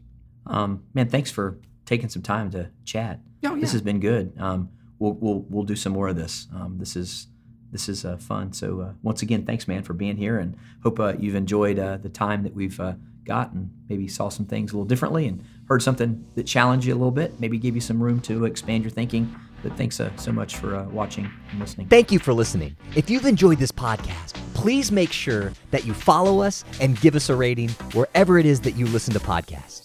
Um, 0.49 0.83
man, 0.95 1.09
thanks 1.09 1.31
for 1.31 1.61
taking 1.85 2.09
some 2.09 2.23
time 2.23 2.51
to 2.51 2.71
chat. 2.85 3.21
Oh, 3.45 3.57
This 3.57 3.71
has 3.71 3.83
been 3.83 4.01
good. 4.01 4.33
Um, 4.37 4.69
we'll, 4.99 5.13
we'll 5.13 5.47
we'll 5.49 5.63
do 5.63 5.77
some 5.77 5.93
more 5.93 6.09
of 6.09 6.17
this. 6.17 6.49
Um, 6.53 6.79
this 6.79 6.97
is 6.97 7.29
this 7.71 7.89
is 7.89 8.05
uh, 8.05 8.17
fun. 8.17 8.53
So 8.53 8.81
uh, 8.81 8.93
once 9.03 9.23
again, 9.23 9.47
thanks, 9.47 9.69
man, 9.69 9.85
for 9.85 9.93
being 9.93 10.17
here, 10.17 10.41
and 10.41 10.57
hope 10.83 10.99
uh, 10.99 11.15
you've 11.21 11.37
enjoyed 11.37 11.79
uh, 11.79 11.99
the 11.99 12.09
time 12.09 12.43
that 12.43 12.55
we've 12.55 12.81
uh, 12.81 12.95
got, 13.23 13.53
and 13.53 13.71
maybe 13.89 14.09
saw 14.09 14.29
some 14.29 14.47
things 14.47 14.73
a 14.73 14.75
little 14.75 14.89
differently, 14.89 15.29
and 15.29 15.45
heard 15.69 15.83
something 15.83 16.27
that 16.35 16.49
challenged 16.49 16.85
you 16.85 16.95
a 16.95 16.99
little 16.99 17.13
bit, 17.13 17.39
maybe 17.39 17.59
gave 17.59 17.77
you 17.77 17.81
some 17.81 18.03
room 18.03 18.21
to 18.23 18.45
expand 18.45 18.83
your 18.83 18.91
thinking. 18.91 19.33
But 19.65 19.77
thanks 19.79 19.99
uh, 19.99 20.15
so 20.17 20.31
much 20.31 20.57
for 20.57 20.77
uh, 20.77 20.85
watching 20.85 21.29
and 21.51 21.59
listening. 21.59 21.89
Thank 21.89 22.12
you 22.12 22.19
for 22.19 22.35
listening. 22.35 22.77
If 22.95 23.09
you've 23.09 23.25
enjoyed 23.25 23.59
this 23.59 23.73
podcast, 23.73 24.35
please 24.53 24.93
make 24.93 25.11
sure 25.11 25.53
that 25.71 25.87
you 25.87 25.95
follow 25.95 26.41
us 26.41 26.65
and 26.83 27.01
give 27.01 27.17
us 27.17 27.31
a 27.31 27.35
rating 27.35 27.71
wherever 27.95 28.39
it 28.39 28.45
is 28.45 28.61
that 28.61 28.73
you 28.73 28.87
listen 28.87 29.15
to 29.15 29.21
podcasts. 29.21 29.84